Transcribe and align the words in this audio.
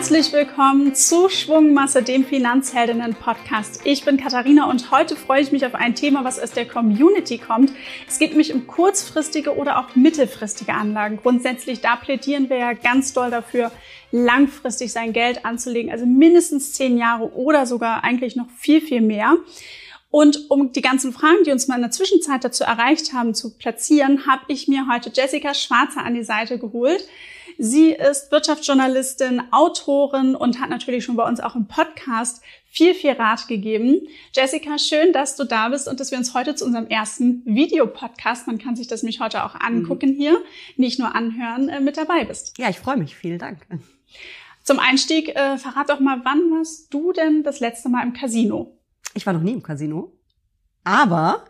Herzlich 0.00 0.32
willkommen 0.32 0.94
zu 0.94 1.28
Schwungmasse, 1.28 2.02
dem 2.02 2.24
Finanzheldinnen-Podcast. 2.24 3.80
Ich 3.84 4.04
bin 4.04 4.16
Katharina 4.16 4.68
und 4.68 4.90
heute 4.90 5.16
freue 5.16 5.40
ich 5.40 5.52
mich 5.52 5.64
auf 5.64 5.74
ein 5.74 5.94
Thema, 5.94 6.24
was 6.24 6.38
aus 6.38 6.52
der 6.52 6.66
Community 6.66 7.38
kommt. 7.38 7.72
Es 8.08 8.18
geht 8.18 8.30
nämlich 8.30 8.52
um 8.52 8.66
kurzfristige 8.66 9.56
oder 9.56 9.78
auch 9.78 9.96
mittelfristige 9.96 10.74
Anlagen. 10.74 11.18
Grundsätzlich, 11.18 11.80
da 11.80 11.96
plädieren 11.96 12.50
wir 12.50 12.58
ja 12.58 12.72
ganz 12.72 13.12
doll 13.12 13.30
dafür, 13.30 13.72
langfristig 14.10 14.92
sein 14.92 15.12
Geld 15.12 15.44
anzulegen, 15.44 15.90
also 15.92 16.06
mindestens 16.06 16.72
zehn 16.72 16.98
Jahre 16.98 17.32
oder 17.34 17.66
sogar 17.66 18.04
eigentlich 18.04 18.36
noch 18.36 18.50
viel, 18.56 18.80
viel 18.80 19.00
mehr. 19.00 19.36
Und 20.10 20.50
um 20.50 20.72
die 20.72 20.82
ganzen 20.82 21.12
Fragen, 21.12 21.44
die 21.46 21.52
uns 21.52 21.68
mal 21.68 21.76
in 21.76 21.82
der 21.82 21.92
Zwischenzeit 21.92 22.42
dazu 22.42 22.64
erreicht 22.64 23.12
haben, 23.12 23.32
zu 23.32 23.56
platzieren, 23.56 24.26
habe 24.26 24.42
ich 24.48 24.66
mir 24.66 24.86
heute 24.90 25.10
Jessica 25.14 25.54
Schwarzer 25.54 26.04
an 26.04 26.14
die 26.14 26.24
Seite 26.24 26.58
geholt. 26.58 27.06
Sie 27.58 27.90
ist 27.90 28.32
Wirtschaftsjournalistin, 28.32 29.42
Autorin 29.52 30.34
und 30.34 30.60
hat 30.60 30.70
natürlich 30.70 31.04
schon 31.04 31.16
bei 31.16 31.28
uns 31.28 31.40
auch 31.40 31.54
im 31.54 31.66
Podcast 31.66 32.42
viel, 32.64 32.94
viel 32.94 33.12
Rat 33.12 33.48
gegeben. 33.48 34.00
Jessica, 34.34 34.78
schön, 34.78 35.12
dass 35.12 35.36
du 35.36 35.44
da 35.44 35.68
bist 35.68 35.86
und 35.86 36.00
dass 36.00 36.10
wir 36.10 36.18
uns 36.18 36.34
heute 36.34 36.54
zu 36.54 36.64
unserem 36.64 36.86
ersten 36.86 37.42
Videopodcast, 37.44 38.46
man 38.46 38.58
kann 38.58 38.76
sich 38.76 38.86
das 38.86 39.02
nämlich 39.02 39.20
heute 39.20 39.44
auch 39.44 39.54
angucken 39.60 40.14
mhm. 40.14 40.16
hier, 40.16 40.42
nicht 40.76 40.98
nur 40.98 41.14
anhören, 41.14 41.68
äh, 41.68 41.80
mit 41.80 41.96
dabei 41.96 42.24
bist. 42.24 42.56
Ja, 42.58 42.68
ich 42.70 42.78
freue 42.78 42.96
mich. 42.96 43.14
Vielen 43.14 43.38
Dank. 43.38 43.58
Zum 44.64 44.78
Einstieg, 44.78 45.36
äh, 45.36 45.58
verrat 45.58 45.90
doch 45.90 46.00
mal, 46.00 46.20
wann 46.24 46.50
warst 46.50 46.92
du 46.94 47.12
denn 47.12 47.42
das 47.42 47.60
letzte 47.60 47.88
Mal 47.88 48.04
im 48.04 48.12
Casino? 48.12 48.79
Ich 49.14 49.26
war 49.26 49.32
noch 49.32 49.42
nie 49.42 49.52
im 49.52 49.62
Casino. 49.62 50.12
Aber 50.84 51.44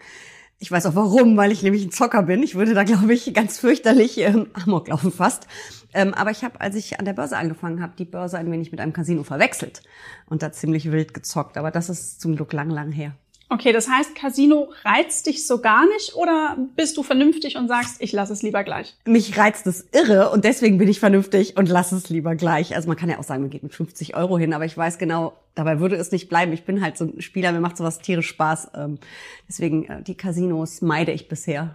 ich 0.58 0.70
weiß 0.70 0.86
auch 0.86 0.94
warum, 0.94 1.36
weil 1.36 1.52
ich 1.52 1.62
nämlich 1.62 1.84
ein 1.84 1.90
Zocker 1.90 2.24
bin. 2.24 2.42
Ich 2.42 2.54
würde 2.54 2.74
da, 2.74 2.84
glaube 2.84 3.12
ich, 3.14 3.32
ganz 3.32 3.58
fürchterlich 3.58 4.18
ähm, 4.18 4.48
Amok 4.52 4.88
laufen 4.88 5.10
fast. 5.10 5.46
Ähm, 5.94 6.14
aber 6.14 6.30
ich 6.30 6.44
habe, 6.44 6.60
als 6.60 6.76
ich 6.76 6.98
an 6.98 7.06
der 7.06 7.14
Börse 7.14 7.36
angefangen 7.36 7.82
habe, 7.82 7.94
die 7.96 8.04
Börse 8.04 8.38
ein 8.38 8.50
wenig 8.50 8.70
mit 8.70 8.80
einem 8.80 8.92
Casino 8.92 9.22
verwechselt 9.24 9.82
und 10.26 10.42
da 10.42 10.52
ziemlich 10.52 10.92
wild 10.92 11.14
gezockt. 11.14 11.56
Aber 11.56 11.70
das 11.70 11.88
ist 11.88 12.20
zum 12.20 12.36
Glück 12.36 12.52
lang, 12.52 12.70
lang 12.70 12.92
her. 12.92 13.14
Okay, 13.52 13.72
das 13.72 13.88
heißt, 13.88 14.14
Casino 14.14 14.70
reizt 14.84 15.26
dich 15.26 15.44
so 15.44 15.60
gar 15.60 15.84
nicht 15.88 16.14
oder 16.14 16.56
bist 16.76 16.96
du 16.96 17.02
vernünftig 17.02 17.56
und 17.56 17.66
sagst, 17.66 17.96
ich 17.98 18.12
lasse 18.12 18.32
es 18.32 18.42
lieber 18.42 18.62
gleich? 18.62 18.96
Mich 19.06 19.36
reizt 19.36 19.66
es 19.66 19.88
irre 19.90 20.30
und 20.30 20.44
deswegen 20.44 20.78
bin 20.78 20.86
ich 20.86 21.00
vernünftig 21.00 21.56
und 21.56 21.68
lasse 21.68 21.96
es 21.96 22.08
lieber 22.08 22.36
gleich. 22.36 22.76
Also 22.76 22.86
man 22.86 22.96
kann 22.96 23.10
ja 23.10 23.18
auch 23.18 23.24
sagen, 23.24 23.42
man 23.42 23.50
geht 23.50 23.64
mit 23.64 23.74
50 23.74 24.14
Euro 24.14 24.38
hin, 24.38 24.54
aber 24.54 24.66
ich 24.66 24.76
weiß 24.76 24.98
genau, 24.98 25.32
dabei 25.56 25.80
würde 25.80 25.96
es 25.96 26.12
nicht 26.12 26.28
bleiben. 26.28 26.52
Ich 26.52 26.64
bin 26.64 26.80
halt 26.80 26.96
so 26.96 27.06
ein 27.06 27.20
Spieler, 27.20 27.50
mir 27.50 27.60
macht 27.60 27.76
sowas 27.76 27.98
tierisch 27.98 28.28
Spaß. 28.28 28.70
Ähm, 28.76 28.98
deswegen 29.48 29.84
äh, 29.88 30.00
die 30.00 30.14
Casinos 30.14 30.80
meide 30.80 31.10
ich 31.10 31.26
bisher. 31.26 31.74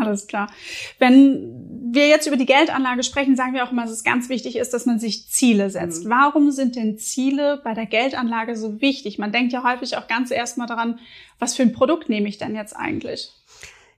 Alles 0.00 0.26
klar. 0.26 0.50
Wenn 0.98 1.92
wir 1.92 2.08
jetzt 2.08 2.26
über 2.26 2.36
die 2.36 2.46
Geldanlage 2.46 3.04
sprechen, 3.04 3.36
sagen 3.36 3.54
wir 3.54 3.64
auch 3.64 3.70
immer, 3.70 3.82
dass 3.82 3.92
es 3.92 4.04
ganz 4.04 4.28
wichtig 4.28 4.56
ist, 4.56 4.74
dass 4.74 4.84
man 4.84 4.98
sich 4.98 5.28
Ziele 5.28 5.70
setzt. 5.70 6.04
Mhm. 6.04 6.10
Warum 6.10 6.50
sind 6.50 6.74
denn 6.74 6.98
Ziele 6.98 7.60
bei 7.62 7.72
der 7.72 7.86
Geldanlage 7.86 8.56
so 8.56 8.80
wichtig? 8.80 9.18
Man 9.18 9.32
denkt 9.32 9.52
ja 9.52 9.62
häufig 9.62 9.96
auch 9.96 10.08
ganz 10.08 10.30
erstmal 10.30 10.66
daran, 10.66 10.98
was 11.38 11.54
für 11.54 11.62
ein 11.62 11.72
Produkt 11.72 12.08
nehme 12.08 12.28
ich 12.28 12.38
denn 12.38 12.56
jetzt 12.56 12.74
eigentlich? 12.74 13.32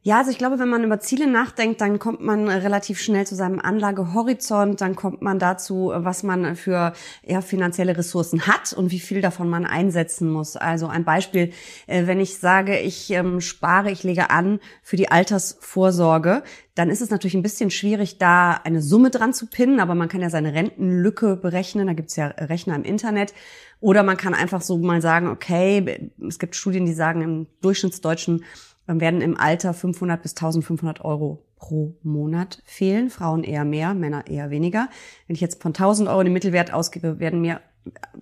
Ja, 0.09 0.21
also 0.21 0.31
ich 0.31 0.39
glaube, 0.39 0.59
wenn 0.59 0.71
man 0.71 0.85
über 0.85 1.01
Ziele 1.01 1.27
nachdenkt, 1.27 1.83
dann 1.83 1.99
kommt 1.99 2.23
man 2.23 2.49
relativ 2.49 2.99
schnell 2.99 3.27
zu 3.27 3.35
seinem 3.35 3.61
Anlagehorizont, 3.61 4.81
dann 4.81 4.97
kommt 4.97 5.21
man 5.21 5.39
dazu, 5.39 5.93
was 5.95 6.23
man 6.23 6.57
für 6.57 6.95
ja, 7.27 7.43
finanzielle 7.43 7.95
Ressourcen 7.95 8.47
hat 8.47 8.73
und 8.73 8.91
wie 8.91 9.01
viel 9.01 9.21
davon 9.21 9.51
man 9.51 9.67
einsetzen 9.67 10.31
muss. 10.31 10.57
Also 10.57 10.87
ein 10.87 11.05
Beispiel, 11.05 11.53
äh, 11.87 12.07
wenn 12.07 12.21
ich 12.21 12.39
sage, 12.39 12.79
ich 12.79 13.11
ähm, 13.11 13.43
spare, 13.43 13.91
ich 13.91 14.03
lege 14.03 14.31
an 14.31 14.61
für 14.83 14.97
die 14.97 15.11
Altersvorsorge, 15.11 16.43
dann 16.75 16.89
ist 16.89 17.03
es 17.03 17.11
natürlich 17.11 17.35
ein 17.35 17.43
bisschen 17.43 17.71
schwierig, 17.71 18.17
da 18.17 18.53
eine 18.53 18.81
Summe 18.81 19.11
dran 19.11 19.35
zu 19.35 19.47
pinnen, 19.47 19.79
aber 19.79 19.95
man 19.95 20.09
kann 20.09 20.23
ja 20.23 20.31
seine 20.31 20.55
Rentenlücke 20.55 21.37
berechnen, 21.37 21.87
da 21.87 21.93
gibt's 21.93 22.17
ja 22.17 22.29
Rechner 22.29 22.77
im 22.77 22.85
Internet. 22.85 23.35
Oder 23.81 24.05
man 24.05 24.17
kann 24.17 24.33
einfach 24.33 24.63
so 24.63 24.79
mal 24.79 25.03
sagen, 25.03 25.29
okay, 25.29 26.11
es 26.27 26.39
gibt 26.39 26.57
Studien, 26.57 26.87
die 26.87 26.95
sagen, 26.95 27.21
im 27.21 27.47
Durchschnittsdeutschen 27.61 28.43
werden 28.89 29.21
im 29.21 29.39
Alter 29.39 29.75
500 29.75 30.23
bis 30.23 30.33
1500 30.33 31.05
Euro 31.05 31.45
pro 31.57 31.95
Monat 32.03 32.63
fehlen. 32.65 33.11
Frauen 33.11 33.45
eher 33.45 33.65
mehr, 33.65 33.95
Männer 33.95 34.27
eher 34.27 34.51
weniger. 34.51 34.89
Wenn 35.27 35.35
ich 35.35 35.41
jetzt 35.41 35.63
von 35.63 35.71
1000 35.71 36.09
Euro 36.09 36.23
den 36.23 36.33
Mittelwert 36.33 36.73
ausgebe, 36.73 37.19
werden 37.19 37.41
mir 37.41 37.61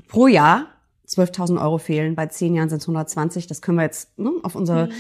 pro 0.08 0.26
Jahr 0.26 0.66
12.000 1.08 1.60
Euro 1.60 1.78
fehlen. 1.78 2.16
Bei 2.16 2.26
zehn 2.26 2.54
Jahren 2.54 2.68
sind 2.68 2.78
es 2.78 2.84
120. 2.84 3.46
Das 3.46 3.62
können 3.62 3.78
wir 3.78 3.84
jetzt 3.84 4.18
ne, 4.18 4.32
auf 4.42 4.54
unser 4.54 4.86
mhm. 4.86 4.92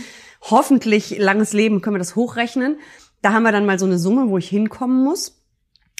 hoffentlich 0.42 1.18
langes 1.18 1.52
Leben 1.52 1.82
können 1.82 1.96
wir 1.96 2.00
das 2.00 2.14
hochrechnen. 2.16 2.78
Da 3.22 3.32
haben 3.32 3.42
wir 3.42 3.52
dann 3.52 3.66
mal 3.66 3.78
so 3.78 3.86
eine 3.86 3.98
Summe, 3.98 4.28
wo 4.28 4.38
ich 4.38 4.48
hinkommen 4.48 5.02
muss. 5.02 5.42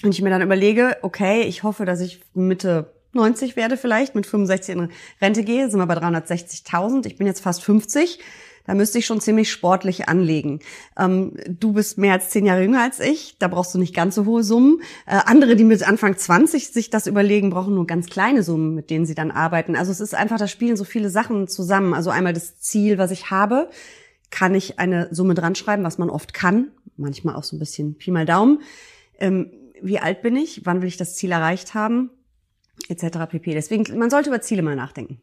Und 0.03 0.11
ich 0.13 0.21
mir 0.21 0.29
dann 0.29 0.41
überlege, 0.41 0.97
okay, 1.01 1.41
ich 1.41 1.63
hoffe, 1.63 1.83
dass 1.83 1.99
ich 1.99 2.21
Mitte 2.33 2.93
90 3.13 3.55
werde 3.55 3.77
vielleicht, 3.77 4.15
mit 4.15 4.27
65 4.27 4.75
in 4.75 4.91
Rente 5.19 5.43
gehe, 5.43 5.69
sind 5.69 5.79
wir 5.79 5.87
bei 5.87 5.97
360.000. 5.97 7.07
Ich 7.07 7.17
bin 7.17 7.25
jetzt 7.25 7.41
fast 7.41 7.63
50 7.63 8.19
da 8.67 8.75
müsste 8.75 8.99
ich 8.99 9.05
schon 9.05 9.21
ziemlich 9.21 9.49
sportlich 9.49 10.07
anlegen. 10.09 10.59
Ähm, 10.97 11.33
du 11.47 11.73
bist 11.73 11.97
mehr 11.97 12.13
als 12.13 12.29
zehn 12.29 12.45
Jahre 12.45 12.61
jünger 12.61 12.83
als 12.83 12.99
ich, 12.99 13.37
da 13.39 13.47
brauchst 13.47 13.73
du 13.73 13.79
nicht 13.79 13.95
ganz 13.95 14.15
so 14.15 14.25
hohe 14.25 14.43
Summen. 14.43 14.81
Äh, 15.05 15.21
andere, 15.25 15.55
die 15.55 15.63
mit 15.63 15.87
Anfang 15.87 16.17
20 16.17 16.69
sich 16.69 16.89
das 16.89 17.07
überlegen, 17.07 17.49
brauchen 17.49 17.73
nur 17.73 17.87
ganz 17.87 18.07
kleine 18.07 18.43
Summen, 18.43 18.75
mit 18.75 18.89
denen 18.89 19.05
sie 19.05 19.15
dann 19.15 19.31
arbeiten. 19.31 19.75
Also 19.75 19.91
es 19.91 20.01
ist 20.01 20.13
einfach, 20.13 20.37
da 20.37 20.47
spielen 20.47 20.77
so 20.77 20.83
viele 20.83 21.09
Sachen 21.09 21.47
zusammen. 21.47 21.93
Also 21.93 22.09
einmal 22.09 22.33
das 22.33 22.59
Ziel, 22.59 22.97
was 22.97 23.11
ich 23.11 23.31
habe, 23.31 23.69
kann 24.29 24.53
ich 24.53 24.77
eine 24.79 25.07
Summe 25.11 25.33
dran 25.33 25.55
schreiben, 25.55 25.83
was 25.83 25.97
man 25.97 26.09
oft 26.09 26.33
kann, 26.33 26.71
manchmal 26.97 27.35
auch 27.35 27.43
so 27.43 27.55
ein 27.55 27.59
bisschen 27.59 27.97
Pi 27.97 28.11
mal 28.11 28.25
Daumen. 28.25 28.61
Ähm, 29.17 29.51
wie 29.81 29.99
alt 29.99 30.21
bin 30.21 30.35
ich? 30.35 30.65
Wann 30.65 30.81
will 30.81 30.89
ich 30.89 30.97
das 30.97 31.15
Ziel 31.15 31.31
erreicht 31.31 31.73
haben? 31.73 32.09
Etc. 32.89 33.17
pp. 33.29 33.53
Deswegen, 33.53 33.97
man 33.97 34.09
sollte 34.09 34.29
über 34.29 34.41
Ziele 34.41 34.61
mal 34.61 34.75
nachdenken. 34.75 35.21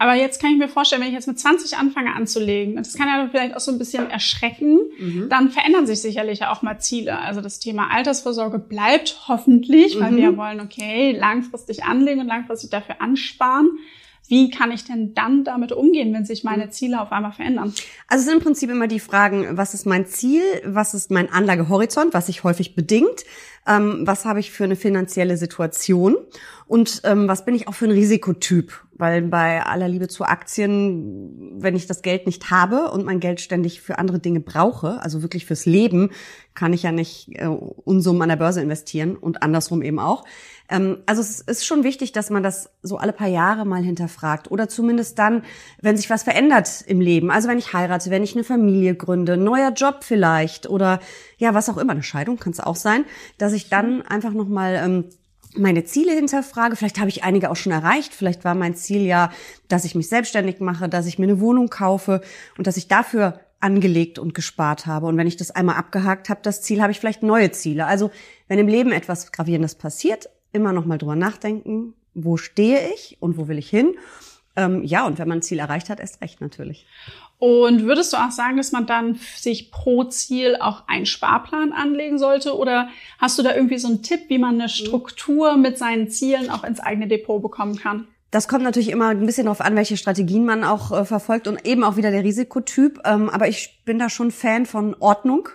Aber 0.00 0.14
jetzt 0.14 0.40
kann 0.40 0.52
ich 0.52 0.56
mir 0.56 0.70
vorstellen, 0.70 1.02
wenn 1.02 1.08
ich 1.08 1.14
jetzt 1.14 1.28
mit 1.28 1.38
20 1.38 1.76
anfange 1.76 2.14
anzulegen, 2.14 2.78
und 2.78 2.86
das 2.86 2.94
kann 2.94 3.06
ja 3.06 3.28
vielleicht 3.30 3.54
auch 3.54 3.60
so 3.60 3.70
ein 3.70 3.76
bisschen 3.76 4.08
erschrecken, 4.08 4.78
mhm. 4.98 5.28
dann 5.28 5.50
verändern 5.50 5.86
sich 5.86 6.00
sicherlich 6.00 6.42
auch 6.46 6.62
mal 6.62 6.78
Ziele. 6.78 7.18
Also 7.18 7.42
das 7.42 7.58
Thema 7.58 7.90
Altersvorsorge 7.92 8.58
bleibt 8.58 9.28
hoffentlich, 9.28 9.96
mhm. 9.96 10.00
weil 10.00 10.16
wir 10.16 10.36
wollen, 10.38 10.60
okay, 10.60 11.12
langfristig 11.12 11.84
anlegen 11.84 12.22
und 12.22 12.28
langfristig 12.28 12.70
dafür 12.70 13.02
ansparen. 13.02 13.78
Wie 14.30 14.48
kann 14.48 14.70
ich 14.70 14.84
denn 14.84 15.12
dann 15.12 15.42
damit 15.42 15.72
umgehen, 15.72 16.14
wenn 16.14 16.24
sich 16.24 16.44
meine 16.44 16.70
Ziele 16.70 17.00
auf 17.00 17.10
einmal 17.10 17.32
verändern? 17.32 17.74
Also 18.06 18.20
es 18.20 18.24
sind 18.26 18.34
im 18.34 18.40
Prinzip 18.40 18.70
immer 18.70 18.86
die 18.86 19.00
Fragen, 19.00 19.56
was 19.56 19.74
ist 19.74 19.86
mein 19.86 20.06
Ziel, 20.06 20.42
was 20.64 20.94
ist 20.94 21.10
mein 21.10 21.28
Anlagehorizont, 21.32 22.14
was 22.14 22.26
sich 22.26 22.44
häufig 22.44 22.76
bedingt, 22.76 23.24
ähm, 23.66 24.02
was 24.04 24.24
habe 24.24 24.38
ich 24.38 24.52
für 24.52 24.62
eine 24.62 24.76
finanzielle 24.76 25.36
Situation 25.36 26.16
und 26.68 27.00
ähm, 27.02 27.26
was 27.26 27.44
bin 27.44 27.56
ich 27.56 27.66
auch 27.66 27.74
für 27.74 27.86
ein 27.86 27.90
Risikotyp. 27.90 28.72
Weil 28.92 29.22
bei 29.22 29.64
aller 29.64 29.88
Liebe 29.88 30.06
zu 30.06 30.24
Aktien, 30.24 31.56
wenn 31.60 31.74
ich 31.74 31.88
das 31.88 32.02
Geld 32.02 32.26
nicht 32.26 32.52
habe 32.52 32.92
und 32.92 33.04
mein 33.04 33.18
Geld 33.18 33.40
ständig 33.40 33.80
für 33.80 33.98
andere 33.98 34.20
Dinge 34.20 34.38
brauche, 34.40 35.02
also 35.02 35.22
wirklich 35.22 35.44
fürs 35.46 35.66
Leben, 35.66 36.10
kann 36.54 36.72
ich 36.72 36.84
ja 36.84 36.92
nicht 36.92 37.30
äh, 37.32 37.46
Unsummen 37.46 38.22
an 38.22 38.28
der 38.28 38.36
Börse 38.36 38.60
investieren 38.60 39.16
und 39.16 39.42
andersrum 39.42 39.82
eben 39.82 39.98
auch. 39.98 40.24
Ähm, 40.70 40.98
also 41.06 41.20
es 41.20 41.40
ist 41.40 41.66
schon 41.66 41.84
wichtig, 41.84 42.12
dass 42.12 42.30
man 42.30 42.42
das 42.42 42.70
so 42.82 42.96
alle 42.96 43.12
paar 43.12 43.28
Jahre 43.28 43.66
mal 43.66 43.82
hinterfragt 43.82 44.50
oder 44.50 44.68
zumindest 44.68 45.18
dann, 45.18 45.42
wenn 45.82 45.96
sich 45.96 46.08
was 46.08 46.22
verändert 46.22 46.82
im 46.86 47.00
Leben. 47.00 47.30
Also 47.30 47.48
wenn 47.48 47.58
ich 47.58 47.72
heirate, 47.72 48.10
wenn 48.10 48.22
ich 48.22 48.34
eine 48.34 48.44
Familie 48.44 48.94
gründe, 48.94 49.36
neuer 49.36 49.72
Job 49.72 49.98
vielleicht 50.02 50.68
oder 50.68 51.00
ja, 51.38 51.52
was 51.54 51.68
auch 51.68 51.76
immer, 51.76 51.92
eine 51.92 52.02
Scheidung 52.02 52.38
kann 52.38 52.52
es 52.52 52.60
auch 52.60 52.76
sein, 52.76 53.04
dass 53.36 53.52
ich 53.52 53.68
dann 53.68 54.02
einfach 54.02 54.32
noch 54.32 54.48
mal 54.48 54.76
ähm, 54.76 55.04
meine 55.56 55.84
Ziele 55.84 56.12
hinterfrage. 56.12 56.76
Vielleicht 56.76 57.00
habe 57.00 57.08
ich 57.08 57.24
einige 57.24 57.50
auch 57.50 57.56
schon 57.56 57.72
erreicht. 57.72 58.14
Vielleicht 58.14 58.44
war 58.44 58.54
mein 58.54 58.76
Ziel 58.76 59.02
ja, 59.02 59.30
dass 59.66 59.84
ich 59.84 59.96
mich 59.96 60.08
selbstständig 60.08 60.60
mache, 60.60 60.88
dass 60.88 61.06
ich 61.06 61.18
mir 61.18 61.24
eine 61.26 61.40
Wohnung 61.40 61.68
kaufe 61.68 62.20
und 62.56 62.68
dass 62.68 62.76
ich 62.76 62.86
dafür 62.86 63.40
angelegt 63.58 64.18
und 64.18 64.32
gespart 64.32 64.86
habe. 64.86 65.06
Und 65.06 65.16
wenn 65.16 65.26
ich 65.26 65.36
das 65.36 65.50
einmal 65.50 65.76
abgehakt 65.76 66.28
habe, 66.28 66.40
das 66.42 66.62
Ziel, 66.62 66.80
habe 66.80 66.92
ich 66.92 67.00
vielleicht 67.00 67.22
neue 67.22 67.50
Ziele. 67.50 67.86
Also 67.86 68.10
wenn 68.48 68.58
im 68.58 68.68
Leben 68.68 68.92
etwas 68.92 69.32
Gravierendes 69.32 69.74
passiert, 69.74 70.30
immer 70.52 70.72
noch 70.72 70.86
mal 70.86 70.98
drüber 70.98 71.16
nachdenken, 71.16 71.94
wo 72.14 72.36
stehe 72.36 72.92
ich 72.94 73.16
und 73.20 73.36
wo 73.38 73.48
will 73.48 73.58
ich 73.58 73.70
hin. 73.70 73.94
Ähm, 74.56 74.82
ja, 74.84 75.06
und 75.06 75.18
wenn 75.18 75.28
man 75.28 75.38
ein 75.38 75.42
Ziel 75.42 75.58
erreicht 75.58 75.90
hat, 75.90 76.00
erst 76.00 76.20
recht 76.20 76.40
natürlich. 76.40 76.86
Und 77.38 77.84
würdest 77.84 78.12
du 78.12 78.18
auch 78.18 78.30
sagen, 78.30 78.58
dass 78.58 78.72
man 78.72 78.86
dann 78.86 79.18
sich 79.36 79.70
pro 79.70 80.04
Ziel 80.04 80.56
auch 80.60 80.86
einen 80.88 81.06
Sparplan 81.06 81.72
anlegen 81.72 82.18
sollte? 82.18 82.56
Oder 82.56 82.88
hast 83.18 83.38
du 83.38 83.42
da 83.42 83.54
irgendwie 83.54 83.78
so 83.78 83.88
einen 83.88 84.02
Tipp, 84.02 84.22
wie 84.28 84.38
man 84.38 84.56
eine 84.56 84.68
Struktur 84.68 85.56
mit 85.56 85.78
seinen 85.78 86.10
Zielen 86.10 86.50
auch 86.50 86.64
ins 86.64 86.80
eigene 86.80 87.08
Depot 87.08 87.40
bekommen 87.40 87.76
kann? 87.76 88.08
Das 88.30 88.46
kommt 88.46 88.62
natürlich 88.62 88.90
immer 88.90 89.08
ein 89.08 89.26
bisschen 89.26 89.46
darauf 89.46 89.60
an, 89.60 89.74
welche 89.74 89.96
Strategien 89.96 90.44
man 90.44 90.62
auch 90.64 90.92
äh, 90.92 91.04
verfolgt 91.04 91.48
und 91.48 91.66
eben 91.66 91.82
auch 91.82 91.96
wieder 91.96 92.10
der 92.10 92.22
Risikotyp. 92.22 93.00
Ähm, 93.04 93.30
aber 93.30 93.48
ich 93.48 93.80
bin 93.84 93.98
da 93.98 94.10
schon 94.10 94.30
Fan 94.30 94.66
von 94.66 94.94
Ordnung 95.00 95.48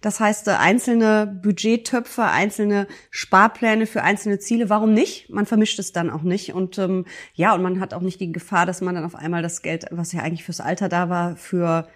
das 0.00 0.20
heißt, 0.20 0.48
äh, 0.48 0.52
einzelne 0.52 1.26
Budgettöpfe, 1.42 2.24
einzelne 2.24 2.86
Sparpläne 3.10 3.86
für 3.86 4.02
einzelne 4.02 4.38
Ziele, 4.38 4.68
warum 4.70 4.92
nicht? 4.92 5.30
Man 5.30 5.46
vermischt 5.46 5.78
es 5.78 5.92
dann 5.92 6.10
auch 6.10 6.22
nicht. 6.22 6.54
Und 6.54 6.78
ähm, 6.78 7.06
ja, 7.34 7.54
und 7.54 7.62
man 7.62 7.80
hat 7.80 7.94
auch 7.94 8.00
nicht 8.00 8.20
die 8.20 8.32
Gefahr, 8.32 8.66
dass 8.66 8.80
man 8.80 8.94
dann 8.94 9.04
auf 9.04 9.14
einmal 9.14 9.42
das 9.42 9.62
Geld, 9.62 9.86
was 9.90 10.12
ja 10.12 10.22
eigentlich 10.22 10.44
fürs 10.44 10.60
Alter 10.60 10.88
da 10.88 11.08
war, 11.08 11.36
für 11.36 11.88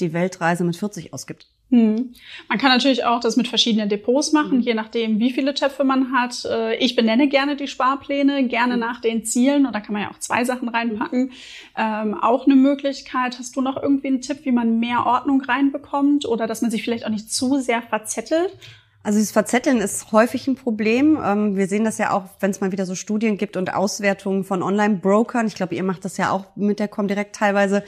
die 0.00 0.12
Weltreise 0.12 0.64
mit 0.64 0.76
40 0.76 1.12
ausgibt. 1.12 1.48
Hm. 1.70 2.14
Man 2.48 2.58
kann 2.58 2.70
natürlich 2.70 3.04
auch 3.04 3.20
das 3.20 3.36
mit 3.36 3.46
verschiedenen 3.46 3.90
Depots 3.90 4.32
machen, 4.32 4.58
mhm. 4.58 4.62
je 4.62 4.72
nachdem, 4.72 5.18
wie 5.18 5.32
viele 5.32 5.52
Töpfe 5.52 5.84
man 5.84 6.12
hat. 6.12 6.46
Äh, 6.46 6.76
ich 6.76 6.96
benenne 6.96 7.28
gerne 7.28 7.56
die 7.56 7.68
Sparpläne, 7.68 8.46
gerne 8.48 8.74
mhm. 8.74 8.80
nach 8.80 9.00
den 9.02 9.24
Zielen. 9.24 9.66
Und 9.66 9.74
da 9.74 9.80
kann 9.80 9.92
man 9.92 10.02
ja 10.02 10.10
auch 10.10 10.18
zwei 10.18 10.44
Sachen 10.44 10.70
reinpacken. 10.70 11.32
Ähm, 11.76 12.14
auch 12.14 12.46
eine 12.46 12.56
Möglichkeit. 12.56 13.38
Hast 13.38 13.54
du 13.54 13.60
noch 13.60 13.80
irgendwie 13.82 14.08
einen 14.08 14.22
Tipp, 14.22 14.44
wie 14.44 14.52
man 14.52 14.78
mehr 14.78 15.04
Ordnung 15.04 15.42
reinbekommt 15.42 16.24
oder 16.24 16.46
dass 16.46 16.62
man 16.62 16.70
sich 16.70 16.82
vielleicht 16.82 17.04
auch 17.04 17.10
nicht 17.10 17.30
zu 17.30 17.60
sehr 17.60 17.82
verzettelt? 17.82 18.56
Also 19.08 19.20
dieses 19.20 19.32
Verzetteln 19.32 19.78
ist 19.78 20.12
häufig 20.12 20.46
ein 20.48 20.54
Problem. 20.54 21.18
Ähm, 21.24 21.56
wir 21.56 21.66
sehen 21.66 21.82
das 21.82 21.96
ja 21.96 22.10
auch, 22.10 22.24
wenn 22.40 22.50
es 22.50 22.60
mal 22.60 22.72
wieder 22.72 22.84
so 22.84 22.94
Studien 22.94 23.38
gibt 23.38 23.56
und 23.56 23.72
Auswertungen 23.72 24.44
von 24.44 24.62
Online-Brokern. 24.62 25.46
Ich 25.46 25.54
glaube, 25.54 25.74
ihr 25.74 25.82
macht 25.82 26.04
das 26.04 26.18
ja 26.18 26.30
auch 26.30 26.44
mit 26.56 26.78
der 26.78 26.88
Comdirect 26.88 27.34
teilweise. 27.34 27.82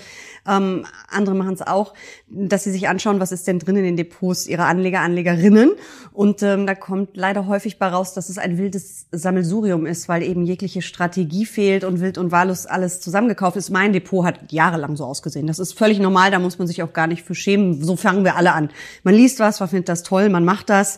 Ähm, 0.48 0.86
andere 1.10 1.34
machen 1.34 1.52
es 1.52 1.60
auch, 1.60 1.92
dass 2.26 2.64
sie 2.64 2.70
sich 2.70 2.88
anschauen, 2.88 3.20
was 3.20 3.32
ist 3.32 3.46
denn 3.46 3.58
drin 3.58 3.76
in 3.76 3.84
den 3.84 3.96
Depots 3.98 4.46
ihrer 4.46 4.64
Anleger, 4.64 5.00
Anlegerinnen. 5.00 5.72
Und 6.14 6.42
ähm, 6.42 6.66
da 6.66 6.74
kommt 6.74 7.10
leider 7.18 7.46
häufig 7.46 7.78
bei 7.78 7.88
raus, 7.88 8.14
dass 8.14 8.30
es 8.30 8.38
ein 8.38 8.56
wildes 8.56 9.04
Sammelsurium 9.12 9.84
ist, 9.84 10.08
weil 10.08 10.22
eben 10.22 10.46
jegliche 10.46 10.80
Strategie 10.80 11.44
fehlt 11.44 11.84
und 11.84 12.00
wild 12.00 12.16
und 12.16 12.32
wahllos 12.32 12.64
alles 12.64 13.02
zusammengekauft 13.02 13.58
ist. 13.58 13.68
Mein 13.68 13.92
Depot 13.92 14.24
hat 14.24 14.50
jahrelang 14.52 14.96
so 14.96 15.04
ausgesehen. 15.04 15.46
Das 15.46 15.58
ist 15.58 15.76
völlig 15.76 15.98
normal, 15.98 16.30
da 16.30 16.38
muss 16.38 16.58
man 16.58 16.66
sich 16.66 16.82
auch 16.82 16.94
gar 16.94 17.08
nicht 17.08 17.24
für 17.24 17.34
schämen. 17.34 17.84
So 17.84 17.96
fangen 17.96 18.24
wir 18.24 18.36
alle 18.36 18.54
an. 18.54 18.70
Man 19.02 19.14
liest 19.14 19.38
was, 19.38 19.60
man 19.60 19.68
findet 19.68 19.90
das 19.90 20.02
toll, 20.02 20.30
man 20.30 20.46
macht 20.46 20.70
das. 20.70 20.96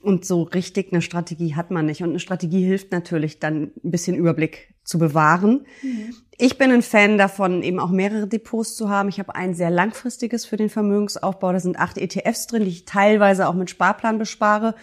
Und 0.00 0.24
so 0.24 0.42
richtig 0.42 0.92
eine 0.92 1.00
Strategie 1.00 1.54
hat 1.54 1.70
man 1.70 1.86
nicht. 1.86 2.02
Und 2.02 2.10
eine 2.10 2.18
Strategie 2.18 2.64
hilft 2.64 2.90
natürlich 2.90 3.38
dann 3.38 3.70
ein 3.84 3.90
bisschen 3.90 4.16
Überblick 4.16 4.74
zu 4.82 4.98
bewahren. 4.98 5.64
Mhm. 5.82 6.14
Ich 6.38 6.58
bin 6.58 6.72
ein 6.72 6.82
Fan 6.82 7.18
davon, 7.18 7.62
eben 7.62 7.78
auch 7.78 7.90
mehrere 7.90 8.26
Depots 8.26 8.74
zu 8.74 8.88
haben. 8.88 9.08
Ich 9.08 9.20
habe 9.20 9.36
ein 9.36 9.54
sehr 9.54 9.70
langfristiges 9.70 10.44
für 10.44 10.56
den 10.56 10.70
Vermögensaufbau. 10.70 11.52
Da 11.52 11.60
sind 11.60 11.78
acht 11.78 11.98
ETFs 11.98 12.48
drin, 12.48 12.64
die 12.64 12.70
ich 12.70 12.84
teilweise 12.84 13.48
auch 13.48 13.54
mit 13.54 13.70
Sparplan 13.70 14.18
bespare. 14.18 14.74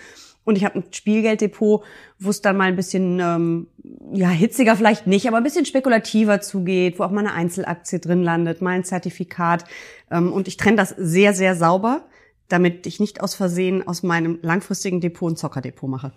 Und 0.46 0.56
ich 0.56 0.64
habe 0.64 0.80
ein 0.80 0.86
Spielgelddepot, 0.90 1.84
wo 2.18 2.30
es 2.30 2.42
dann 2.42 2.56
mal 2.56 2.70
ein 2.70 2.78
bisschen, 2.78 3.20
ähm, 3.20 3.68
ja, 4.14 4.30
hitziger 4.30 4.76
vielleicht 4.78 5.06
nicht, 5.06 5.28
aber 5.28 5.38
ein 5.38 5.44
bisschen 5.44 5.66
spekulativer 5.66 6.40
zugeht, 6.40 6.98
wo 6.98 7.04
auch 7.04 7.12
mal 7.12 7.20
eine 7.20 7.34
Einzelaktie 7.34 8.00
drin 8.00 8.24
landet, 8.24 8.62
mal 8.62 8.72
ein 8.72 8.86
Zertifikat. 8.86 9.66
Ähm, 10.10 10.32
und 10.32 10.48
ich 10.48 10.56
trenne 10.56 10.78
das 10.78 10.90
sehr, 10.98 11.34
sehr 11.34 11.56
sauber 11.56 12.06
damit 12.50 12.86
ich 12.86 13.00
nicht 13.00 13.22
aus 13.22 13.36
Versehen 13.36 13.88
aus 13.88 14.04
meinem 14.04 14.40
langfristigen 14.42 15.02
Depot 15.02 15.32
ein 15.32 15.38
Zockerdepot 15.38 15.90
mache. 15.90 16.12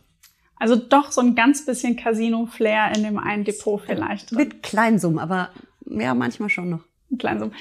Also 0.57 0.77
doch 0.77 1.13
so 1.13 1.21
ein 1.21 1.35
ganz 1.35 1.65
bisschen 1.67 1.97
Casino-Flair 1.97 2.95
in 2.95 3.03
dem 3.03 3.19
einen 3.19 3.45
Depot 3.45 3.81
vielleicht. 3.81 4.31
Drin. 4.31 4.39
Mit 4.39 4.63
Kleinsummen, 4.63 5.19
aber 5.19 5.51
ja, 5.87 6.15
manchmal 6.15 6.49
schon 6.49 6.71
noch. 6.71 6.85
Kleinsummen. 7.19 7.55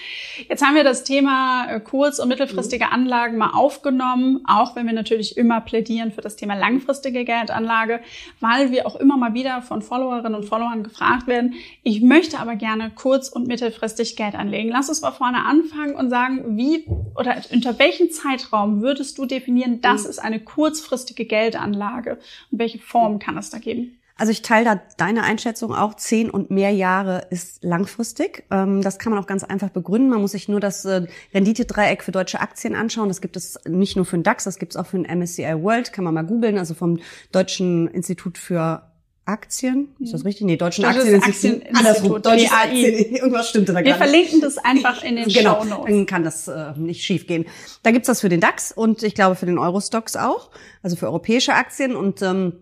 Jetzt 0.49 0.65
haben 0.65 0.75
wir 0.75 0.83
das 0.83 1.03
Thema 1.03 1.67
äh, 1.69 1.79
kurz- 1.79 2.19
und 2.19 2.27
mittelfristige 2.27 2.85
mhm. 2.85 2.93
Anlagen 2.93 3.37
mal 3.37 3.51
aufgenommen, 3.51 4.41
auch 4.45 4.75
wenn 4.75 4.85
wir 4.85 4.93
natürlich 4.93 5.37
immer 5.37 5.61
plädieren 5.61 6.11
für 6.11 6.21
das 6.21 6.35
Thema 6.35 6.55
langfristige 6.55 7.25
Geldanlage, 7.25 8.01
weil 8.39 8.71
wir 8.71 8.87
auch 8.87 8.95
immer 8.95 9.17
mal 9.17 9.33
wieder 9.33 9.61
von 9.61 9.81
Followerinnen 9.81 10.35
und 10.35 10.45
Followern 10.45 10.83
gefragt 10.83 11.27
werden, 11.27 11.55
ich 11.83 12.01
möchte 12.01 12.39
aber 12.39 12.55
gerne 12.55 12.91
kurz- 12.93 13.29
und 13.29 13.47
mittelfristig 13.47 14.15
Geld 14.15 14.35
anlegen. 14.35 14.69
Lass 14.69 14.89
uns 14.89 15.01
mal 15.01 15.11
vorne 15.11 15.45
anfangen 15.45 15.95
und 15.95 16.09
sagen, 16.09 16.57
wie 16.57 16.85
oder 17.15 17.37
unter 17.51 17.77
welchem 17.79 18.11
Zeitraum 18.11 18.81
würdest 18.81 19.17
du 19.17 19.25
definieren, 19.25 19.81
das 19.81 20.03
mhm. 20.03 20.09
ist 20.09 20.19
eine 20.19 20.39
kurzfristige 20.39 21.25
Geldanlage 21.25 22.19
und 22.51 22.59
welche 22.59 22.79
Form 22.79 23.19
kann 23.19 23.37
es 23.37 23.49
da 23.49 23.57
geben? 23.57 23.97
Also 24.17 24.31
ich 24.31 24.41
teile 24.41 24.65
da 24.65 24.81
deine 24.97 25.23
Einschätzung 25.23 25.73
auch. 25.73 25.95
Zehn 25.95 26.29
und 26.29 26.51
mehr 26.51 26.71
Jahre 26.71 27.27
ist 27.29 27.63
langfristig. 27.63 28.43
Ähm, 28.51 28.81
das 28.81 28.99
kann 28.99 29.13
man 29.13 29.21
auch 29.21 29.27
ganz 29.27 29.43
einfach 29.43 29.69
begründen. 29.69 30.09
Man 30.09 30.21
muss 30.21 30.31
sich 30.31 30.47
nur 30.47 30.59
das 30.59 30.85
äh, 30.85 31.07
Renditedreieck 31.33 32.03
für 32.03 32.11
deutsche 32.11 32.39
Aktien 32.39 32.75
anschauen. 32.75 33.07
Das 33.07 33.21
gibt 33.21 33.35
es 33.35 33.59
nicht 33.67 33.95
nur 33.95 34.05
für 34.05 34.17
den 34.17 34.23
DAX, 34.23 34.43
das 34.43 34.59
gibt 34.59 34.73
es 34.73 34.77
auch 34.77 34.85
für 34.85 34.97
den 34.97 35.19
MSCI 35.19 35.61
World. 35.61 35.93
Kann 35.93 36.03
man 36.03 36.13
mal 36.13 36.23
googeln. 36.23 36.57
Also 36.57 36.73
vom 36.73 36.99
Deutschen 37.31 37.87
Institut 37.87 38.37
für 38.37 38.91
Aktien, 39.25 39.89
ist 39.99 40.13
das 40.13 40.25
richtig? 40.25 40.45
Nee, 40.45 40.57
Deutschen 40.57 40.83
Aktieninstitut. 40.83 41.63
Aktieninstitut. 41.67 42.25
Deutsches 42.25 42.51
Aktien, 42.51 43.15
irgendwas 43.15 43.49
stimmte 43.49 43.71
da 43.71 43.83
Wir 43.83 43.95
verlinken 43.95 44.41
das 44.41 44.57
einfach 44.57 45.03
in 45.03 45.15
den 45.15 45.29
genau, 45.29 45.61
Show 45.61 45.69
Notes. 45.69 45.85
Dann 45.85 46.05
kann 46.05 46.23
das 46.23 46.47
äh, 46.47 46.73
nicht 46.75 47.03
schief 47.03 47.27
gehen. 47.27 47.45
Da 47.83 47.91
gibt's 47.91 48.07
das 48.07 48.21
für 48.21 48.29
den 48.29 48.39
DAX 48.39 48.71
und 48.71 49.03
ich 49.03 49.13
glaube 49.13 49.35
für 49.35 49.45
den 49.45 49.59
Eurostox 49.59 50.15
auch, 50.15 50.49
also 50.81 50.95
für 50.95 51.05
europäische 51.05 51.53
Aktien 51.53 51.95
und 51.95 52.21
ähm, 52.21 52.53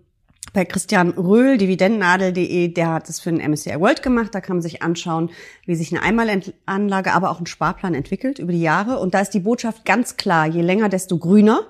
bei 0.53 0.65
Christian 0.65 1.12
Röhl, 1.12 1.57
dividendennadel.de, 1.57 2.69
der 2.69 2.94
hat 2.94 3.09
es 3.09 3.19
für 3.19 3.31
den 3.31 3.51
MSCI 3.51 3.80
World 3.80 4.01
gemacht. 4.01 4.33
Da 4.33 4.41
kann 4.41 4.57
man 4.57 4.62
sich 4.62 4.81
anschauen, 4.81 5.30
wie 5.65 5.75
sich 5.75 5.91
eine 5.91 6.01
Einmalanlage, 6.01 7.13
aber 7.13 7.30
auch 7.30 7.39
ein 7.39 7.45
Sparplan 7.45 7.94
entwickelt 7.94 8.39
über 8.39 8.51
die 8.51 8.62
Jahre. 8.62 9.00
Und 9.00 9.13
da 9.13 9.19
ist 9.19 9.31
die 9.31 9.41
Botschaft 9.41 9.86
ganz 9.86 10.18
klar, 10.18 10.47
je 10.47 10.62
länger, 10.62 10.89
desto 10.89 11.18
grüner. 11.18 11.68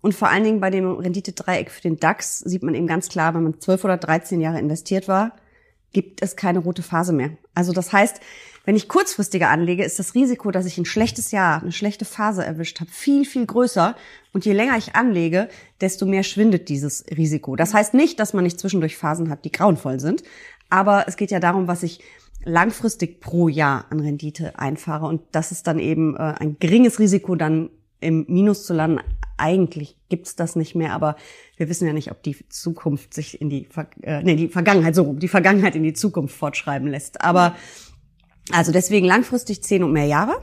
Und 0.00 0.14
vor 0.14 0.28
allen 0.28 0.44
Dingen 0.44 0.60
bei 0.60 0.70
dem 0.70 0.86
Renditedreieck 0.86 1.70
für 1.70 1.80
den 1.80 1.98
DAX 1.98 2.38
sieht 2.40 2.62
man 2.62 2.74
eben 2.74 2.86
ganz 2.86 3.08
klar, 3.08 3.34
wenn 3.34 3.42
man 3.42 3.60
zwölf 3.60 3.84
oder 3.84 3.96
dreizehn 3.96 4.40
Jahre 4.40 4.58
investiert 4.58 5.08
war, 5.08 5.32
gibt 5.92 6.22
es 6.22 6.36
keine 6.36 6.58
rote 6.58 6.82
Phase 6.82 7.12
mehr. 7.12 7.30
Also 7.54 7.72
das 7.72 7.92
heißt, 7.92 8.20
wenn 8.64 8.76
ich 8.76 8.88
kurzfristiger 8.88 9.50
anlege, 9.50 9.84
ist 9.84 9.98
das 9.98 10.14
Risiko, 10.14 10.50
dass 10.50 10.64
ich 10.64 10.78
ein 10.78 10.86
schlechtes 10.86 11.30
Jahr, 11.30 11.60
eine 11.60 11.72
schlechte 11.72 12.04
Phase 12.04 12.44
erwischt 12.44 12.80
habe, 12.80 12.90
viel, 12.90 13.24
viel 13.24 13.44
größer. 13.44 13.94
Und 14.32 14.46
je 14.46 14.52
länger 14.52 14.78
ich 14.78 14.94
anlege, 14.94 15.48
desto 15.80 16.06
mehr 16.06 16.22
schwindet 16.22 16.68
dieses 16.68 17.04
Risiko. 17.14 17.56
Das 17.56 17.74
heißt 17.74 17.92
nicht, 17.92 18.18
dass 18.18 18.32
man 18.32 18.44
nicht 18.44 18.58
zwischendurch 18.58 18.96
Phasen 18.96 19.28
hat, 19.28 19.44
die 19.44 19.52
grauenvoll 19.52 20.00
sind. 20.00 20.22
Aber 20.70 21.04
es 21.06 21.16
geht 21.16 21.30
ja 21.30 21.40
darum, 21.40 21.68
was 21.68 21.82
ich 21.82 22.00
langfristig 22.44 23.20
pro 23.20 23.48
Jahr 23.48 23.86
an 23.90 24.00
Rendite 24.00 24.58
einfahre. 24.58 25.06
Und 25.06 25.22
das 25.32 25.52
ist 25.52 25.66
dann 25.66 25.78
eben 25.78 26.16
äh, 26.16 26.34
ein 26.38 26.56
geringes 26.58 26.98
Risiko, 26.98 27.34
dann 27.34 27.70
im 28.00 28.24
Minus 28.28 28.64
zu 28.64 28.72
landen. 28.74 29.00
Eigentlich 29.36 29.96
gibt's 30.08 30.36
das 30.36 30.54
nicht 30.54 30.74
mehr, 30.74 30.92
aber 30.92 31.16
wir 31.56 31.68
wissen 31.68 31.86
ja 31.86 31.92
nicht, 31.92 32.10
ob 32.10 32.22
die 32.22 32.36
Zukunft 32.48 33.12
sich 33.14 33.40
in 33.40 33.50
die, 33.50 33.68
äh, 34.02 34.22
nee, 34.22 34.36
die 34.36 34.48
Vergangenheit 34.48 34.94
so 34.94 35.02
rum, 35.02 35.18
die 35.18 35.28
Vergangenheit 35.28 35.74
in 35.74 35.82
die 35.82 35.92
Zukunft 35.92 36.36
fortschreiben 36.36 36.86
lässt. 36.86 37.20
Aber 37.20 37.56
also 38.50 38.72
deswegen 38.72 39.06
langfristig 39.06 39.62
zehn 39.62 39.82
und 39.82 39.92
mehr 39.92 40.06
Jahre. 40.06 40.34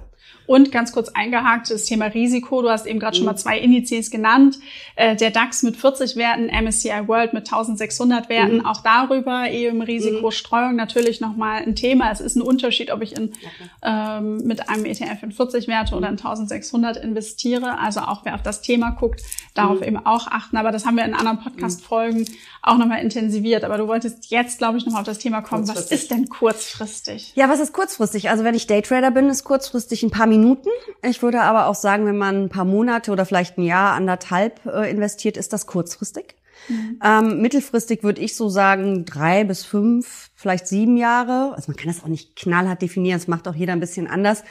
Und 0.47 0.71
ganz 0.71 0.91
kurz 0.91 1.09
eingehakt, 1.09 1.69
das 1.69 1.85
Thema 1.85 2.05
Risiko. 2.05 2.61
Du 2.61 2.69
hast 2.69 2.85
eben 2.85 2.99
gerade 2.99 3.15
schon 3.15 3.25
mal 3.25 3.33
mhm. 3.33 3.37
zwei 3.37 3.59
Indizes 3.59 4.11
genannt. 4.11 4.59
Äh, 4.95 5.15
der 5.15 5.31
DAX 5.31 5.63
mit 5.63 5.77
40 5.77 6.15
Werten, 6.15 6.47
MSCI 6.47 7.07
World 7.07 7.33
mit 7.33 7.43
1600 7.47 8.27
Werten. 8.27 8.57
Mhm. 8.57 8.65
Auch 8.65 8.81
darüber 8.81 9.49
eben 9.49 9.81
Risikostreuung 9.81 10.75
natürlich 10.75 11.21
nochmal 11.21 11.61
ein 11.61 11.75
Thema. 11.75 12.11
Es 12.11 12.19
ist 12.19 12.35
ein 12.35 12.41
Unterschied, 12.41 12.91
ob 12.91 13.01
ich 13.01 13.15
in, 13.15 13.33
ähm, 13.81 14.39
mit 14.43 14.67
einem 14.67 14.85
ETF 14.85 15.23
in 15.23 15.31
40 15.31 15.67
Werte 15.67 15.95
oder 15.95 16.09
in 16.09 16.17
1600 16.17 16.97
investiere. 16.97 17.79
Also 17.79 18.01
auch 18.01 18.25
wer 18.25 18.35
auf 18.35 18.43
das 18.43 18.61
Thema 18.61 18.91
guckt, 18.91 19.21
darauf 19.53 19.79
mhm. 19.79 19.87
eben 19.87 20.05
auch 20.05 20.27
achten. 20.27 20.57
Aber 20.57 20.71
das 20.71 20.85
haben 20.85 20.97
wir 20.97 21.05
in 21.05 21.13
anderen 21.13 21.39
Podcast-Folgen 21.39 22.25
auch 22.61 22.77
nochmal 22.77 23.01
intensiviert. 23.01 23.63
Aber 23.63 23.77
du 23.77 23.87
wolltest 23.87 24.31
jetzt, 24.31 24.57
glaube 24.57 24.77
ich, 24.77 24.85
nochmal 24.85 25.01
auf 25.01 25.07
das 25.07 25.19
Thema 25.19 25.41
kommen. 25.41 25.67
Was 25.67 25.91
ist 25.91 26.11
denn 26.11 26.29
kurzfristig? 26.29 27.31
Ja, 27.35 27.47
was 27.47 27.59
ist 27.59 27.73
kurzfristig? 27.73 28.29
Also 28.29 28.43
wenn 28.43 28.55
ich 28.55 28.67
Daytrader 28.67 29.11
bin, 29.11 29.29
ist 29.29 29.43
kurzfristig 29.43 30.03
ein 30.03 30.11
paar 30.11 30.20
Minuten. 30.27 30.69
Ich 31.03 31.21
würde 31.21 31.41
aber 31.41 31.67
auch 31.67 31.75
sagen, 31.75 32.05
wenn 32.05 32.17
man 32.17 32.43
ein 32.43 32.49
paar 32.49 32.65
Monate 32.65 33.11
oder 33.11 33.25
vielleicht 33.25 33.57
ein 33.57 33.63
Jahr, 33.63 33.93
anderthalb 33.93 34.65
äh, 34.65 34.89
investiert, 34.89 35.37
ist 35.37 35.53
das 35.53 35.65
kurzfristig. 35.65 36.35
Mhm. 36.67 36.99
Ähm, 37.03 37.41
mittelfristig 37.41 38.03
würde 38.03 38.21
ich 38.21 38.35
so 38.35 38.49
sagen, 38.49 39.05
drei 39.05 39.43
bis 39.43 39.63
fünf, 39.63 40.29
vielleicht 40.35 40.67
sieben 40.67 40.97
Jahre. 40.97 41.53
Also 41.55 41.71
man 41.71 41.77
kann 41.77 41.87
das 41.87 42.03
auch 42.03 42.07
nicht 42.07 42.35
knallhart 42.35 42.81
definieren, 42.81 43.19
das 43.19 43.27
macht 43.27 43.47
auch 43.47 43.55
jeder 43.55 43.73
ein 43.73 43.79
bisschen 43.79 44.07
anders. 44.07 44.43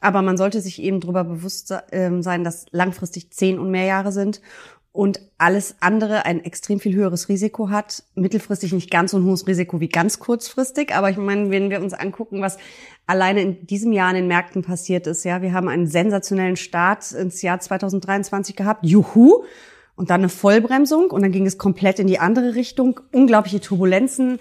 Aber 0.00 0.22
man 0.22 0.38
sollte 0.38 0.62
sich 0.62 0.80
eben 0.80 1.00
darüber 1.00 1.24
bewusst 1.24 1.74
ähm, 1.92 2.22
sein, 2.22 2.42
dass 2.42 2.64
langfristig 2.70 3.30
zehn 3.32 3.58
und 3.58 3.70
mehr 3.70 3.84
Jahre 3.84 4.12
sind 4.12 4.40
und 4.92 5.20
alles 5.38 5.76
andere 5.80 6.24
ein 6.24 6.44
extrem 6.44 6.80
viel 6.80 6.94
höheres 6.94 7.28
Risiko 7.28 7.70
hat. 7.70 8.02
Mittelfristig 8.14 8.72
nicht 8.72 8.90
ganz 8.90 9.12
so 9.12 9.18
ein 9.18 9.24
hohes 9.24 9.46
Risiko 9.46 9.80
wie 9.80 9.88
ganz 9.88 10.18
kurzfristig, 10.18 10.94
aber 10.94 11.10
ich 11.10 11.16
meine, 11.16 11.50
wenn 11.50 11.70
wir 11.70 11.80
uns 11.80 11.94
angucken, 11.94 12.42
was 12.42 12.58
alleine 13.06 13.42
in 13.42 13.66
diesem 13.66 13.92
Jahr 13.92 14.10
in 14.10 14.16
den 14.16 14.26
Märkten 14.26 14.62
passiert 14.62 15.06
ist, 15.06 15.24
ja, 15.24 15.42
wir 15.42 15.52
haben 15.52 15.68
einen 15.68 15.86
sensationellen 15.86 16.56
Start 16.56 17.12
ins 17.12 17.40
Jahr 17.42 17.60
2023 17.60 18.56
gehabt, 18.56 18.84
juhu, 18.84 19.44
und 20.00 20.08
dann 20.08 20.22
eine 20.22 20.30
Vollbremsung 20.30 21.10
und 21.10 21.20
dann 21.20 21.30
ging 21.30 21.44
es 21.44 21.58
komplett 21.58 21.98
in 21.98 22.06
die 22.06 22.18
andere 22.18 22.54
Richtung, 22.54 23.00
unglaubliche 23.12 23.60
Turbulenzen, 23.60 24.38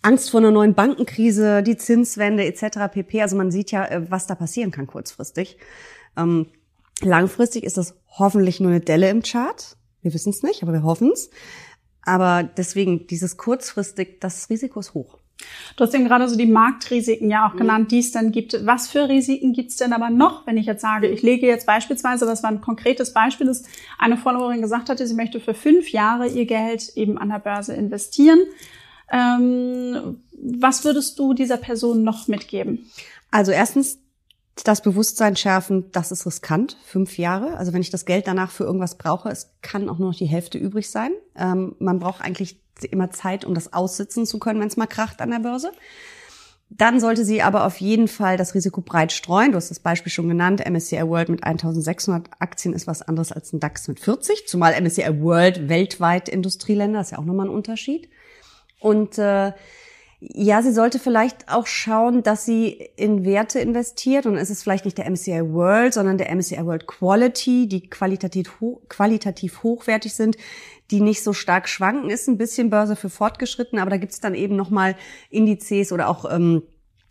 Angst 0.00 0.30
vor 0.30 0.40
einer 0.40 0.50
neuen 0.50 0.74
Bankenkrise, 0.74 1.62
die 1.62 1.76
Zinswende 1.76 2.46
etc. 2.46 2.90
pp. 2.90 3.20
Also 3.20 3.36
man 3.36 3.50
sieht 3.50 3.70
ja, 3.72 3.84
äh, 3.84 4.10
was 4.10 4.26
da 4.26 4.34
passieren 4.34 4.70
kann 4.70 4.86
kurzfristig. 4.86 5.58
Ähm, 6.16 6.46
langfristig 7.02 7.62
ist 7.64 7.76
das 7.76 7.94
hoffentlich 8.08 8.58
nur 8.58 8.70
eine 8.70 8.80
Delle 8.80 9.10
im 9.10 9.22
Chart 9.22 9.76
wir 10.02 10.12
wissen 10.14 10.30
es 10.30 10.42
nicht, 10.42 10.62
aber 10.62 10.72
wir 10.72 10.82
hoffen 10.82 11.10
es. 11.12 11.30
Aber 12.04 12.42
deswegen 12.42 13.06
dieses 13.06 13.36
kurzfristig, 13.36 14.20
das 14.20 14.50
Risiko 14.50 14.80
ist 14.80 14.94
hoch. 14.94 15.18
Du 15.76 15.84
hast 15.84 15.94
eben 15.94 16.04
gerade 16.04 16.28
so 16.28 16.36
die 16.36 16.46
Marktrisiken 16.46 17.30
ja 17.30 17.48
auch 17.48 17.56
genannt, 17.56 17.90
die 17.90 17.98
es 17.98 18.12
dann 18.12 18.32
gibt. 18.32 18.64
Was 18.64 18.88
für 18.88 19.08
Risiken 19.08 19.52
gibt 19.52 19.70
es 19.70 19.76
denn 19.76 19.92
aber 19.92 20.10
noch, 20.10 20.46
wenn 20.46 20.56
ich 20.56 20.66
jetzt 20.66 20.82
sage, 20.82 21.08
ich 21.08 21.22
lege 21.22 21.46
jetzt 21.46 21.66
beispielsweise, 21.66 22.26
das 22.26 22.42
war 22.42 22.50
ein 22.50 22.60
konkretes 22.60 23.12
Beispiel, 23.12 23.46
dass 23.46 23.64
eine 23.98 24.16
Followerin 24.16 24.62
gesagt 24.62 24.88
hatte, 24.88 25.06
sie 25.06 25.14
möchte 25.14 25.40
für 25.40 25.54
fünf 25.54 25.90
Jahre 25.90 26.28
ihr 26.28 26.46
Geld 26.46 26.92
eben 26.96 27.18
an 27.18 27.30
der 27.30 27.38
Börse 27.38 27.74
investieren. 27.74 28.40
Ähm, 29.10 30.20
was 30.32 30.84
würdest 30.84 31.18
du 31.18 31.34
dieser 31.34 31.56
Person 31.56 32.02
noch 32.02 32.28
mitgeben? 32.28 32.90
Also 33.30 33.52
erstens 33.52 33.98
das 34.56 34.82
Bewusstsein 34.82 35.36
schärfen, 35.36 35.90
das 35.92 36.12
ist 36.12 36.26
riskant, 36.26 36.76
fünf 36.84 37.18
Jahre. 37.18 37.56
Also 37.56 37.72
wenn 37.72 37.80
ich 37.80 37.90
das 37.90 38.04
Geld 38.04 38.26
danach 38.26 38.50
für 38.50 38.64
irgendwas 38.64 38.96
brauche, 38.96 39.30
es 39.30 39.50
kann 39.62 39.88
auch 39.88 39.98
nur 39.98 40.10
noch 40.10 40.18
die 40.18 40.26
Hälfte 40.26 40.58
übrig 40.58 40.90
sein. 40.90 41.12
Ähm, 41.36 41.74
man 41.78 41.98
braucht 41.98 42.22
eigentlich 42.22 42.60
immer 42.90 43.10
Zeit, 43.10 43.44
um 43.44 43.54
das 43.54 43.72
aussitzen 43.72 44.26
zu 44.26 44.38
können, 44.38 44.60
wenn 44.60 44.68
es 44.68 44.76
mal 44.76 44.86
kracht 44.86 45.20
an 45.20 45.30
der 45.30 45.38
Börse. 45.38 45.72
Dann 46.68 47.00
sollte 47.00 47.24
sie 47.24 47.42
aber 47.42 47.66
auf 47.66 47.80
jeden 47.80 48.08
Fall 48.08 48.38
das 48.38 48.54
Risiko 48.54 48.80
breit 48.80 49.12
streuen. 49.12 49.52
Du 49.52 49.56
hast 49.56 49.70
das 49.70 49.80
Beispiel 49.80 50.10
schon 50.10 50.28
genannt. 50.28 50.66
MSCI 50.66 51.06
World 51.06 51.28
mit 51.28 51.44
1600 51.44 52.30
Aktien 52.38 52.72
ist 52.72 52.86
was 52.86 53.02
anderes 53.02 53.30
als 53.30 53.52
ein 53.52 53.60
DAX 53.60 53.88
mit 53.88 54.00
40. 54.00 54.46
Zumal 54.46 54.80
MSCI 54.80 55.20
World 55.20 55.68
weltweit 55.68 56.30
Industrieländer, 56.30 57.02
ist 57.02 57.12
ja 57.12 57.18
auch 57.18 57.24
nochmal 57.24 57.46
ein 57.46 57.54
Unterschied. 57.54 58.08
Und 58.80 59.18
äh, 59.18 59.52
ja, 60.24 60.62
sie 60.62 60.72
sollte 60.72 61.00
vielleicht 61.00 61.48
auch 61.48 61.66
schauen, 61.66 62.22
dass 62.22 62.44
sie 62.44 62.90
in 62.96 63.24
Werte 63.24 63.58
investiert 63.58 64.24
und 64.24 64.36
es 64.36 64.50
ist 64.50 64.62
vielleicht 64.62 64.84
nicht 64.84 64.96
der 64.96 65.10
MSCI 65.10 65.52
World, 65.52 65.94
sondern 65.94 66.16
der 66.16 66.32
MSCI 66.32 66.64
World 66.64 66.86
Quality, 66.86 67.66
die 67.66 67.88
qualitativ, 67.90 68.60
ho 68.60 68.80
qualitativ 68.88 69.64
hochwertig 69.64 70.14
sind, 70.14 70.36
die 70.92 71.00
nicht 71.00 71.24
so 71.24 71.32
stark 71.32 71.68
schwanken, 71.68 72.08
ist 72.08 72.28
ein 72.28 72.38
bisschen 72.38 72.70
Börse 72.70 72.94
für 72.94 73.10
Fortgeschritten, 73.10 73.80
aber 73.80 73.90
da 73.90 73.96
gibt's 73.96 74.20
dann 74.20 74.34
eben 74.34 74.54
nochmal 74.54 74.94
Indizes 75.28 75.90
oder 75.90 76.08
auch 76.08 76.30
ähm, 76.30 76.62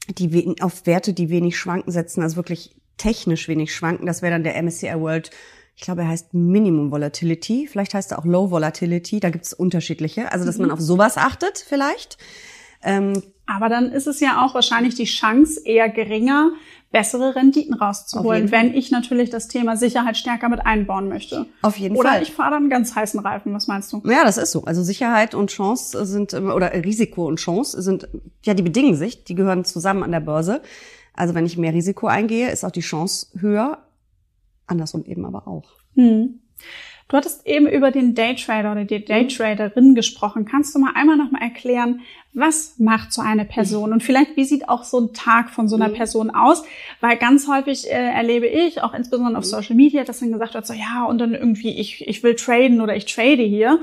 die 0.07 0.55
auf 0.61 0.85
Werte, 0.85 1.11
die 1.11 1.29
wenig 1.29 1.57
schwanken 1.57 1.91
setzen, 1.91 2.23
also 2.23 2.37
wirklich 2.37 2.75
technisch 2.95 3.49
wenig 3.49 3.75
schwanken. 3.75 4.05
Das 4.05 4.21
wäre 4.21 4.31
dann 4.31 4.43
der 4.43 4.61
MSCI 4.61 4.99
World 4.99 5.31
ich 5.73 5.85
glaube, 5.85 6.01
er 6.01 6.09
heißt 6.09 6.33
Minimum 6.33 6.91
Volatility. 6.91 7.67
Vielleicht 7.67 7.93
heißt 7.93 8.11
er 8.11 8.19
auch 8.19 8.25
Low 8.25 8.51
Volatility. 8.51 9.19
Da 9.19 9.29
gibt's 9.31 9.53
unterschiedliche. 9.53 10.31
Also, 10.31 10.45
dass 10.45 10.57
man 10.57 10.67
mhm. 10.67 10.73
auf 10.73 10.79
sowas 10.79 11.17
achtet 11.17 11.57
vielleicht. 11.57 12.17
Ähm, 12.83 13.21
Aber 13.45 13.69
dann 13.69 13.91
ist 13.91 14.07
es 14.07 14.19
ja 14.19 14.45
auch 14.45 14.53
wahrscheinlich 14.53 14.95
die 14.95 15.05
Chance 15.05 15.61
eher 15.65 15.89
geringer, 15.89 16.51
bessere 16.91 17.35
Renditen 17.35 17.73
rauszuholen, 17.73 18.51
wenn 18.51 18.73
ich 18.73 18.91
natürlich 18.91 19.29
das 19.29 19.47
Thema 19.47 19.77
Sicherheit 19.77 20.17
stärker 20.17 20.49
mit 20.49 20.65
einbauen 20.65 21.07
möchte. 21.07 21.45
Auf 21.61 21.77
jeden 21.77 21.95
oder 21.95 22.09
Fall. 22.09 22.17
Oder 22.17 22.27
ich 22.27 22.33
fahre 22.33 22.51
dann 22.51 22.69
ganz 22.69 22.95
heißen 22.95 23.19
Reifen. 23.19 23.53
Was 23.53 23.67
meinst 23.67 23.93
du? 23.93 24.01
Ja, 24.05 24.23
das 24.25 24.37
ist 24.37 24.51
so. 24.51 24.65
Also 24.65 24.83
Sicherheit 24.83 25.33
und 25.33 25.51
Chance 25.51 26.05
sind 26.05 26.33
oder 26.33 26.73
Risiko 26.73 27.27
und 27.27 27.37
Chance 27.37 27.81
sind 27.81 28.09
ja 28.43 28.53
die 28.53 28.63
bedingen 28.63 28.95
sich. 28.95 29.23
Die 29.23 29.35
gehören 29.35 29.63
zusammen 29.63 30.03
an 30.03 30.11
der 30.11 30.19
Börse. 30.19 30.61
Also 31.13 31.33
wenn 31.33 31.45
ich 31.45 31.57
mehr 31.57 31.73
Risiko 31.73 32.07
eingehe, 32.07 32.51
ist 32.51 32.65
auch 32.65 32.71
die 32.71 32.81
Chance 32.81 33.27
höher. 33.39 33.79
Andersrum 34.67 35.05
eben 35.05 35.25
aber 35.25 35.47
auch. 35.47 35.69
Hm. 35.95 36.41
Du 37.11 37.17
hattest 37.17 37.45
eben 37.45 37.67
über 37.67 37.91
den 37.91 38.15
Daytrader 38.15 38.71
oder 38.71 38.85
die 38.85 39.03
Daytraderin 39.03 39.95
gesprochen. 39.95 40.45
Kannst 40.45 40.73
du 40.73 40.79
mal 40.79 40.93
einmal 40.95 41.17
noch 41.17 41.29
mal 41.29 41.41
erklären, 41.41 41.99
was 42.31 42.75
macht 42.79 43.11
so 43.11 43.21
eine 43.21 43.43
Person 43.43 43.91
und 43.91 44.01
vielleicht 44.01 44.37
wie 44.37 44.45
sieht 44.45 44.69
auch 44.69 44.85
so 44.85 44.97
ein 45.01 45.13
Tag 45.13 45.49
von 45.49 45.67
so 45.67 45.75
einer 45.75 45.89
mhm. 45.89 45.95
Person 45.95 46.29
aus? 46.29 46.63
Weil 47.01 47.17
ganz 47.17 47.49
häufig 47.49 47.85
äh, 47.91 48.13
erlebe 48.13 48.47
ich, 48.47 48.81
auch 48.81 48.93
insbesondere 48.93 49.39
auf 49.39 49.43
mhm. 49.43 49.49
Social 49.49 49.75
Media, 49.75 50.05
dass 50.05 50.21
dann 50.21 50.31
gesagt 50.31 50.53
wird, 50.53 50.65
so 50.65 50.71
ja 50.71 51.03
und 51.03 51.17
dann 51.17 51.33
irgendwie 51.33 51.77
ich 51.77 52.07
ich 52.07 52.23
will 52.23 52.35
traden 52.35 52.79
oder 52.79 52.95
ich 52.95 53.13
trade 53.13 53.43
hier. 53.43 53.81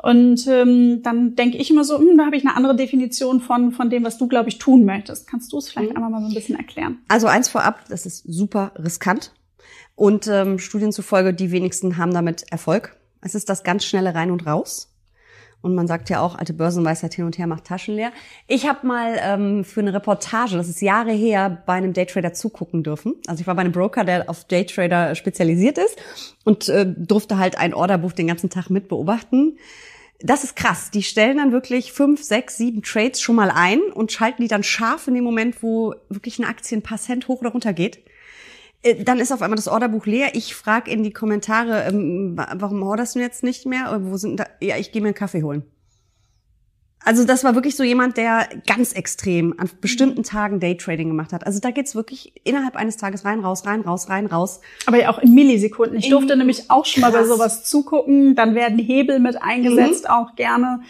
Und 0.00 0.46
ähm, 0.46 1.02
dann 1.02 1.34
denke 1.34 1.58
ich 1.58 1.72
immer 1.72 1.82
so, 1.82 1.98
hm, 1.98 2.16
da 2.16 2.26
habe 2.26 2.36
ich 2.36 2.46
eine 2.46 2.54
andere 2.54 2.76
Definition 2.76 3.40
von, 3.40 3.72
von 3.72 3.90
dem, 3.90 4.04
was 4.04 4.18
du, 4.18 4.28
glaube 4.28 4.48
ich, 4.48 4.58
tun 4.58 4.84
möchtest. 4.84 5.26
Kannst 5.26 5.52
du 5.52 5.58
es 5.58 5.68
vielleicht 5.68 5.90
mhm. 5.90 5.96
einmal 5.96 6.10
mal 6.12 6.20
so 6.20 6.28
ein 6.28 6.34
bisschen 6.34 6.56
erklären? 6.56 6.98
Also 7.08 7.26
eins 7.26 7.48
vorab, 7.48 7.80
das 7.88 8.06
ist 8.06 8.22
super 8.24 8.70
riskant. 8.78 9.32
Und 9.98 10.28
ähm, 10.28 10.60
Studien 10.60 10.92
zufolge, 10.92 11.34
die 11.34 11.50
wenigsten 11.50 11.96
haben 11.96 12.14
damit 12.14 12.52
Erfolg. 12.52 12.94
Es 13.20 13.34
ist 13.34 13.48
das 13.48 13.64
ganz 13.64 13.84
schnelle 13.84 14.14
Rein 14.14 14.30
und 14.30 14.46
Raus. 14.46 14.94
Und 15.60 15.74
man 15.74 15.88
sagt 15.88 16.08
ja 16.08 16.20
auch, 16.20 16.36
alte 16.36 16.52
Börsenweisheit 16.52 17.14
hin 17.14 17.24
und 17.24 17.36
her 17.36 17.48
macht 17.48 17.64
Taschen 17.64 17.96
leer. 17.96 18.12
Ich 18.46 18.68
habe 18.68 18.86
mal 18.86 19.18
ähm, 19.20 19.64
für 19.64 19.80
eine 19.80 19.92
Reportage, 19.92 20.56
das 20.56 20.68
ist 20.68 20.82
Jahre 20.82 21.10
her, 21.10 21.64
bei 21.66 21.72
einem 21.72 21.94
Daytrader 21.94 22.32
zugucken 22.32 22.84
dürfen. 22.84 23.16
Also 23.26 23.40
ich 23.40 23.48
war 23.48 23.56
bei 23.56 23.62
einem 23.62 23.72
Broker, 23.72 24.04
der 24.04 24.30
auf 24.30 24.44
Daytrader 24.44 25.16
spezialisiert 25.16 25.78
ist 25.78 25.96
und 26.44 26.68
äh, 26.68 26.86
durfte 26.86 27.36
halt 27.38 27.58
ein 27.58 27.74
Orderbuch 27.74 28.12
den 28.12 28.28
ganzen 28.28 28.50
Tag 28.50 28.70
mit 28.70 28.86
beobachten. 28.86 29.58
Das 30.20 30.44
ist 30.44 30.54
krass. 30.54 30.92
Die 30.92 31.02
stellen 31.02 31.38
dann 31.38 31.50
wirklich 31.50 31.92
fünf, 31.92 32.22
sechs, 32.22 32.56
sieben 32.56 32.82
Trades 32.82 33.20
schon 33.20 33.34
mal 33.34 33.50
ein 33.50 33.80
und 33.80 34.12
schalten 34.12 34.42
die 34.42 34.48
dann 34.48 34.62
scharf 34.62 35.08
in 35.08 35.14
dem 35.14 35.24
Moment, 35.24 35.60
wo 35.60 35.96
wirklich 36.08 36.38
eine 36.38 36.46
Aktie 36.46 36.78
ein 36.78 36.82
paar 36.82 36.98
Cent 36.98 37.26
hoch 37.26 37.40
oder 37.40 37.50
runter 37.50 37.72
geht. 37.72 37.98
Äh, 38.82 39.02
dann 39.04 39.18
ist 39.18 39.32
auf 39.32 39.42
einmal 39.42 39.56
das 39.56 39.68
Orderbuch 39.68 40.06
leer. 40.06 40.34
Ich 40.34 40.54
frage 40.54 40.90
in 40.90 41.02
die 41.02 41.12
Kommentare, 41.12 41.84
ähm, 41.84 42.36
warum 42.36 42.82
orderst 42.82 43.14
du 43.14 43.20
jetzt 43.20 43.42
nicht 43.42 43.66
mehr? 43.66 44.00
Wo 44.02 44.16
sind 44.16 44.38
da? 44.40 44.46
Ja, 44.60 44.76
ich 44.76 44.92
gehe 44.92 45.02
mir 45.02 45.08
einen 45.08 45.14
Kaffee 45.14 45.42
holen. 45.42 45.64
Also 47.04 47.24
das 47.24 47.44
war 47.44 47.54
wirklich 47.54 47.76
so 47.76 47.84
jemand, 47.84 48.16
der 48.16 48.48
ganz 48.66 48.92
extrem 48.92 49.54
an 49.58 49.70
bestimmten 49.80 50.24
Tagen 50.24 50.60
Daytrading 50.60 51.08
gemacht 51.08 51.32
hat. 51.32 51.46
Also 51.46 51.60
da 51.60 51.70
geht's 51.70 51.94
wirklich 51.94 52.32
innerhalb 52.44 52.76
eines 52.76 52.96
Tages 52.96 53.24
rein, 53.24 53.40
raus, 53.40 53.64
rein, 53.66 53.82
raus, 53.82 54.10
rein, 54.10 54.26
raus. 54.26 54.60
Aber 54.84 54.98
ja 54.98 55.08
auch 55.08 55.18
in 55.18 55.32
Millisekunden. 55.32 55.96
Ich 55.98 56.10
durfte 56.10 56.32
in 56.34 56.40
nämlich 56.40 56.70
auch 56.70 56.84
schon 56.84 57.02
krass. 57.02 57.12
mal 57.12 57.20
bei 57.20 57.26
sowas 57.26 57.64
zugucken. 57.64 58.34
Dann 58.34 58.54
werden 58.54 58.78
Hebel 58.78 59.20
mit 59.20 59.40
eingesetzt, 59.40 60.04
mhm. 60.04 60.10
auch 60.10 60.34
gerne. 60.36 60.80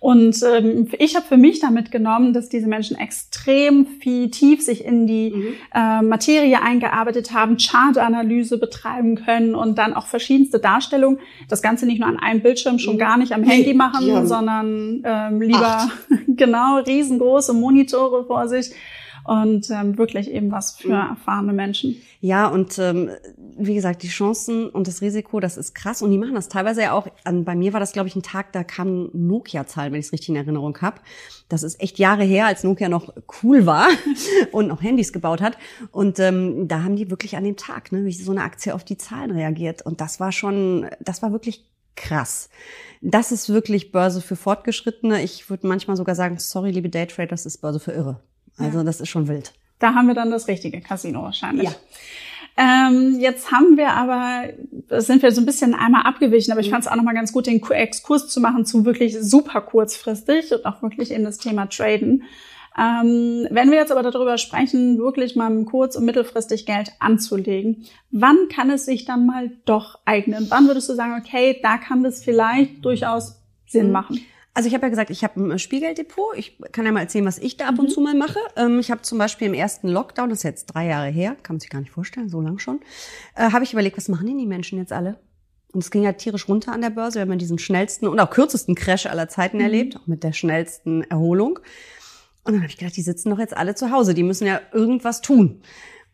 Und 0.00 0.42
ähm, 0.42 0.88
ich 0.98 1.16
habe 1.16 1.26
für 1.26 1.36
mich 1.36 1.60
damit 1.60 1.90
genommen, 1.90 2.32
dass 2.32 2.48
diese 2.48 2.66
Menschen 2.66 2.96
extrem 2.96 3.86
viel 4.00 4.30
tief 4.30 4.62
sich 4.62 4.84
in 4.84 5.06
die 5.06 5.30
mhm. 5.30 5.54
äh, 5.74 6.02
Materie 6.02 6.62
eingearbeitet 6.62 7.32
haben, 7.32 7.56
Chartanalyse 7.56 8.58
betreiben 8.58 9.16
können 9.16 9.54
und 9.54 9.76
dann 9.78 9.94
auch 9.94 10.06
verschiedenste 10.06 10.60
Darstellungen. 10.60 11.20
Das 11.48 11.62
Ganze 11.62 11.86
nicht 11.86 11.98
nur 12.00 12.08
an 12.08 12.18
einem 12.18 12.40
Bildschirm, 12.40 12.78
schon 12.78 12.94
mhm. 12.94 13.00
gar 13.00 13.16
nicht 13.16 13.32
am 13.32 13.44
Handy 13.44 13.74
machen, 13.74 14.26
sondern 14.26 15.02
ähm, 15.04 15.40
lieber 15.40 15.67
genau 16.28 16.78
riesengroße 16.78 17.52
Monitore 17.52 18.24
vor 18.24 18.48
sich 18.48 18.74
und 19.28 19.68
ähm, 19.70 19.98
wirklich 19.98 20.30
eben 20.30 20.50
was 20.50 20.72
für 20.72 20.88
mhm. 20.88 21.10
erfahrene 21.10 21.52
Menschen. 21.52 22.00
Ja, 22.20 22.46
und 22.46 22.78
ähm, 22.78 23.10
wie 23.58 23.74
gesagt, 23.74 24.02
die 24.02 24.08
Chancen 24.08 24.70
und 24.70 24.88
das 24.88 25.02
Risiko, 25.02 25.38
das 25.38 25.58
ist 25.58 25.74
krass. 25.74 26.00
Und 26.00 26.10
die 26.10 26.18
machen 26.18 26.34
das 26.34 26.48
teilweise 26.48 26.82
ja 26.82 26.92
auch. 26.92 27.06
An, 27.24 27.44
bei 27.44 27.54
mir 27.54 27.74
war 27.74 27.80
das, 27.80 27.92
glaube 27.92 28.08
ich, 28.08 28.16
ein 28.16 28.22
Tag, 28.22 28.52
da 28.52 28.64
kam 28.64 29.10
Nokia-Zahlen, 29.12 29.92
wenn 29.92 30.00
ich 30.00 30.06
es 30.06 30.12
richtig 30.12 30.30
in 30.30 30.36
Erinnerung 30.36 30.78
habe. 30.80 31.00
Das 31.50 31.62
ist 31.62 31.78
echt 31.80 31.98
Jahre 31.98 32.24
her, 32.24 32.46
als 32.46 32.64
Nokia 32.64 32.88
noch 32.88 33.12
cool 33.42 33.66
war 33.66 33.88
und 34.52 34.68
noch 34.68 34.82
Handys 34.82 35.12
gebaut 35.12 35.42
hat. 35.42 35.58
Und 35.92 36.18
ähm, 36.20 36.66
da 36.66 36.82
haben 36.82 36.96
die 36.96 37.10
wirklich 37.10 37.36
an 37.36 37.44
dem 37.44 37.56
Tag, 37.56 37.92
ne, 37.92 38.06
wie 38.06 38.12
so 38.12 38.32
eine 38.32 38.42
Aktie 38.42 38.74
auf 38.74 38.82
die 38.82 38.96
Zahlen 38.96 39.30
reagiert. 39.30 39.82
Und 39.82 40.00
das 40.00 40.20
war 40.20 40.32
schon, 40.32 40.88
das 41.00 41.20
war 41.20 41.32
wirklich 41.32 41.66
krass. 41.98 42.48
Das 43.00 43.30
ist 43.30 43.48
wirklich 43.48 43.92
Börse 43.92 44.20
für 44.20 44.36
Fortgeschrittene. 44.36 45.22
Ich 45.22 45.50
würde 45.50 45.66
manchmal 45.66 45.96
sogar 45.96 46.14
sagen, 46.14 46.38
sorry, 46.38 46.70
liebe 46.70 46.88
Daytrader, 46.88 47.28
das 47.28 47.46
ist 47.46 47.58
Börse 47.58 47.80
für 47.80 47.92
Irre. 47.92 48.20
Also 48.56 48.82
das 48.82 49.00
ist 49.00 49.08
schon 49.08 49.28
wild. 49.28 49.52
Da 49.78 49.94
haben 49.94 50.08
wir 50.08 50.14
dann 50.14 50.30
das 50.30 50.48
richtige 50.48 50.80
Casino 50.80 51.22
wahrscheinlich. 51.22 51.68
Ja. 51.68 51.76
Ähm, 52.56 53.20
jetzt 53.20 53.52
haben 53.52 53.76
wir 53.76 53.90
aber, 53.90 54.48
sind 55.00 55.22
wir 55.22 55.30
so 55.30 55.40
ein 55.40 55.46
bisschen 55.46 55.74
einmal 55.74 56.02
abgewichen, 56.02 56.50
aber 56.50 56.60
ich 56.60 56.66
mhm. 56.66 56.72
fand 56.72 56.84
es 56.84 56.90
auch 56.90 56.96
nochmal 56.96 57.14
ganz 57.14 57.32
gut, 57.32 57.46
den 57.46 57.62
Exkurs 57.62 58.28
zu 58.28 58.40
machen 58.40 58.66
zu 58.66 58.84
wirklich 58.84 59.16
super 59.20 59.60
kurzfristig 59.60 60.52
und 60.52 60.66
auch 60.66 60.82
wirklich 60.82 61.12
in 61.12 61.22
das 61.22 61.38
Thema 61.38 61.66
Traden. 61.66 62.24
Ähm, 62.78 63.48
wenn 63.50 63.70
wir 63.70 63.78
jetzt 63.78 63.90
aber 63.90 64.08
darüber 64.08 64.38
sprechen, 64.38 64.98
wirklich 64.98 65.34
mal 65.34 65.64
kurz- 65.64 65.96
und 65.96 66.04
mittelfristig 66.04 66.64
Geld 66.64 66.92
anzulegen, 67.00 67.84
wann 68.10 68.48
kann 68.48 68.70
es 68.70 68.84
sich 68.84 69.04
dann 69.04 69.26
mal 69.26 69.50
doch 69.64 69.98
eignen? 70.04 70.46
Wann 70.48 70.68
würdest 70.68 70.88
du 70.88 70.94
sagen, 70.94 71.20
okay, 71.20 71.58
da 71.62 71.78
kann 71.78 72.04
das 72.04 72.22
vielleicht 72.22 72.84
durchaus 72.84 73.42
Sinn 73.66 73.86
mhm. 73.86 73.92
machen? 73.92 74.20
Also 74.54 74.68
ich 74.68 74.74
habe 74.74 74.86
ja 74.86 74.90
gesagt, 74.90 75.10
ich 75.10 75.24
habe 75.24 75.40
ein 75.40 75.58
Spiegeldepot. 75.58 76.36
Ich 76.36 76.58
kann 76.72 76.84
ja 76.84 76.92
mal 76.92 77.00
erzählen, 77.00 77.24
was 77.24 77.38
ich 77.38 77.56
da 77.56 77.68
ab 77.68 77.78
und 77.78 77.86
mhm. 77.86 77.92
zu 77.92 78.00
mal 78.00 78.14
mache. 78.14 78.38
Ähm, 78.56 78.78
ich 78.78 78.90
habe 78.90 79.02
zum 79.02 79.18
Beispiel 79.18 79.48
im 79.48 79.54
ersten 79.54 79.88
Lockdown, 79.88 80.30
das 80.30 80.38
ist 80.38 80.44
jetzt 80.44 80.66
drei 80.66 80.86
Jahre 80.86 81.08
her, 81.08 81.36
kann 81.42 81.56
man 81.56 81.60
sich 81.60 81.70
gar 81.70 81.80
nicht 81.80 81.92
vorstellen, 81.92 82.28
so 82.28 82.40
lang 82.40 82.58
schon, 82.58 82.80
äh, 83.34 83.50
habe 83.50 83.64
ich 83.64 83.72
überlegt, 83.72 83.96
was 83.96 84.08
machen 84.08 84.26
denn 84.26 84.38
die 84.38 84.46
Menschen 84.46 84.78
jetzt 84.78 84.92
alle? 84.92 85.18
Und 85.72 85.82
es 85.82 85.90
ging 85.90 86.02
ja 86.02 86.12
tierisch 86.12 86.48
runter 86.48 86.72
an 86.72 86.80
der 86.80 86.90
Börse. 86.90 87.18
Wir 87.18 87.22
haben 87.22 87.38
diesen 87.38 87.58
schnellsten 87.58 88.08
und 88.08 88.18
auch 88.20 88.30
kürzesten 88.30 88.74
Crash 88.74 89.06
aller 89.06 89.28
Zeiten 89.28 89.58
mhm. 89.58 89.64
erlebt, 89.64 89.96
auch 89.96 90.06
mit 90.06 90.24
der 90.24 90.32
schnellsten 90.32 91.02
Erholung. 91.02 91.58
Und 92.48 92.54
dann 92.54 92.62
habe 92.62 92.70
ich 92.70 92.78
gedacht, 92.78 92.96
die 92.96 93.02
sitzen 93.02 93.28
doch 93.28 93.38
jetzt 93.38 93.54
alle 93.54 93.74
zu 93.74 93.90
Hause, 93.90 94.14
die 94.14 94.22
müssen 94.22 94.46
ja 94.46 94.62
irgendwas 94.72 95.20
tun. 95.20 95.60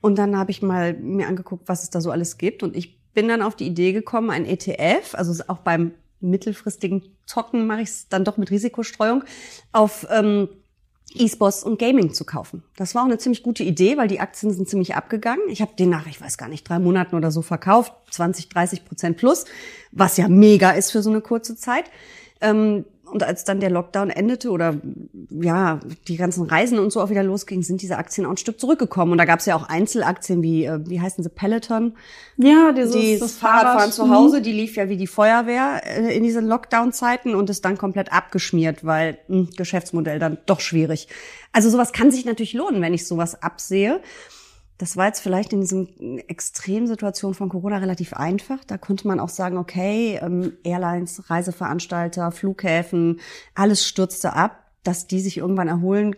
Und 0.01 0.19
dann 0.19 0.37
habe 0.37 0.51
ich 0.51 0.63
mal 0.63 0.93
mir 0.95 1.29
angeguckt, 1.29 1.69
was 1.69 1.85
es 1.85 1.91
da 1.91 2.01
so 2.01 2.11
alles 2.11 2.39
gibt. 2.39 2.65
Und 2.65 2.75
ich 2.75 2.99
bin 3.13 3.29
dann 3.29 3.41
auf 3.41 3.55
die 3.55 3.69
Idee 3.69 3.93
gekommen, 3.93 4.31
ein 4.31 4.45
ETF, 4.45 5.15
also 5.15 5.45
auch 5.47 5.59
beim 5.59 5.93
mittelfristigen 6.19 7.05
Zocken 7.25 7.69
mache 7.69 7.83
ich 7.83 7.89
es 7.89 8.09
dann 8.09 8.25
doch 8.25 8.37
mit 8.37 8.51
Risikostreuung, 8.51 9.23
auf 9.71 10.09
ähm, 10.11 10.49
E-Sports 11.15 11.63
und 11.63 11.79
Gaming 11.79 12.13
zu 12.13 12.25
kaufen. 12.25 12.65
Das 12.75 12.97
war 12.97 13.03
auch 13.03 13.07
eine 13.07 13.19
ziemlich 13.19 13.45
gute 13.45 13.63
Idee, 13.63 13.97
weil 13.97 14.09
die 14.09 14.19
Aktien 14.19 14.53
sind 14.53 14.69
ziemlich 14.69 14.97
abgegangen. 14.97 15.49
Ich 15.49 15.63
habe 15.63 15.77
den 15.79 15.89
nach, 15.89 16.09
ich 16.09 16.21
weiß 16.21 16.37
gar 16.37 16.49
nicht, 16.49 16.69
drei 16.69 16.81
Monaten 16.81 17.15
oder 17.15 17.31
so 17.31 17.43
verkauft, 17.43 17.93
20, 18.11 18.49
30 18.49 18.85
Prozent 18.85 19.19
plus, 19.19 19.45
was 19.93 20.17
ja 20.17 20.27
mega 20.27 20.73
ist 20.73 20.91
für 20.91 21.01
so 21.01 21.11
eine 21.11 21.21
kurze 21.21 21.55
Zeit. 21.55 21.85
Ähm, 22.41 22.87
und 23.15 23.23
als 23.23 23.45
dann 23.45 23.61
der 23.61 23.71
Lockdown 23.71 24.11
endete 24.11 24.51
oder 24.51 24.75
ja, 25.31 25.79
die 26.09 26.17
ganzen 26.17 26.47
Reisen 26.47 26.81
und 26.81 26.91
so 26.91 27.01
auch 27.01 27.11
wieder 27.11 27.23
losging, 27.23 27.63
sind 27.63 27.81
diese 27.81 27.97
Aktien 27.97 28.27
auch 28.27 28.33
ein 28.33 28.37
Stück 28.39 28.59
zurückgekommen. 28.59 29.13
Und 29.13 29.19
da 29.19 29.25
gab 29.25 29.39
es 29.39 29.47
ja 29.47 29.55
auch 29.55 29.69
Einzelaktien 29.69 30.43
wie, 30.43 30.65
äh, 30.65 30.81
wie 30.89 31.01
heißen 31.01 31.23
sie, 31.23 31.31
Peloton? 31.31 31.95
Ja, 32.39 32.73
dieses 32.73 32.93
die 32.93 33.17
das 33.21 33.35
Fahrradfahren 33.35 33.93
zu 33.93 34.11
Hause, 34.11 34.43
die 34.43 34.51
lief 34.51 34.75
ja 34.75 34.89
wie 34.89 34.97
die 34.97 35.07
Feuerwehr 35.07 35.83
äh, 35.85 36.17
in 36.17 36.25
diesen 36.25 36.45
Lockdown-Zeiten 36.45 37.37
und 37.37 37.49
ist 37.51 37.65
dann 37.65 37.79
komplett 37.79 38.13
abgeschmiert, 38.13 38.85
weil 38.85 39.19
mh, 39.29 39.37
hm, 39.37 39.51
Geschäftsmodell 39.57 40.19
dann 40.19 40.39
doch 40.47 40.59
schwierig. 40.59 41.07
Also 41.53 41.71
sowas 41.71 41.93
kann 41.93 42.11
sich 42.11 42.25
natürlich 42.25 42.53
lohnen, 42.53 42.83
wenn 42.83 42.95
ich 42.95 43.07
sowas 43.07 43.41
absehe. 43.41 44.01
Das 44.85 44.99
war 44.99 45.07
jetzt 45.07 45.21
vielleicht 45.21 45.55
in 45.55 45.63
diesen 45.63 46.19
Extremsituationen 46.29 47.35
von 47.35 47.49
Corona 47.49 47.79
relativ 47.79 48.13
einfach. 48.13 48.63
Da 48.67 48.77
konnte 48.77 49.09
man 49.09 49.19
auch 49.19 49.31
sagen, 49.31 49.57
okay, 49.57 50.21
ähm, 50.21 50.59
Airlines, 50.63 51.31
Reiseveranstalter, 51.31 52.31
Flughäfen, 52.31 53.21
alles 53.55 53.89
stürzte 53.89 54.35
ab, 54.35 54.63
dass 54.83 55.07
die 55.07 55.21
sich 55.21 55.39
irgendwann 55.39 55.69
erholen 55.69 56.15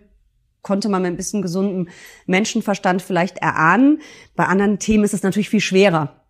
konnte 0.63 0.89
man 0.89 1.03
mit 1.03 1.13
ein 1.13 1.17
bisschen 1.17 1.43
gesundem 1.43 1.89
Menschenverstand 2.27 3.03
vielleicht 3.03 3.39
erahnen. 3.39 4.01
Bei 4.35 4.47
anderen 4.47 4.81
Themen 4.81 5.05
ist 5.05 5.15
es 5.15 5.23
natürlich 5.23 5.49
viel 5.49 5.61
schwerer. 5.61 6.25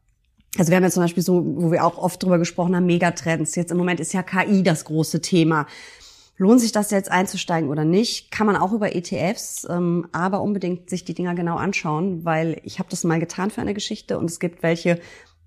Also 0.58 0.70
wir 0.70 0.76
haben 0.76 0.84
ja 0.84 0.90
zum 0.90 1.04
Beispiel 1.04 1.22
so, 1.22 1.42
wo 1.42 1.72
wir 1.72 1.86
auch 1.86 1.96
oft 1.96 2.22
drüber 2.22 2.38
gesprochen 2.38 2.76
haben, 2.76 2.84
Megatrends. 2.84 3.54
Jetzt 3.54 3.70
im 3.70 3.78
Moment 3.78 3.98
ist 3.98 4.12
ja 4.12 4.22
KI 4.22 4.62
das 4.62 4.84
große 4.84 5.22
Thema. 5.22 5.66
Lohnt 6.38 6.60
sich 6.60 6.72
das 6.72 6.90
jetzt 6.90 7.10
einzusteigen 7.10 7.70
oder 7.70 7.84
nicht? 7.84 8.30
Kann 8.30 8.46
man 8.46 8.56
auch 8.56 8.72
über 8.72 8.94
ETFs, 8.94 9.66
ähm, 9.70 10.06
aber 10.12 10.42
unbedingt 10.42 10.90
sich 10.90 11.04
die 11.04 11.14
Dinger 11.14 11.34
genau 11.34 11.56
anschauen, 11.56 12.24
weil 12.24 12.60
ich 12.62 12.78
habe 12.78 12.90
das 12.90 13.04
mal 13.04 13.18
getan 13.18 13.50
für 13.50 13.62
eine 13.62 13.72
Geschichte 13.72 14.18
und 14.18 14.26
es 14.26 14.38
gibt 14.38 14.62
welche, 14.62 15.00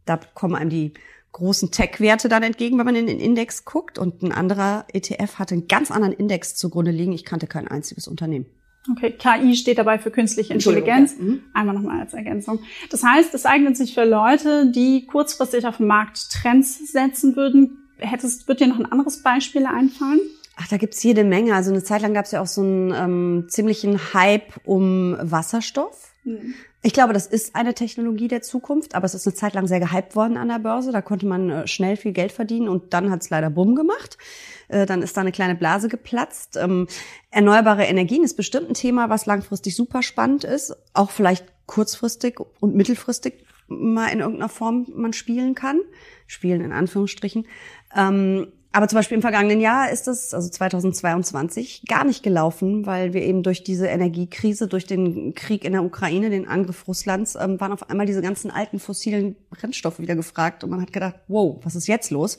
da 0.06 0.20
kommen 0.34 0.56
einem 0.56 0.72
die 0.72 0.94
großen 1.32 1.70
Tech-Werte 1.70 2.28
dann 2.28 2.42
entgegen, 2.42 2.80
wenn 2.80 2.86
man 2.86 2.96
in 2.96 3.06
den 3.06 3.20
Index 3.20 3.66
guckt 3.66 4.00
und 4.00 4.24
ein 4.24 4.32
anderer 4.32 4.86
ETF 4.92 5.36
hatte 5.38 5.54
einen 5.54 5.68
ganz 5.68 5.92
anderen 5.92 6.14
Index 6.14 6.56
zugrunde 6.56 6.92
liegen. 6.92 7.12
Ich 7.12 7.24
kannte 7.24 7.46
kein 7.46 7.68
einziges 7.68 8.08
Unternehmen. 8.08 8.48
Okay, 8.92 9.12
KI 9.12 9.56
steht 9.56 9.78
dabei 9.78 10.00
für 10.00 10.10
künstliche 10.10 10.54
Intelligenz. 10.54 11.16
Ja. 11.18 11.24
Mhm. 11.24 11.44
Einmal 11.54 11.76
nochmal 11.76 12.00
als 12.00 12.14
Ergänzung. 12.14 12.60
Das 12.90 13.04
heißt, 13.04 13.34
es 13.36 13.46
eignet 13.46 13.78
sich 13.78 13.94
für 13.94 14.06
Leute, 14.06 14.72
die 14.72 15.06
kurzfristig 15.06 15.68
auf 15.68 15.78
dem 15.78 15.88
Markt 15.88 16.32
Trends 16.32 16.92
setzen 16.92 17.36
würden. 17.36 17.78
Hättest, 17.98 18.48
wird 18.48 18.62
dir 18.62 18.68
noch 18.68 18.80
ein 18.80 18.92
anderes 18.92 19.22
Beispiel 19.22 19.66
einfallen? 19.68 20.22
Ach, 20.62 20.68
da 20.68 20.76
gibt's 20.76 21.02
jede 21.04 21.24
Menge. 21.24 21.56
Also 21.56 21.72
eine 21.72 21.84
Zeit 21.84 22.02
lang 22.02 22.14
gab's 22.14 22.32
ja 22.32 22.42
auch 22.42 22.48
so 22.48 22.62
einen 22.62 22.94
ähm, 22.94 23.46
ziemlichen 23.48 24.14
Hype 24.14 24.60
um 24.66 25.16
Wasserstoff. 25.22 26.12
Mhm. 26.26 26.54
Ich 26.82 26.92
glaube, 26.92 27.14
das 27.14 27.28
ist 27.28 27.56
eine 27.56 27.74
Technologie 27.74 28.28
der 28.28 28.42
Zukunft, 28.42 28.94
aber 28.94 29.06
es 29.06 29.14
ist 29.14 29.26
eine 29.26 29.34
Zeit 29.34 29.54
lang 29.54 29.68
sehr 29.68 29.80
gehypt 29.80 30.18
worden 30.18 30.36
an 30.36 30.50
der 30.50 30.60
Börse. 30.60 30.92
Da 30.92 31.02
konnte 31.02 31.28
man 31.28 31.50
äh, 31.50 31.68
schnell 31.68 31.96
viel 31.96 32.12
Geld 32.12 32.34
verdienen 32.34 32.68
und 32.68 32.94
dann 32.94 33.10
hat's 33.10 33.30
leider 33.30 33.50
Bumm 33.50 33.74
gemacht. 33.74 34.18
Äh, 34.68 34.86
dann 34.86 35.02
ist 35.02 35.16
da 35.16 35.22
eine 35.22 35.32
kleine 35.32 35.56
Blase 35.56 35.88
geplatzt. 35.88 36.58
Ähm, 36.58 36.88
erneuerbare 37.32 37.86
Energien 37.86 38.26
ist 38.26 38.36
bestimmt 38.36 38.70
ein 38.70 38.74
Thema, 38.74 39.10
was 39.10 39.26
langfristig 39.26 39.78
super 39.78 40.04
spannend 40.04 40.44
ist, 40.44 40.76
auch 40.94 41.12
vielleicht 41.12 41.46
kurzfristig 41.68 42.42
und 42.60 42.76
mittelfristig 42.76 43.46
mal 43.70 44.08
in 44.08 44.20
irgendeiner 44.20 44.50
Form 44.50 44.88
man 44.94 45.14
spielen 45.14 45.56
kann. 45.56 45.80
Spielen 46.28 46.60
in 46.62 46.74
Anführungsstrichen. 46.74 47.48
Ähm, 47.96 48.48
aber 48.72 48.88
zum 48.88 48.98
Beispiel 48.98 49.16
im 49.16 49.22
vergangenen 49.22 49.62
Jahr 49.62 49.90
ist 49.90 50.08
es, 50.08 50.34
also 50.34 50.48
2022, 50.48 51.84
gar 51.88 52.06
nicht 52.06 52.22
gelaufen, 52.22 52.86
weil 52.86 53.14
wir 53.14 53.24
eben 53.24 53.42
durch 53.42 53.64
diese 53.64 53.88
Energiekrise, 53.88 54.68
durch 54.68 54.86
den 54.86 55.34
Krieg 55.34 55.66
in 55.66 55.72
der 55.74 55.84
Ukraine, 55.84 56.30
den 56.30 56.48
Angriff 56.48 56.88
Russlands, 56.88 57.36
ähm, 57.36 57.60
waren 57.60 57.72
auf 57.72 57.90
einmal 57.90 58.06
diese 58.06 58.22
ganzen 58.22 58.52
alten 58.52 58.78
fossilen 58.78 59.36
Brennstoffe 59.50 60.00
wieder 60.00 60.16
gefragt 60.16 60.64
und 60.64 60.70
man 60.70 60.82
hat 60.82 60.94
gedacht, 60.94 61.16
wow, 61.28 61.60
was 61.64 61.76
ist 61.76 61.88
jetzt 61.88 62.12
los? 62.12 62.38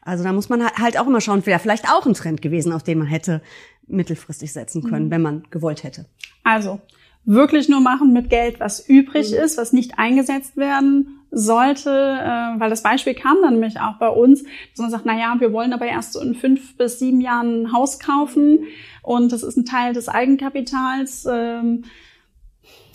Also 0.00 0.24
da 0.24 0.32
muss 0.32 0.48
man 0.48 0.66
halt 0.66 0.98
auch 0.98 1.06
immer 1.06 1.20
schauen, 1.20 1.44
wäre 1.44 1.60
vielleicht 1.60 1.90
auch 1.90 2.06
ein 2.06 2.14
Trend 2.14 2.40
gewesen, 2.40 2.72
auf 2.72 2.82
den 2.82 2.98
man 2.98 3.06
hätte 3.06 3.42
mittelfristig 3.86 4.52
setzen 4.52 4.82
können, 4.82 5.06
mhm. 5.06 5.10
wenn 5.10 5.22
man 5.22 5.42
gewollt 5.50 5.82
hätte. 5.82 6.06
Also 6.42 6.80
wirklich 7.24 7.68
nur 7.68 7.80
machen 7.80 8.12
mit 8.12 8.30
Geld, 8.30 8.60
was 8.60 8.86
übrig 8.86 9.30
mhm. 9.30 9.38
ist, 9.38 9.58
was 9.58 9.72
nicht 9.72 9.98
eingesetzt 9.98 10.56
werden 10.56 11.20
sollte, 11.30 11.90
äh, 11.90 12.60
weil 12.60 12.70
das 12.70 12.82
Beispiel 12.82 13.14
kam 13.14 13.38
dann 13.42 13.54
nämlich 13.54 13.80
auch 13.80 13.98
bei 13.98 14.08
uns, 14.08 14.42
dass 14.42 14.78
man 14.78 14.90
sagt, 14.90 15.04
na 15.06 15.18
ja, 15.18 15.34
wir 15.38 15.52
wollen 15.52 15.72
aber 15.72 15.86
erst 15.86 16.12
so 16.12 16.20
in 16.20 16.34
fünf 16.34 16.76
bis 16.76 16.98
sieben 16.98 17.20
Jahren 17.20 17.62
ein 17.62 17.72
Haus 17.72 17.98
kaufen 17.98 18.64
und 19.02 19.32
das 19.32 19.42
ist 19.42 19.56
ein 19.56 19.64
Teil 19.64 19.92
des 19.94 20.08
Eigenkapitals. 20.08 21.26
Ähm, 21.30 21.84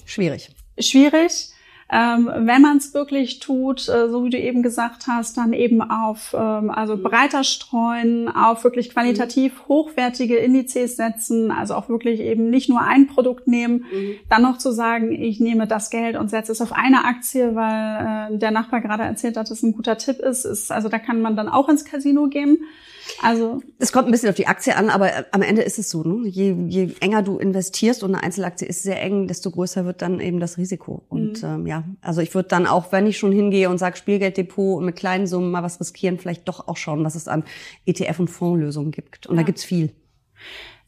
schwierig. 0.06 0.52
Schwierig. 0.80 1.50
Ähm, 1.92 2.30
wenn 2.32 2.62
man 2.62 2.78
es 2.78 2.94
wirklich 2.94 3.40
tut, 3.40 3.90
äh, 3.90 4.10
so 4.10 4.24
wie 4.24 4.30
du 4.30 4.38
eben 4.38 4.62
gesagt 4.62 5.08
hast, 5.08 5.38
dann 5.38 5.54
eben 5.54 5.82
auf 5.82 6.36
ähm, 6.38 6.70
also 6.70 6.96
mhm. 6.96 7.02
breiter 7.02 7.44
streuen, 7.44 8.28
auf 8.28 8.64
wirklich 8.64 8.92
qualitativ 8.92 9.54
mhm. 9.54 9.70
hochwertige 9.70 10.38
Indizes 10.38 10.98
setzen, 10.98 11.50
also 11.50 11.74
auch 11.74 11.90
wirklich 11.90 12.20
eben 12.20 12.52
nicht 12.52 12.70
nur 12.70 12.82
ein 12.82 13.08
Produkt 13.08 13.48
nehmen, 13.48 13.86
mhm. 13.92 14.16
dann 14.30 14.44
noch 14.44 14.60
zu 14.60 14.72
sagen, 14.72 15.12
ich 15.12 15.40
nehme 15.40 15.66
das 15.66 15.90
Geld 15.90 16.16
und 16.16 16.30
setze 16.30 16.52
es 16.52 16.62
auf 16.62 16.74
eine 16.74 17.06
Aktie, 17.06 17.56
weil 17.56 18.36
äh, 18.36 18.38
der 18.38 18.52
Nachbar 18.52 18.82
gerade 18.82 19.04
erzählt 19.04 19.36
hat, 19.36 19.50
dass 19.50 19.58
es 19.58 19.64
ein 19.64 19.74
guter 19.74 19.98
Tipp 19.98 20.20
ist, 20.20 20.46
ist 20.46 20.72
also 20.72 20.90
da 20.90 21.00
kann 21.00 21.22
man 21.22 21.36
dann 21.36 21.50
auch 21.50 21.70
ins 21.70 21.86
Casino 21.86 22.28
gehen. 22.28 22.60
Also 23.22 23.62
es 23.78 23.92
kommt 23.92 24.08
ein 24.08 24.12
bisschen 24.12 24.30
auf 24.30 24.36
die 24.36 24.48
Aktie 24.48 24.76
an, 24.76 24.90
aber 24.90 25.14
äh, 25.14 25.24
am 25.32 25.42
Ende 25.42 25.62
ist 25.62 25.80
es 25.80 25.90
so. 25.90 26.04
Ne? 26.04 26.28
Je, 26.28 26.56
je 26.68 26.94
enger 27.00 27.22
du 27.22 27.38
investierst 27.38 28.04
und 28.04 28.14
eine 28.14 28.24
Einzelaktie 28.24 28.68
ist 28.68 28.84
sehr 28.84 29.02
eng, 29.02 29.28
desto 29.28 29.52
größer 29.52 29.86
wird 29.86 30.02
dann 30.02 30.20
eben 30.20 30.40
das 30.40 30.58
Risiko. 30.58 31.04
Und 31.10 31.44
mhm. 31.44 31.50
ähm, 31.50 31.68
ja, 31.68 31.84
also 32.02 32.22
ich 32.22 32.34
würde 32.34 32.50
dann 32.50 32.68
auch, 32.68 32.92
wenn 32.92 33.08
ich 33.08 33.18
schon 33.18 33.32
hingehe 33.32 33.70
und 33.70 33.78
sage 33.78 33.98
Spielgelddepot 33.98 34.78
und 34.78 34.86
mit 34.86 34.96
kleinen 34.96 35.28
Summen 35.28 35.52
mal 35.52 35.64
was 35.64 35.80
riskieren, 35.80 36.20
vielleicht 36.20 36.48
doch 36.48 36.68
auch 36.68 36.78
schauen, 36.78 37.04
was 37.04 37.16
es 37.16 37.28
an 37.28 37.44
ETF 37.86 38.20
und 38.20 38.28
Fondslösungen 38.30 38.92
gibt. 38.92 39.28
Und 39.28 39.36
ja. 39.36 39.42
da 39.42 39.46
gibt's 39.46 39.64
viel. 39.64 39.92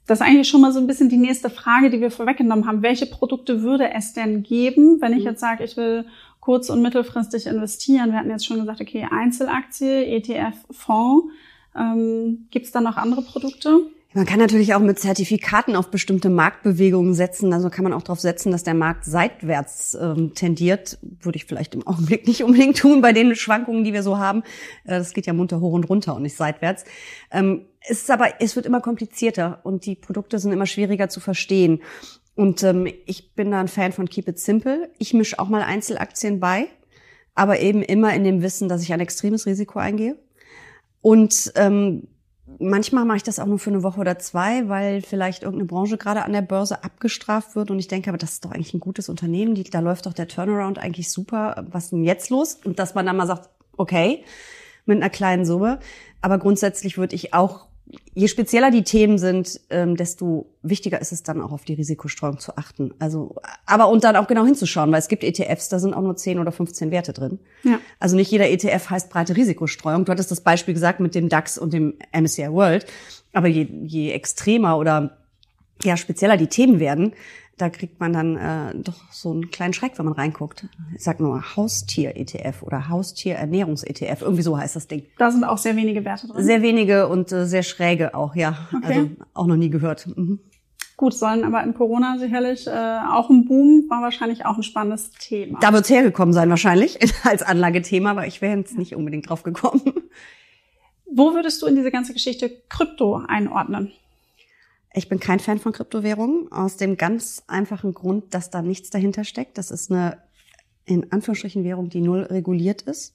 Das 0.07 0.19
ist 0.19 0.25
eigentlich 0.25 0.49
schon 0.49 0.61
mal 0.61 0.73
so 0.73 0.79
ein 0.79 0.87
bisschen 0.87 1.09
die 1.09 1.17
nächste 1.17 1.49
Frage, 1.49 1.89
die 1.89 2.01
wir 2.01 2.11
vorweggenommen 2.11 2.67
haben. 2.67 2.81
Welche 2.81 3.05
Produkte 3.05 3.61
würde 3.61 3.93
es 3.93 4.13
denn 4.13 4.43
geben, 4.43 4.99
wenn 4.99 5.13
ich 5.13 5.19
mhm. 5.19 5.25
jetzt 5.25 5.41
sage, 5.41 5.63
ich 5.63 5.77
will 5.77 6.05
kurz- 6.39 6.69
und 6.69 6.81
mittelfristig 6.81 7.45
investieren? 7.45 8.11
Wir 8.11 8.19
hatten 8.19 8.29
jetzt 8.29 8.45
schon 8.45 8.59
gesagt, 8.59 8.81
okay, 8.81 9.07
Einzelaktie, 9.09 10.05
ETF, 10.05 10.55
Fonds. 10.71 11.31
Ähm, 11.75 12.47
Gibt 12.51 12.65
es 12.65 12.71
da 12.71 12.81
noch 12.81 12.97
andere 12.97 13.21
Produkte? 13.21 13.81
Man 14.13 14.25
kann 14.25 14.39
natürlich 14.39 14.73
auch 14.73 14.81
mit 14.81 14.99
Zertifikaten 14.99 15.77
auf 15.77 15.89
bestimmte 15.89 16.29
Marktbewegungen 16.29 17.13
setzen. 17.13 17.53
Also 17.53 17.69
kann 17.69 17.85
man 17.85 17.93
auch 17.93 18.01
darauf 18.01 18.19
setzen, 18.19 18.51
dass 18.51 18.63
der 18.63 18.73
Markt 18.73 19.05
seitwärts 19.05 19.93
ähm, 19.93 20.33
tendiert. 20.33 20.97
Würde 21.01 21.37
ich 21.37 21.45
vielleicht 21.45 21.75
im 21.75 21.87
Augenblick 21.87 22.27
nicht 22.27 22.43
unbedingt 22.43 22.77
tun 22.77 23.01
bei 23.01 23.13
den 23.13 23.35
Schwankungen, 23.35 23.85
die 23.85 23.93
wir 23.93 24.03
so 24.03 24.17
haben. 24.17 24.43
Äh, 24.83 24.97
das 24.97 25.13
geht 25.13 25.27
ja 25.27 25.33
munter 25.33 25.61
hoch 25.61 25.71
und 25.71 25.85
runter 25.85 26.13
und 26.13 26.23
nicht 26.23 26.35
seitwärts. 26.35 26.83
Ähm, 27.31 27.67
es 27.87 28.01
ist 28.01 28.11
aber, 28.11 28.41
es 28.41 28.57
wird 28.57 28.65
immer 28.65 28.81
komplizierter 28.81 29.61
und 29.63 29.85
die 29.85 29.95
Produkte 29.95 30.39
sind 30.39 30.51
immer 30.51 30.65
schwieriger 30.65 31.07
zu 31.07 31.21
verstehen. 31.21 31.81
Und 32.35 32.63
ähm, 32.63 32.87
ich 33.05 33.33
bin 33.33 33.51
da 33.51 33.61
ein 33.61 33.69
Fan 33.69 33.93
von 33.93 34.09
Keep 34.09 34.27
It 34.27 34.39
Simple. 34.39 34.91
Ich 34.97 35.13
mische 35.13 35.39
auch 35.39 35.47
mal 35.47 35.63
Einzelaktien 35.63 36.41
bei, 36.41 36.67
aber 37.33 37.61
eben 37.61 37.81
immer 37.81 38.13
in 38.13 38.25
dem 38.25 38.41
Wissen, 38.41 38.67
dass 38.67 38.83
ich 38.83 38.91
ein 38.91 38.99
extremes 38.99 39.45
Risiko 39.45 39.79
eingehe 39.79 40.17
und 41.01 41.51
ähm, 41.55 42.07
manchmal 42.59 43.05
mache 43.05 43.17
ich 43.17 43.23
das 43.23 43.39
auch 43.39 43.45
nur 43.45 43.59
für 43.59 43.69
eine 43.69 43.83
Woche 43.83 43.99
oder 43.99 44.19
zwei, 44.19 44.67
weil 44.69 45.01
vielleicht 45.01 45.43
irgendeine 45.43 45.67
Branche 45.67 45.97
gerade 45.97 46.23
an 46.23 46.33
der 46.33 46.41
Börse 46.41 46.83
abgestraft 46.83 47.55
wird 47.55 47.71
und 47.71 47.79
ich 47.79 47.87
denke, 47.87 48.09
aber 48.09 48.17
das 48.17 48.33
ist 48.33 48.45
doch 48.45 48.51
eigentlich 48.51 48.73
ein 48.73 48.79
gutes 48.79 49.09
Unternehmen, 49.09 49.55
die, 49.55 49.63
da 49.63 49.79
läuft 49.79 50.05
doch 50.05 50.13
der 50.13 50.27
Turnaround 50.27 50.79
eigentlich 50.79 51.11
super. 51.11 51.65
Was 51.69 51.85
ist 51.85 51.91
denn 51.91 52.03
jetzt 52.03 52.29
los? 52.29 52.59
Und 52.63 52.79
dass 52.79 52.93
man 52.95 53.05
dann 53.05 53.17
mal 53.17 53.27
sagt, 53.27 53.49
okay, 53.77 54.23
mit 54.85 54.97
einer 54.97 55.09
kleinen 55.09 55.45
Summe. 55.45 55.79
Aber 56.21 56.37
grundsätzlich 56.37 56.97
würde 56.97 57.15
ich 57.15 57.33
auch 57.33 57.67
je 58.13 58.27
spezieller 58.27 58.71
die 58.71 58.83
Themen 58.83 59.17
sind, 59.17 59.59
ähm, 59.69 59.95
desto 59.95 60.47
wichtiger 60.61 61.01
ist 61.01 61.11
es 61.11 61.23
dann 61.23 61.41
auch 61.41 61.51
auf 61.51 61.63
die 61.63 61.73
Risikostreuung 61.73 62.39
zu 62.39 62.57
achten. 62.57 62.93
Also, 62.99 63.35
aber 63.65 63.89
und 63.89 64.03
dann 64.03 64.15
auch 64.15 64.27
genau 64.27 64.45
hinzuschauen, 64.45 64.91
weil 64.91 64.99
es 64.99 65.07
gibt 65.07 65.23
ETFs, 65.23 65.69
da 65.69 65.79
sind 65.79 65.93
auch 65.93 66.01
nur 66.01 66.15
10 66.15 66.39
oder 66.39 66.51
15 66.51 66.91
Werte 66.91 67.13
drin. 67.13 67.39
Ja. 67.63 67.79
Also 67.99 68.15
nicht 68.15 68.31
jeder 68.31 68.49
ETF 68.49 68.89
heißt 68.89 69.09
breite 69.09 69.35
Risikostreuung. 69.35 70.05
Du 70.05 70.11
hattest 70.11 70.31
das 70.31 70.41
Beispiel 70.41 70.73
gesagt 70.73 70.99
mit 70.99 71.15
dem 71.15 71.29
DAX 71.29 71.57
und 71.57 71.73
dem 71.73 71.95
MSCI 72.13 72.51
World. 72.51 72.85
Aber 73.33 73.47
je, 73.47 73.67
je 73.83 74.11
extremer 74.11 74.77
oder 74.77 75.17
ja, 75.83 75.97
spezieller 75.97 76.37
die 76.37 76.47
Themen 76.47 76.79
werden, 76.79 77.13
da 77.57 77.69
kriegt 77.69 77.99
man 77.99 78.13
dann 78.13 78.37
äh, 78.37 78.75
doch 78.75 79.11
so 79.11 79.31
einen 79.31 79.51
kleinen 79.51 79.73
Schreck, 79.73 79.97
wenn 79.97 80.05
man 80.05 80.15
reinguckt. 80.15 80.67
Ich 80.95 81.03
sag 81.03 81.19
nur 81.19 81.55
Haustier-ETF 81.55 82.63
oder 82.63 82.89
Haustier-Ernährungs-ETF. 82.89 84.21
Irgendwie 84.21 84.41
so 84.41 84.57
heißt 84.57 84.75
das 84.75 84.87
Ding. 84.87 85.03
Da 85.17 85.31
sind 85.31 85.43
auch 85.43 85.57
sehr 85.57 85.75
wenige 85.75 86.03
Werte 86.03 86.27
drin. 86.27 86.43
Sehr 86.43 86.61
wenige 86.61 87.07
und 87.07 87.31
äh, 87.31 87.45
sehr 87.45 87.63
schräge 87.63 88.15
auch, 88.15 88.35
ja. 88.35 88.57
Okay. 88.75 88.85
Also 88.85 89.09
auch 89.33 89.45
noch 89.45 89.57
nie 89.57 89.69
gehört. 89.69 90.07
Mhm. 90.07 90.39
Gut, 90.97 91.15
sollen 91.15 91.43
aber 91.43 91.63
in 91.63 91.73
Corona 91.73 92.19
sicherlich 92.19 92.67
äh, 92.67 92.69
auch 92.69 93.29
ein 93.29 93.45
Boom, 93.45 93.85
war 93.89 94.03
wahrscheinlich 94.03 94.45
auch 94.45 94.57
ein 94.57 94.63
spannendes 94.63 95.09
Thema. 95.11 95.59
Da 95.59 95.73
wird's 95.73 95.89
hergekommen 95.89 96.31
sein 96.33 96.49
wahrscheinlich 96.49 96.99
als 97.23 97.41
Anlagethema, 97.41 98.11
aber 98.11 98.27
ich 98.27 98.41
wäre 98.41 98.55
jetzt 98.57 98.77
nicht 98.77 98.95
unbedingt 98.95 99.27
drauf 99.27 99.41
gekommen. 99.41 99.81
Wo 101.11 101.33
würdest 101.33 101.61
du 101.61 101.65
in 101.65 101.75
diese 101.75 101.91
ganze 101.91 102.13
Geschichte 102.13 102.51
Krypto 102.69 103.21
einordnen? 103.27 103.91
Ich 104.93 105.07
bin 105.07 105.19
kein 105.19 105.39
Fan 105.39 105.59
von 105.59 105.71
Kryptowährungen 105.71 106.51
aus 106.51 106.77
dem 106.77 106.97
ganz 106.97 107.43
einfachen 107.47 107.93
Grund, 107.93 108.33
dass 108.33 108.49
da 108.49 108.61
nichts 108.61 108.89
dahinter 108.89 109.23
steckt. 109.23 109.57
Das 109.57 109.71
ist 109.71 109.91
eine 109.91 110.17
in 110.85 111.11
Anführungsstrichen 111.11 111.63
Währung, 111.63 111.89
die 111.89 112.01
null 112.01 112.23
reguliert 112.23 112.81
ist. 112.81 113.13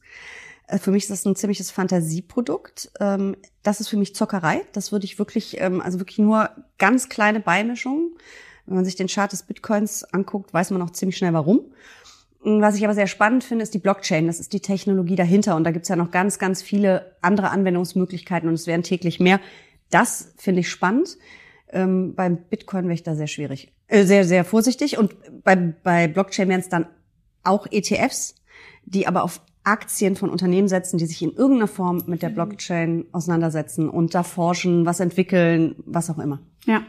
Äh, 0.66 0.78
für 0.78 0.90
mich 0.90 1.04
ist 1.04 1.10
das 1.10 1.24
ein 1.24 1.36
ziemliches 1.36 1.70
Fantasieprodukt. 1.70 2.90
Ähm, 3.00 3.36
das 3.62 3.80
ist 3.80 3.88
für 3.88 3.96
mich 3.96 4.14
Zockerei. 4.14 4.62
Das 4.72 4.92
würde 4.92 5.04
ich 5.04 5.18
wirklich, 5.18 5.60
ähm, 5.60 5.80
also 5.80 5.98
wirklich 5.98 6.18
nur 6.18 6.50
ganz 6.78 7.08
kleine 7.08 7.40
Beimischungen. 7.40 8.16
Wenn 8.66 8.76
man 8.76 8.84
sich 8.84 8.96
den 8.96 9.06
Chart 9.06 9.30
des 9.30 9.42
Bitcoins 9.42 10.04
anguckt, 10.04 10.52
weiß 10.52 10.70
man 10.70 10.82
auch 10.82 10.90
ziemlich 10.90 11.16
schnell 11.16 11.32
warum. 11.32 11.60
Was 12.40 12.76
ich 12.76 12.84
aber 12.84 12.94
sehr 12.94 13.06
spannend 13.06 13.44
finde, 13.44 13.62
ist 13.62 13.74
die 13.74 13.78
Blockchain. 13.78 14.26
Das 14.26 14.40
ist 14.40 14.52
die 14.52 14.60
Technologie 14.60 15.16
dahinter. 15.16 15.56
Und 15.56 15.64
da 15.64 15.70
gibt's 15.70 15.88
ja 15.88 15.96
noch 15.96 16.10
ganz, 16.10 16.38
ganz 16.38 16.62
viele 16.62 17.16
andere 17.20 17.50
Anwendungsmöglichkeiten 17.50 18.48
und 18.48 18.54
es 18.54 18.66
werden 18.66 18.82
täglich 18.82 19.20
mehr. 19.20 19.40
Das 19.90 20.32
finde 20.36 20.60
ich 20.60 20.70
spannend. 20.70 21.16
Ähm, 21.76 22.14
beim 22.14 22.38
Bitcoin 22.38 22.84
wäre 22.84 22.94
ich 22.94 23.02
da 23.02 23.14
sehr 23.14 23.26
schwierig. 23.26 23.70
Äh, 23.88 24.04
sehr, 24.04 24.24
sehr 24.24 24.44
vorsichtig. 24.44 24.96
Und 24.96 25.14
bei, 25.44 25.56
bei 25.56 26.08
Blockchain 26.08 26.48
wären 26.48 26.60
es 26.60 26.70
dann 26.70 26.86
auch 27.44 27.66
ETFs, 27.70 28.34
die 28.86 29.06
aber 29.06 29.22
auf 29.22 29.42
Aktien 29.62 30.16
von 30.16 30.30
Unternehmen 30.30 30.68
setzen, 30.68 30.96
die 30.96 31.06
sich 31.06 31.20
in 31.20 31.32
irgendeiner 31.32 31.68
Form 31.68 32.02
mit 32.06 32.22
der 32.22 32.30
mhm. 32.30 32.34
Blockchain 32.34 33.04
auseinandersetzen 33.12 33.90
und 33.90 34.14
da 34.14 34.22
forschen, 34.22 34.86
was 34.86 35.00
entwickeln, 35.00 35.74
was 35.84 36.08
auch 36.08 36.18
immer. 36.18 36.40
Ja. 36.64 36.82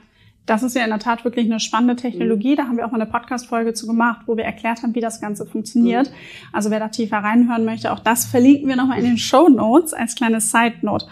Das 0.46 0.64
ist 0.64 0.78
ja 0.78 0.84
in 0.86 0.92
der 0.92 1.00
Tat 1.00 1.26
wirklich 1.26 1.46
eine 1.46 1.60
spannende 1.60 1.98
Technologie. 1.98 2.56
Da 2.56 2.64
haben 2.64 2.78
wir 2.78 2.86
auch 2.86 2.92
mal 2.92 3.02
eine 3.02 3.12
Podcast-Folge 3.12 3.74
zu 3.74 3.86
gemacht, 3.86 4.22
wo 4.28 4.38
wir 4.38 4.46
erklärt 4.46 4.82
haben, 4.82 4.96
wie 4.96 5.02
das 5.02 5.20
Ganze 5.20 5.46
funktioniert. 5.46 6.10
Mhm. 6.10 6.16
Also 6.54 6.72
wer 6.72 6.80
da 6.80 6.88
tiefer 6.88 7.18
reinhören 7.18 7.66
möchte, 7.66 7.92
auch 7.92 8.00
das 8.00 8.26
verlinken 8.26 8.70
wir 8.70 8.78
nochmal 8.78 9.00
in 9.00 9.04
den 9.04 9.18
Show 9.18 9.50
Notes 9.50 9.94
als 9.94 10.16
kleine 10.16 10.40
Side 10.40 10.76
Note. 10.84 11.08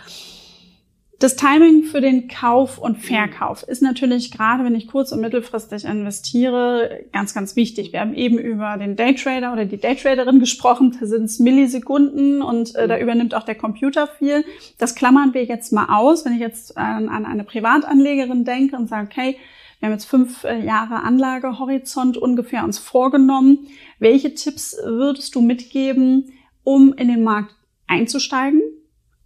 Das 1.20 1.38
Timing 1.38 1.84
für 1.84 2.02
den 2.02 2.28
Kauf 2.28 2.78
und 2.78 2.98
Verkauf 2.98 3.64
ist 3.64 3.82
natürlich 3.82 4.32
gerade, 4.32 4.66
wenn 4.66 4.76
ich 4.76 4.88
kurz- 4.88 5.14
und 5.14 5.22
mittelfristig 5.22 5.86
investiere, 5.86 7.06
ganz, 7.14 7.34
ganz 7.34 7.56
wichtig. 7.56 7.94
Wir 7.94 8.02
haben 8.02 8.14
eben 8.14 8.38
über 8.38 8.76
den 8.78 8.98
Daytrader 8.98 9.54
oder 9.54 9.64
die 9.64 9.78
Daytraderin 9.78 10.42
gesprochen. 10.42 10.98
Da 11.00 11.06
sind 11.06 11.24
es 11.24 11.40
Millisekunden 11.40 12.42
und 12.42 12.76
äh, 12.76 12.90
da 12.90 13.00
übernimmt 13.00 13.34
auch 13.34 13.44
der 13.44 13.56
Computer 13.56 14.08
viel. 14.08 14.44
Das 14.78 14.94
klammern 14.94 15.34
wir 15.34 15.46
jetzt 15.46 15.72
mal 15.72 15.86
aus. 15.88 16.26
Wenn 16.26 16.34
ich 16.34 16.42
jetzt 16.42 16.78
an, 16.78 17.08
an 17.08 17.26
eine 17.26 17.46
Privatanlegerin 17.46 18.44
denke 18.44 18.76
und 18.76 18.90
sage, 18.90 19.08
okay, 19.10 19.38
wir 19.80 19.88
haben 19.88 19.94
jetzt 19.94 20.06
fünf 20.06 20.44
äh, 20.44 20.66
Jahre 20.66 21.04
Anlagehorizont 21.04 22.18
ungefähr 22.18 22.66
uns 22.66 22.78
vorgenommen. 22.78 23.68
Welche 24.00 24.34
Tipps 24.34 24.76
würdest 24.84 25.34
du 25.34 25.42
mitgeben, 25.42 26.34
um 26.66 26.94
in 26.94 27.08
den 27.08 27.24
Markt 27.24 27.56
einzusteigen, 27.88 28.62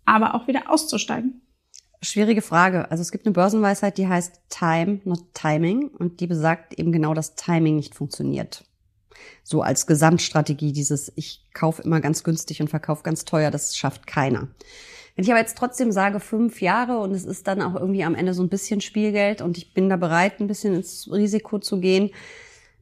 aber 0.06 0.36
auch 0.36 0.47
wieder 0.47 0.69
auszusteigen? 0.69 1.41
Schwierige 2.01 2.41
Frage. 2.41 2.89
Also 2.91 3.01
es 3.01 3.12
gibt 3.12 3.25
eine 3.25 3.33
Börsenweisheit, 3.33 3.97
die 3.97 4.07
heißt 4.07 4.41
Time, 4.49 5.01
not 5.03 5.33
Timing. 5.33 5.89
Und 5.89 6.21
die 6.21 6.27
besagt 6.27 6.73
eben 6.79 6.91
genau, 6.91 7.13
dass 7.13 7.35
Timing 7.35 7.75
nicht 7.75 7.95
funktioniert. 7.95 8.63
So 9.43 9.62
als 9.62 9.85
Gesamtstrategie 9.85 10.71
dieses, 10.71 11.12
ich 11.15 11.43
kaufe 11.53 11.81
immer 11.81 11.99
ganz 11.99 12.23
günstig 12.23 12.62
und 12.62 12.69
verkaufe 12.69 13.03
ganz 13.03 13.25
teuer, 13.25 13.51
das 13.51 13.75
schafft 13.75 14.07
keiner. 14.07 14.47
Wenn 15.15 15.25
ich 15.25 15.31
aber 15.31 15.41
jetzt 15.41 15.57
trotzdem 15.57 15.91
sage, 15.91 16.21
fünf 16.21 16.62
Jahre 16.62 16.99
und 16.99 17.12
es 17.12 17.25
ist 17.25 17.47
dann 17.47 17.62
auch 17.62 17.75
irgendwie 17.75 18.05
am 18.05 18.15
Ende 18.15 18.33
so 18.33 18.41
ein 18.41 18.47
bisschen 18.47 18.79
Spielgeld 18.79 19.41
und 19.41 19.57
ich 19.57 19.73
bin 19.73 19.89
da 19.89 19.97
bereit, 19.97 20.39
ein 20.39 20.47
bisschen 20.47 20.73
ins 20.73 21.12
Risiko 21.12 21.59
zu 21.59 21.81
gehen, 21.81 22.12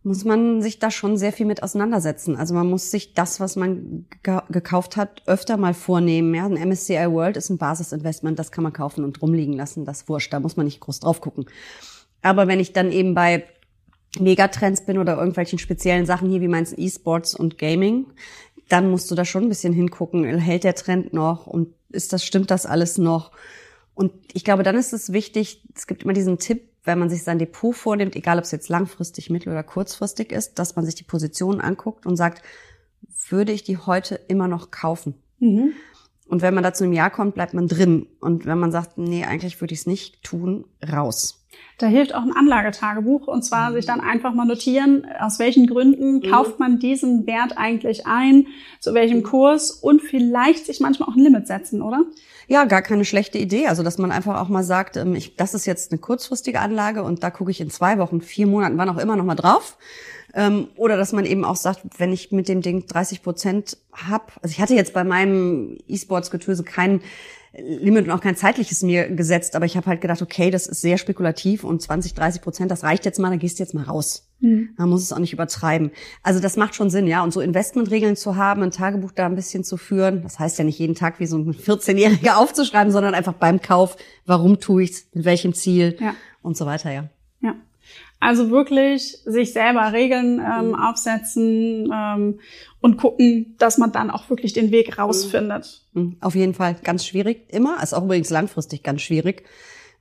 muss 0.07 0.23
man 0.23 0.61
sich 0.61 0.79
da 0.79 0.89
schon 0.89 1.17
sehr 1.17 1.33
viel 1.33 1.45
mit 1.45 1.61
auseinandersetzen. 1.61 2.37
Also 2.37 2.53
man 2.53 2.69
muss 2.69 2.89
sich 2.89 3.13
das, 3.13 3.39
was 3.39 3.55
man 3.55 4.05
gekauft 4.49 4.95
hat, 4.95 5.21
öfter 5.25 5.57
mal 5.57 5.73
vornehmen. 5.73 6.33
Ja, 6.33 6.45
ein 6.45 6.69
MSCI 6.69 7.11
World 7.11 7.35
ist 7.37 7.49
ein 7.49 7.57
Basisinvestment, 7.57 8.39
das 8.39 8.51
kann 8.51 8.63
man 8.63 8.73
kaufen 8.73 9.03
und 9.03 9.21
rumliegen 9.21 9.53
lassen. 9.53 9.85
Das 9.85 10.07
wurscht, 10.07 10.31
da 10.31 10.39
muss 10.39 10.55
man 10.55 10.65
nicht 10.65 10.79
groß 10.79 11.01
drauf 11.01 11.19
gucken. 11.19 11.45
Aber 12.21 12.47
wenn 12.47 12.59
ich 12.59 12.73
dann 12.73 12.91
eben 12.91 13.13
bei 13.13 13.45
Megatrends 14.17 14.85
bin 14.85 14.97
oder 14.97 15.17
irgendwelchen 15.17 15.59
speziellen 15.59 16.05
Sachen 16.05 16.29
hier, 16.29 16.41
wie 16.41 16.47
meinst 16.47 16.77
E-Sports 16.77 17.35
und 17.35 17.57
Gaming, 17.57 18.07
dann 18.69 18.89
musst 18.89 19.11
du 19.11 19.15
da 19.15 19.25
schon 19.25 19.43
ein 19.43 19.49
bisschen 19.49 19.73
hingucken. 19.73 20.23
Hält 20.39 20.63
der 20.63 20.75
Trend 20.75 21.13
noch 21.13 21.47
und 21.47 21.73
ist 21.89 22.13
das, 22.13 22.23
stimmt 22.23 22.49
das 22.49 22.65
alles 22.65 22.97
noch? 22.97 23.31
Und 23.93 24.13
ich 24.33 24.43
glaube, 24.43 24.63
dann 24.63 24.75
ist 24.75 24.93
es 24.93 25.11
wichtig, 25.11 25.63
es 25.75 25.87
gibt 25.87 26.03
immer 26.03 26.13
diesen 26.13 26.37
Tipp, 26.37 26.69
wenn 26.87 26.99
man 26.99 27.09
sich 27.09 27.23
sein 27.23 27.37
Depot 27.37 27.75
vornimmt, 27.75 28.15
egal 28.15 28.37
ob 28.37 28.45
es 28.45 28.51
jetzt 28.51 28.69
langfristig, 28.69 29.29
mittel- 29.29 29.51
oder 29.51 29.63
kurzfristig 29.63 30.31
ist, 30.31 30.57
dass 30.57 30.75
man 30.75 30.85
sich 30.85 30.95
die 30.95 31.03
Positionen 31.03 31.61
anguckt 31.61 32.05
und 32.05 32.15
sagt, 32.15 32.41
würde 33.29 33.51
ich 33.51 33.63
die 33.63 33.77
heute 33.77 34.15
immer 34.15 34.47
noch 34.47 34.71
kaufen? 34.71 35.15
Mhm. 35.39 35.73
Und 36.27 36.41
wenn 36.41 36.53
man 36.53 36.63
da 36.63 36.73
zu 36.73 36.83
einem 36.83 36.93
Jahr 36.93 37.09
kommt, 37.09 37.35
bleibt 37.35 37.53
man 37.53 37.67
drin. 37.67 38.07
Und 38.19 38.45
wenn 38.45 38.59
man 38.59 38.71
sagt, 38.71 38.97
nee, 38.97 39.23
eigentlich 39.23 39.61
würde 39.61 39.73
ich 39.73 39.81
es 39.81 39.87
nicht 39.87 40.23
tun, 40.23 40.65
raus. 40.91 41.43
Da 41.77 41.85
hilft 41.85 42.15
auch 42.15 42.23
ein 42.23 42.35
Anlagetagebuch 42.35 43.27
und 43.27 43.43
zwar 43.43 43.71
sich 43.71 43.85
dann 43.85 44.01
einfach 44.01 44.33
mal 44.33 44.45
notieren, 44.45 45.05
aus 45.19 45.37
welchen 45.37 45.67
Gründen 45.67 46.15
mhm. 46.15 46.21
kauft 46.23 46.59
man 46.59 46.79
diesen 46.79 47.27
Wert 47.27 47.53
eigentlich 47.55 48.07
ein, 48.07 48.47
zu 48.79 48.95
welchem 48.95 49.21
Kurs 49.21 49.71
und 49.71 50.01
vielleicht 50.01 50.65
sich 50.65 50.79
manchmal 50.79 51.09
auch 51.09 51.15
ein 51.15 51.23
Limit 51.23 51.45
setzen, 51.45 51.83
oder? 51.83 52.03
Ja, 52.47 52.65
gar 52.65 52.81
keine 52.81 53.05
schlechte 53.05 53.37
Idee. 53.37 53.67
Also, 53.67 53.83
dass 53.83 53.97
man 53.97 54.11
einfach 54.11 54.41
auch 54.41 54.49
mal 54.49 54.63
sagt, 54.63 54.97
ähm, 54.97 55.13
ich, 55.15 55.35
das 55.35 55.53
ist 55.53 55.67
jetzt 55.67 55.91
eine 55.91 55.99
kurzfristige 55.99 56.61
Anlage 56.61 57.03
und 57.03 57.21
da 57.21 57.29
gucke 57.29 57.51
ich 57.51 57.61
in 57.61 57.69
zwei 57.69 57.99
Wochen, 57.99 58.21
vier 58.21 58.47
Monaten, 58.47 58.77
wann 58.77 58.89
auch 58.89 58.97
immer 58.97 59.15
noch 59.15 59.25
mal 59.25 59.35
drauf. 59.35 59.77
Ähm, 60.33 60.67
oder 60.75 60.97
dass 60.97 61.13
man 61.13 61.25
eben 61.25 61.45
auch 61.45 61.55
sagt, 61.55 61.81
wenn 61.97 62.11
ich 62.11 62.31
mit 62.31 62.47
dem 62.47 62.61
Ding 62.61 62.85
30 62.85 63.23
Prozent 63.23 63.77
hab, 63.91 64.37
also 64.41 64.51
ich 64.51 64.61
hatte 64.61 64.75
jetzt 64.75 64.93
bei 64.93 65.03
meinem 65.03 65.77
E-Sports-Getöse 65.87 66.63
keinen 66.63 67.01
Limit 67.59 68.05
und 68.05 68.11
auch 68.11 68.21
kein 68.21 68.35
zeitliches 68.35 68.83
mir 68.83 69.09
gesetzt, 69.09 69.55
aber 69.55 69.65
ich 69.65 69.75
habe 69.77 69.87
halt 69.87 70.01
gedacht, 70.01 70.21
okay, 70.21 70.51
das 70.51 70.67
ist 70.67 70.81
sehr 70.81 70.99
spekulativ 70.99 71.63
und 71.63 71.81
20, 71.81 72.13
30 72.13 72.41
Prozent, 72.41 72.69
das 72.69 72.83
reicht 72.83 73.03
jetzt 73.03 73.19
mal, 73.19 73.29
dann 73.29 73.39
gehst 73.39 73.57
du 73.57 73.63
jetzt 73.63 73.73
mal 73.73 73.83
raus. 73.83 74.29
Mhm. 74.41 74.69
Man 74.77 74.89
muss 74.89 75.01
es 75.01 75.11
auch 75.11 75.17
nicht 75.17 75.33
übertreiben. 75.33 75.91
Also 76.21 76.39
das 76.39 76.55
macht 76.55 76.75
schon 76.75 76.91
Sinn, 76.91 77.07
ja. 77.07 77.23
Und 77.23 77.33
so 77.33 77.41
Investmentregeln 77.41 78.15
zu 78.15 78.35
haben, 78.35 78.61
ein 78.61 78.69
Tagebuch 78.69 79.11
da 79.11 79.25
ein 79.25 79.35
bisschen 79.35 79.63
zu 79.63 79.77
führen, 79.77 80.21
das 80.21 80.37
heißt 80.37 80.59
ja 80.59 80.65
nicht 80.65 80.77
jeden 80.77 80.93
Tag 80.93 81.19
wie 81.19 81.25
so 81.25 81.37
ein 81.37 81.51
14-Jähriger 81.51 82.35
aufzuschreiben, 82.37 82.91
sondern 82.91 83.15
einfach 83.15 83.33
beim 83.33 83.59
Kauf, 83.59 83.97
warum 84.25 84.59
tue 84.59 84.83
ich's, 84.83 85.07
mit 85.13 85.25
welchem 85.25 85.55
Ziel 85.55 85.97
ja. 85.99 86.13
und 86.43 86.57
so 86.57 86.67
weiter, 86.67 86.91
ja. 86.91 87.09
Also 88.19 88.49
wirklich 88.49 89.19
sich 89.25 89.53
selber 89.53 89.93
Regeln 89.93 90.39
ähm, 90.39 90.69
mhm. 90.69 90.75
aufsetzen 90.75 91.91
ähm, 91.93 92.39
und 92.81 92.97
gucken, 92.97 93.55
dass 93.59 93.77
man 93.77 93.91
dann 93.91 94.09
auch 94.09 94.29
wirklich 94.29 94.53
den 94.53 94.71
Weg 94.71 94.97
rausfindet. 94.97 95.83
Mhm. 95.93 96.17
Auf 96.21 96.33
jeden 96.33 96.55
Fall 96.55 96.75
ganz 96.83 97.05
schwierig 97.05 97.45
immer, 97.49 97.81
ist 97.83 97.93
auch 97.93 98.03
übrigens 98.03 98.31
langfristig 98.31 98.81
ganz 98.81 99.01
schwierig, 99.01 99.43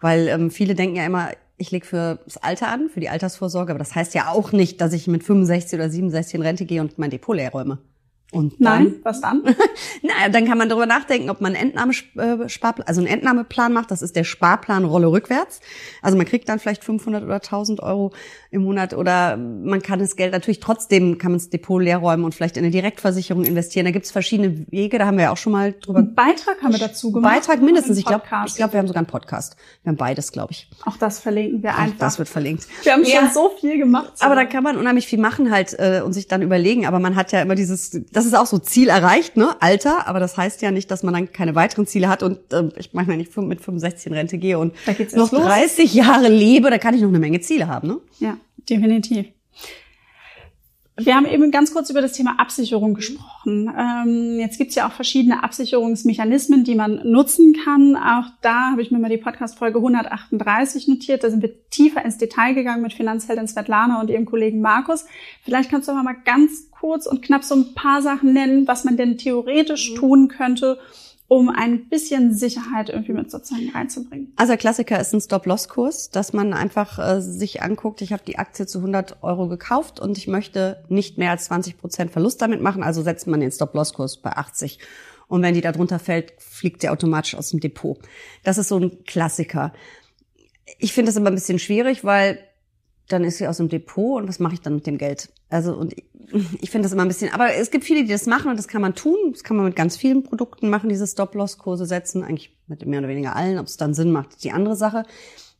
weil 0.00 0.28
ähm, 0.28 0.50
viele 0.50 0.74
denken 0.74 0.96
ja 0.96 1.04
immer, 1.04 1.28
ich 1.58 1.70
lege 1.70 1.86
für 1.86 2.18
das 2.24 2.38
Alter 2.38 2.68
an, 2.68 2.88
für 2.88 3.00
die 3.00 3.08
Altersvorsorge, 3.08 3.72
aber 3.72 3.78
das 3.78 3.94
heißt 3.94 4.14
ja 4.14 4.28
auch 4.28 4.52
nicht, 4.52 4.80
dass 4.80 4.92
ich 4.92 5.06
mit 5.08 5.22
65 5.22 5.78
oder 5.78 5.90
67 5.90 6.34
in 6.34 6.42
Rente 6.42 6.64
gehe 6.64 6.80
und 6.80 6.98
mein 6.98 7.10
Depot 7.10 7.36
leer 7.36 7.50
räume. 7.50 7.78
Und 8.32 8.54
dann, 8.58 8.84
Nein, 8.84 8.94
was 9.04 9.20
dann? 9.20 9.42
naja, 10.02 10.28
dann 10.30 10.46
kann 10.46 10.58
man 10.58 10.68
darüber 10.68 10.86
nachdenken, 10.86 11.30
ob 11.30 11.40
man 11.40 11.54
einen 11.54 11.70
Entnahmesparplan, 11.70 12.86
also 12.86 13.00
einen 13.00 13.06
Entnahmeplan 13.06 13.72
macht. 13.72 13.92
Das 13.92 14.02
ist 14.02 14.16
der 14.16 14.24
Sparplan 14.24 14.84
Rolle 14.84 15.06
rückwärts. 15.06 15.60
Also 16.02 16.16
man 16.16 16.26
kriegt 16.26 16.48
dann 16.48 16.58
vielleicht 16.58 16.82
500 16.82 17.22
oder 17.22 17.36
1000 17.36 17.80
Euro 17.80 18.12
im 18.56 18.64
Monat 18.64 18.94
oder 18.94 19.36
man 19.36 19.82
kann 19.82 19.98
das 20.00 20.16
Geld 20.16 20.32
natürlich 20.32 20.60
trotzdem, 20.60 21.18
kann 21.18 21.32
man 21.32 21.38
das 21.38 21.50
Depot 21.50 21.80
leer 21.80 21.98
räumen 21.98 22.24
und 22.24 22.34
vielleicht 22.34 22.56
in 22.56 22.64
eine 22.64 22.72
Direktversicherung 22.72 23.44
investieren. 23.44 23.84
Da 23.84 23.92
gibt's 23.92 24.10
verschiedene 24.10 24.66
Wege, 24.70 24.98
da 24.98 25.06
haben 25.06 25.16
wir 25.18 25.24
ja 25.24 25.32
auch 25.32 25.36
schon 25.36 25.52
mal 25.52 25.74
drüber. 25.74 26.00
Einen 26.00 26.14
Beitrag 26.14 26.62
haben 26.62 26.72
wir 26.72 26.80
dazu 26.80 27.12
gemacht. 27.12 27.34
Beitrag 27.34 27.62
mindestens. 27.62 27.98
Ich 27.98 28.04
glaube, 28.04 28.24
ich 28.46 28.54
glaube, 28.56 28.72
wir 28.72 28.80
haben 28.80 28.88
sogar 28.88 29.00
einen 29.00 29.06
Podcast. 29.06 29.56
Wir 29.82 29.90
haben 29.90 29.96
beides, 29.96 30.32
glaube 30.32 30.52
ich. 30.52 30.68
Auch 30.84 30.96
das 30.96 31.20
verlinken 31.20 31.62
wir 31.62 31.76
einfach. 31.76 31.94
Auch 31.94 31.98
das 31.98 32.18
wird 32.18 32.28
verlinkt. 32.28 32.66
Wir 32.82 32.92
haben 32.92 33.04
ja. 33.04 33.20
schon 33.20 33.30
so 33.32 33.50
viel 33.60 33.78
gemacht. 33.78 34.12
Aber 34.20 34.34
da 34.34 34.44
kann 34.44 34.64
man 34.64 34.76
unheimlich 34.76 35.06
viel 35.06 35.20
machen 35.20 35.50
halt 35.50 35.74
äh, 35.78 36.02
und 36.04 36.12
sich 36.12 36.26
dann 36.26 36.42
überlegen. 36.42 36.86
Aber 36.86 36.98
man 36.98 37.14
hat 37.14 37.32
ja 37.32 37.42
immer 37.42 37.54
dieses, 37.54 38.00
das 38.12 38.26
ist 38.26 38.34
auch 38.34 38.46
so 38.46 38.58
Ziel 38.58 38.88
erreicht, 38.88 39.36
ne? 39.36 39.54
Alter. 39.60 40.08
Aber 40.08 40.18
das 40.18 40.36
heißt 40.36 40.62
ja 40.62 40.70
nicht, 40.70 40.90
dass 40.90 41.02
man 41.02 41.14
dann 41.14 41.32
keine 41.32 41.54
weiteren 41.54 41.86
Ziele 41.86 42.08
hat 42.08 42.22
und 42.22 42.52
äh, 42.52 42.70
ich 42.76 42.94
meine, 42.94 43.08
wenn 43.08 43.20
ich 43.20 43.36
mit 43.36 43.60
65 43.60 44.06
in 44.06 44.12
Rente 44.14 44.38
gehe 44.38 44.58
und 44.58 44.74
noch 45.14 45.30
30 45.30 45.84
los. 45.84 45.94
Jahre 45.94 46.28
lebe, 46.28 46.70
da 46.70 46.78
kann 46.78 46.94
ich 46.94 47.02
noch 47.02 47.08
eine 47.08 47.18
Menge 47.18 47.40
Ziele 47.40 47.68
haben, 47.68 47.88
ne? 47.88 47.98
Ja 48.18 48.38
definitiv. 48.68 49.26
Wir 50.98 51.14
haben 51.14 51.26
eben 51.26 51.50
ganz 51.50 51.74
kurz 51.74 51.90
über 51.90 52.00
das 52.00 52.14
Thema 52.14 52.40
Absicherung 52.40 52.94
gesprochen. 52.94 53.70
Ähm, 53.78 54.38
jetzt 54.40 54.56
gibt 54.56 54.70
es 54.70 54.76
ja 54.76 54.88
auch 54.88 54.92
verschiedene 54.92 55.44
Absicherungsmechanismen, 55.44 56.64
die 56.64 56.74
man 56.74 57.02
nutzen 57.04 57.54
kann. 57.64 57.96
Auch 57.96 58.30
da 58.40 58.70
habe 58.70 58.80
ich 58.80 58.90
mir 58.90 58.98
mal 58.98 59.10
die 59.10 59.18
Podcast-Folge 59.18 59.76
138 59.76 60.88
notiert. 60.88 61.22
Da 61.22 61.28
sind 61.28 61.42
wir 61.42 61.68
tiefer 61.68 62.02
ins 62.02 62.16
Detail 62.16 62.54
gegangen 62.54 62.80
mit 62.80 62.94
Finanzheldin 62.94 63.46
Svetlana 63.46 64.00
und 64.00 64.08
ihrem 64.08 64.24
Kollegen 64.24 64.62
Markus. 64.62 65.04
Vielleicht 65.42 65.70
kannst 65.70 65.86
du 65.88 65.92
aber 65.92 66.02
mal 66.02 66.16
ganz 66.24 66.70
kurz 66.70 67.06
und 67.06 67.20
knapp 67.20 67.44
so 67.44 67.56
ein 67.56 67.74
paar 67.74 68.00
Sachen 68.00 68.32
nennen, 68.32 68.66
was 68.66 68.84
man 68.84 68.96
denn 68.96 69.18
theoretisch 69.18 69.90
mhm. 69.90 69.96
tun 69.96 70.28
könnte, 70.28 70.78
um 71.28 71.48
ein 71.48 71.88
bisschen 71.88 72.34
Sicherheit 72.34 72.88
irgendwie 72.88 73.12
mit 73.12 73.30
sozusagen 73.30 73.70
reinzubringen. 73.70 74.32
Also 74.36 74.52
der 74.52 74.58
Klassiker 74.58 75.00
ist 75.00 75.12
ein 75.12 75.20
Stop-Loss-Kurs, 75.20 76.10
dass 76.10 76.32
man 76.32 76.52
einfach 76.52 76.98
äh, 76.98 77.20
sich 77.20 77.62
anguckt, 77.62 78.00
ich 78.00 78.12
habe 78.12 78.22
die 78.24 78.38
Aktie 78.38 78.66
zu 78.66 78.78
100 78.78 79.22
Euro 79.22 79.48
gekauft 79.48 79.98
und 79.98 80.18
ich 80.18 80.28
möchte 80.28 80.84
nicht 80.88 81.18
mehr 81.18 81.32
als 81.32 81.46
20 81.46 81.78
Prozent 81.78 82.12
Verlust 82.12 82.40
damit 82.42 82.60
machen, 82.60 82.82
also 82.82 83.02
setzt 83.02 83.26
man 83.26 83.40
den 83.40 83.50
Stop-Loss-Kurs 83.50 84.18
bei 84.18 84.30
80. 84.30 84.78
Und 85.28 85.42
wenn 85.42 85.54
die 85.54 85.60
da 85.60 85.72
drunter 85.72 85.98
fällt, 85.98 86.34
fliegt 86.38 86.82
sie 86.82 86.88
automatisch 86.88 87.34
aus 87.34 87.50
dem 87.50 87.58
Depot. 87.58 87.98
Das 88.44 88.58
ist 88.58 88.68
so 88.68 88.78
ein 88.78 89.04
Klassiker. 89.04 89.72
Ich 90.78 90.92
finde 90.92 91.08
das 91.08 91.16
immer 91.16 91.30
ein 91.30 91.34
bisschen 91.34 91.58
schwierig, 91.58 92.04
weil 92.04 92.38
dann 93.08 93.24
ist 93.24 93.38
sie 93.38 93.48
aus 93.48 93.56
dem 93.56 93.68
Depot 93.68 94.20
und 94.20 94.28
was 94.28 94.38
mache 94.38 94.54
ich 94.54 94.60
dann 94.60 94.76
mit 94.76 94.86
dem 94.86 94.98
Geld? 94.98 95.30
Also 95.48 95.74
und 95.74 95.94
ich 96.60 96.70
finde 96.70 96.86
das 96.86 96.92
immer 96.92 97.02
ein 97.02 97.08
bisschen, 97.08 97.32
aber 97.32 97.54
es 97.54 97.70
gibt 97.70 97.84
viele, 97.84 98.02
die 98.02 98.10
das 98.10 98.26
machen 98.26 98.50
und 98.50 98.58
das 98.58 98.68
kann 98.68 98.82
man 98.82 98.94
tun. 98.94 99.16
Das 99.32 99.44
kann 99.44 99.56
man 99.56 99.66
mit 99.66 99.76
ganz 99.76 99.96
vielen 99.96 100.22
Produkten 100.22 100.70
machen, 100.70 100.88
diese 100.88 101.06
Stop-Loss-Kurse 101.06 101.86
setzen, 101.86 102.24
eigentlich 102.24 102.56
mit 102.66 102.84
mehr 102.86 103.00
oder 103.00 103.08
weniger 103.08 103.36
allen. 103.36 103.58
Ob 103.58 103.66
es 103.66 103.76
dann 103.76 103.94
Sinn 103.94 104.12
macht, 104.12 104.30
ist 104.30 104.44
die 104.44 104.52
andere 104.52 104.76
Sache. 104.76 105.04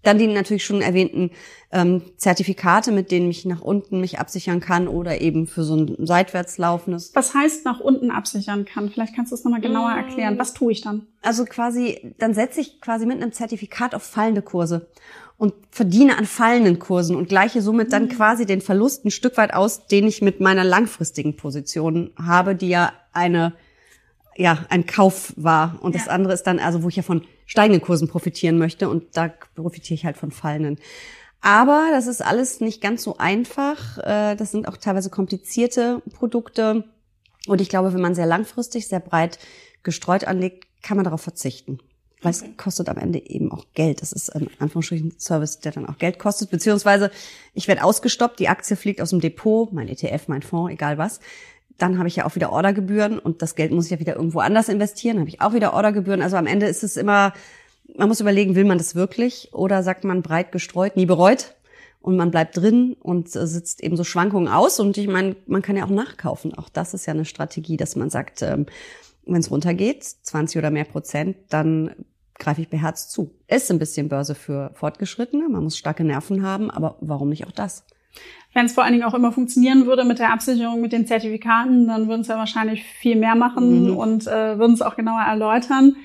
Dann 0.03 0.19
die 0.19 0.29
natürlich 0.29 0.65
schon 0.65 0.83
erwähnten 0.83 1.31
ähm, 1.73 2.03
Zertifikate, 2.17 2.93
mit 2.93 3.11
denen 3.11 3.29
ich 3.29 3.45
nach 3.45 3.61
unten 3.61 4.01
mich 4.01 4.21
absichern 4.21 4.61
kann 4.61 4.87
oder 4.87 5.21
eben 5.21 5.49
für 5.49 5.65
so 5.65 5.75
ein 5.75 6.07
seitwärts 6.07 6.59
laufendes. 6.59 7.13
Was 7.15 7.35
heißt 7.35 7.65
nach 7.65 7.81
unten 7.81 8.13
absichern 8.13 8.67
kann? 8.67 8.89
Vielleicht 8.89 9.17
kannst 9.17 9.33
du 9.33 9.35
es 9.35 9.43
nochmal 9.43 9.61
genauer 9.61 9.95
mm. 9.95 9.99
erklären. 9.99 10.39
Was 10.39 10.55
tue 10.55 10.71
ich 10.71 10.81
dann? 10.81 11.09
Also 11.23 11.45
quasi, 11.45 12.15
dann 12.19 12.35
setze 12.35 12.61
ich 12.61 12.81
quasi 12.81 13.05
mit 13.05 13.21
einem 13.21 13.33
Zertifikat 13.33 13.97
auf 13.97 14.05
fallende 14.05 14.43
Kurse 14.43 14.87
und 15.39 15.55
verdiene 15.71 16.17
an 16.17 16.27
fallenden 16.27 16.79
Kursen 16.79 17.17
und 17.17 17.29
gleiche 17.29 17.61
somit 17.61 17.93
dann 17.93 18.07
mm. 18.07 18.09
quasi 18.09 18.47
den 18.47 18.61
Verlust 18.61 19.05
ein 19.05 19.11
Stück 19.11 19.37
weit 19.37 19.53
aus, 19.53 19.87
den 19.87 20.07
ich 20.07 20.23
mit 20.23 20.41
meiner 20.41 20.65
langfristigen 20.65 21.37
Position 21.37 22.11
habe, 22.17 22.55
die 22.55 22.69
ja 22.69 22.93
eine 23.13 23.53
ja, 24.37 24.67
ein 24.69 24.87
Kauf 24.87 25.33
war. 25.37 25.79
Und 25.81 25.95
ja. 25.95 26.01
das 26.01 26.09
andere 26.09 26.35
ist 26.35 26.45
dann, 26.45 26.59
also 26.59 26.83
wo 26.83 26.89
ich 26.89 26.97
ja 26.97 27.03
von 27.03 27.23
steigenden 27.47 27.83
Kursen 27.83 28.09
profitieren 28.09 28.59
möchte 28.59 28.89
und 28.89 29.17
da 29.17 29.33
profitiere 29.55 29.95
ich 29.95 30.05
halt 30.05 30.17
von 30.17 30.31
fallenden. 30.31 30.79
Aber 31.41 31.89
das 31.93 32.07
ist 32.07 32.25
alles 32.25 32.61
nicht 32.61 32.81
ganz 32.81 33.03
so 33.03 33.19
einfach. 33.19 33.99
Äh, 33.99 34.37
das 34.37 34.51
sind 34.51 34.69
auch 34.69 34.77
teilweise 34.77 35.11
komplizierte 35.11 36.03
Produkte. 36.13 36.85
Und 37.47 37.61
ich 37.61 37.69
glaube, 37.69 37.95
wenn 37.95 38.01
man 38.01 38.15
sehr 38.15 38.27
langfristig, 38.27 38.89
sehr 38.89 39.01
breit 39.01 39.39
gestreut 39.83 40.25
anlegt, 40.27 40.67
kann 40.83 40.97
man 40.97 41.05
darauf 41.05 41.21
verzichten. 41.21 41.79
Weil 42.27 42.33
es 42.33 42.57
kostet 42.57 42.89
am 42.89 42.97
Ende 42.99 43.19
eben 43.25 43.53
auch 43.53 43.67
Geld. 43.75 44.03
Das 44.03 44.13
ist 44.13 44.35
ein 44.35 44.49
Anführungsstrichen 44.59 45.15
Service, 45.19 45.61
der 45.61 45.73
dann 45.73 45.87
auch 45.87 45.99
Geld 45.99 46.19
kostet. 46.19 46.51
Beziehungsweise 46.51 47.11
ich 47.55 47.69
werde 47.69 47.85
ausgestoppt, 47.85 48.39
die 48.41 48.49
Aktie 48.49 48.77
fliegt 48.77 49.01
aus 49.01 49.11
dem 49.11 49.21
Depot, 49.21 49.73
mein 49.73 49.89
ETF, 49.89 50.29
mein 50.29 50.43
Fonds, 50.43 50.73
egal 50.73 50.99
was 50.99 51.21
dann 51.79 51.99
habe 51.99 52.09
ich 52.09 52.17
ja 52.17 52.25
auch 52.25 52.35
wieder 52.35 52.53
Ordergebühren 52.53 53.19
und 53.19 53.43
das 53.43 53.55
Geld 53.55 53.73
muss 53.73 53.87
ich 53.87 53.91
ja 53.91 53.99
wieder 53.99 54.17
irgendwo 54.17 54.41
anders 54.41 54.69
investieren, 54.69 55.19
habe 55.19 55.29
ich 55.29 55.41
auch 55.41 55.53
wieder 55.53 55.75
Ordergebühren. 55.75 56.23
Also 56.23 56.37
am 56.37 56.47
Ende 56.47 56.67
ist 56.67 56.83
es 56.83 56.97
immer, 56.97 57.33
man 57.97 58.09
muss 58.09 58.21
überlegen, 58.21 58.55
will 58.55 58.65
man 58.65 58.79
das 58.79 58.95
wirklich 58.95 59.51
oder 59.53 59.83
sagt 59.83 60.05
man 60.05 60.23
breit 60.23 60.53
gestreut, 60.53 60.97
nie 60.97 61.07
bereut 61.07 61.55
und 62.01 62.17
man 62.17 62.31
bleibt 62.31 62.57
drin 62.57 62.97
und 63.01 63.29
sitzt 63.29 63.83
eben 63.83 63.97
so 63.97 64.05
Schwankungen 64.05 64.49
aus 64.49 64.81
und 64.81 64.97
ich 64.97 65.07
meine, 65.07 65.37
man 65.47 65.63
kann 65.63 65.77
ja 65.77 65.85
auch 65.85 65.91
nachkaufen. 65.91 66.55
Auch 66.55 66.69
das 66.69 66.95
ist 66.95 67.07
ja 67.07 67.13
eine 67.13 67.25
Strategie, 67.25 67.77
dass 67.77 67.97
man 67.97 68.11
sagt, 68.11 68.43
ähm, 68.43 68.67
wenn 69.27 69.41
es 69.41 69.51
runtergeht, 69.51 70.05
20 70.05 70.59
oder 70.59 70.71
mehr 70.71 70.85
Prozent, 70.85 71.37
dann 71.49 71.95
greife 72.39 72.61
ich 72.61 72.69
beherzt 72.69 73.11
zu. 73.13 73.35
Ist 73.49 73.71
ein 73.71 73.79
bisschen 73.79 74.09
Börse 74.09 74.35
für 74.35 74.71
Fortgeschrittene, 74.75 75.49
man 75.49 75.65
muss 75.65 75.77
starke 75.77 76.05
Nerven 76.05 76.43
haben, 76.43 76.71
aber 76.71 76.97
warum 77.01 77.29
nicht 77.29 77.47
auch 77.47 77.53
das? 77.53 77.85
Wenn 78.55 78.67
es 78.67 78.73
vor 78.73 78.85
allen 78.85 78.95
Dingen 78.95 79.05
auch 79.05 79.15
immer 79.15 79.33
funktionieren 79.33 79.87
würde 79.87 80.05
mit 80.05 80.19
der 80.19 80.33
Absicherung, 80.33 80.81
mit 80.81 80.93
den 80.93 81.07
Zertifikaten, 81.07 81.89
dann 81.89 82.09
würden 82.09 82.23
es 82.23 82.29
ja 82.29 82.39
wahrscheinlich 82.39 82.85
viel 82.85 83.17
mehr 83.17 83.35
machen 83.35 83.91
mhm. 83.91 83.97
und 83.97 84.27
äh, 84.27 84.59
würden 84.59 84.73
es 84.73 84.83
auch 84.83 84.97
genauer 84.97 85.21
erläutern. 85.21 85.97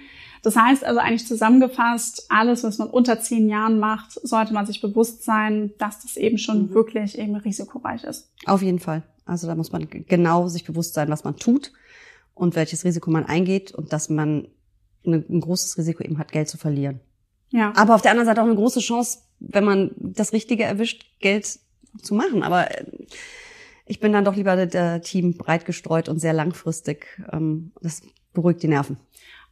Das 0.44 0.56
heißt 0.56 0.84
also 0.84 1.00
eigentlich 1.00 1.28
zusammengefasst, 1.28 2.26
alles, 2.30 2.64
was 2.64 2.80
man 2.80 2.90
unter 2.90 3.20
zehn 3.20 3.48
Jahren 3.48 3.80
macht, 3.80 4.14
sollte 4.14 4.54
man 4.54 4.66
sich 4.66 4.82
bewusst 4.82 5.24
sein, 5.24 5.72
dass 5.78 6.02
das 6.02 6.18
eben 6.18 6.38
schon 6.38 6.64
mhm. 6.64 6.74
wirklich 6.74 7.18
eben 7.18 7.36
risikoreich 7.36 8.04
ist. 8.04 8.32
Auf 8.46 8.62
jeden 8.62 8.80
Fall. 8.80 9.04
Also 9.26 9.48
da 9.48 9.56
muss 9.56 9.72
man 9.72 9.88
genau 9.90 10.48
sich 10.48 10.66
bewusst 10.66 10.96
sein, 10.96 11.10
was 11.10 11.24
man 11.24 11.38
tut 11.38 11.72
und 12.34 12.56
welches 12.56 12.84
Risiko 12.84 13.12
man 13.12 13.26
eingeht 13.26 13.72
und 13.72 13.94
dass 13.94 14.10
man 14.10 14.48
ein 15.06 15.42
großes 15.42 15.78
Risiko 15.78 16.04
eben 16.04 16.18
hat, 16.18 16.32
Geld 16.32 16.50
zu 16.50 16.58
verlieren. 16.58 17.00
Ja. 17.50 17.74
Aber 17.76 17.96
auf 17.96 18.02
der 18.02 18.12
anderen 18.12 18.28
Seite 18.28 18.42
auch 18.42 18.46
eine 18.46 18.56
große 18.56 18.80
Chance, 18.80 19.20
wenn 19.40 19.64
man 19.64 19.92
das 19.98 20.34
Richtige 20.34 20.64
erwischt, 20.64 21.06
Geld 21.20 21.60
zu 22.02 22.14
machen. 22.14 22.44
Aber 22.44 22.72
äh, 22.72 22.86
ich 23.86 24.00
bin 24.00 24.14
dann 24.14 24.26
doch 24.26 24.36
lieber 24.36 24.66
der 24.66 25.02
Team 25.02 25.38
breit 25.38 25.66
gestreut 25.66 26.08
und 26.08 26.20
sehr 26.20 26.34
langfristig. 26.34 27.22
Ähm, 27.32 27.72
das 27.82 28.02
beruhigt 28.34 28.64
die 28.64 28.68
Nerven. 28.68 28.98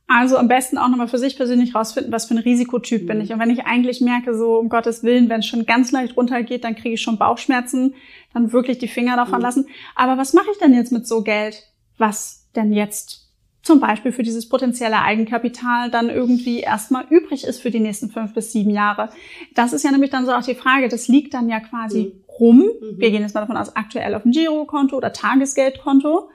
Also 0.07 0.38
am 0.38 0.47
besten 0.47 0.79
auch 0.79 0.88
nochmal 0.88 1.07
für 1.07 1.19
sich 1.19 1.38
persönlich 1.38 1.75
rausfinden, 1.75 2.12
was 2.12 2.25
für 2.25 2.33
ein 2.33 2.39
Risikotyp 2.39 3.03
mhm. 3.03 3.07
bin 3.07 3.21
ich. 3.21 3.31
Und 3.31 3.39
wenn 3.39 3.51
ich 3.51 3.65
eigentlich 3.65 4.01
merke, 4.01 4.35
so 4.35 4.57
um 4.57 4.67
Gottes 4.69 5.03
Willen, 5.03 5.29
wenn 5.29 5.41
es 5.41 5.45
schon 5.45 5.65
ganz 5.65 5.91
leicht 5.91 6.17
runtergeht, 6.17 6.63
dann 6.63 6.75
kriege 6.75 6.95
ich 6.95 7.01
schon 7.01 7.19
Bauchschmerzen, 7.19 7.93
dann 8.33 8.51
wirklich 8.51 8.79
die 8.79 8.88
Finger 8.88 9.15
davon 9.17 9.38
mhm. 9.38 9.43
lassen. 9.43 9.67
Aber 9.95 10.17
was 10.17 10.33
mache 10.33 10.47
ich 10.51 10.57
denn 10.57 10.73
jetzt 10.73 10.91
mit 10.91 11.05
so 11.05 11.21
Geld, 11.21 11.63
was 11.97 12.47
denn 12.55 12.73
jetzt 12.73 13.18
zum 13.62 13.80
Beispiel 13.80 14.12
für 14.12 14.24
dieses 14.24 14.48
potenzielle 14.48 15.02
Eigenkapital 15.02 15.91
dann 15.91 16.10
irgendwie 16.10 16.60
erstmal 16.60 17.06
übrig 17.10 17.43
ist 17.43 17.62
für 17.62 17.72
die 17.72 17.80
nächsten 17.80 18.10
fünf 18.10 18.34
bis 18.34 18.52
sieben 18.52 18.72
Jahre? 18.72 19.10
Das 19.56 19.74
ist 19.74 19.84
ja 19.84 19.91
nämlich 19.91 20.12
dann 20.12 20.26
so 20.26 20.34
auch 20.34 20.43
die 20.43 20.56
Frage, 20.56 20.88
das 20.89 21.08
liegt 21.08 21.34
dann 21.34 21.50
ja 21.50 21.60
quasi 21.60 22.13
mhm 22.13 22.30
rum. 22.39 22.58
Mhm. 22.58 23.00
Wir 23.00 23.12
gehen 23.12 23.22
jetzt 23.22 23.36
mal 23.36 23.41
davon 23.41 23.58
aus, 23.58 23.76
aktuell 23.76 24.15
auf 24.15 24.26
ein 24.26 24.32
Girokonto 24.32 24.95
oder 24.95 25.13
Tagesgeldkonto. 25.13 26.30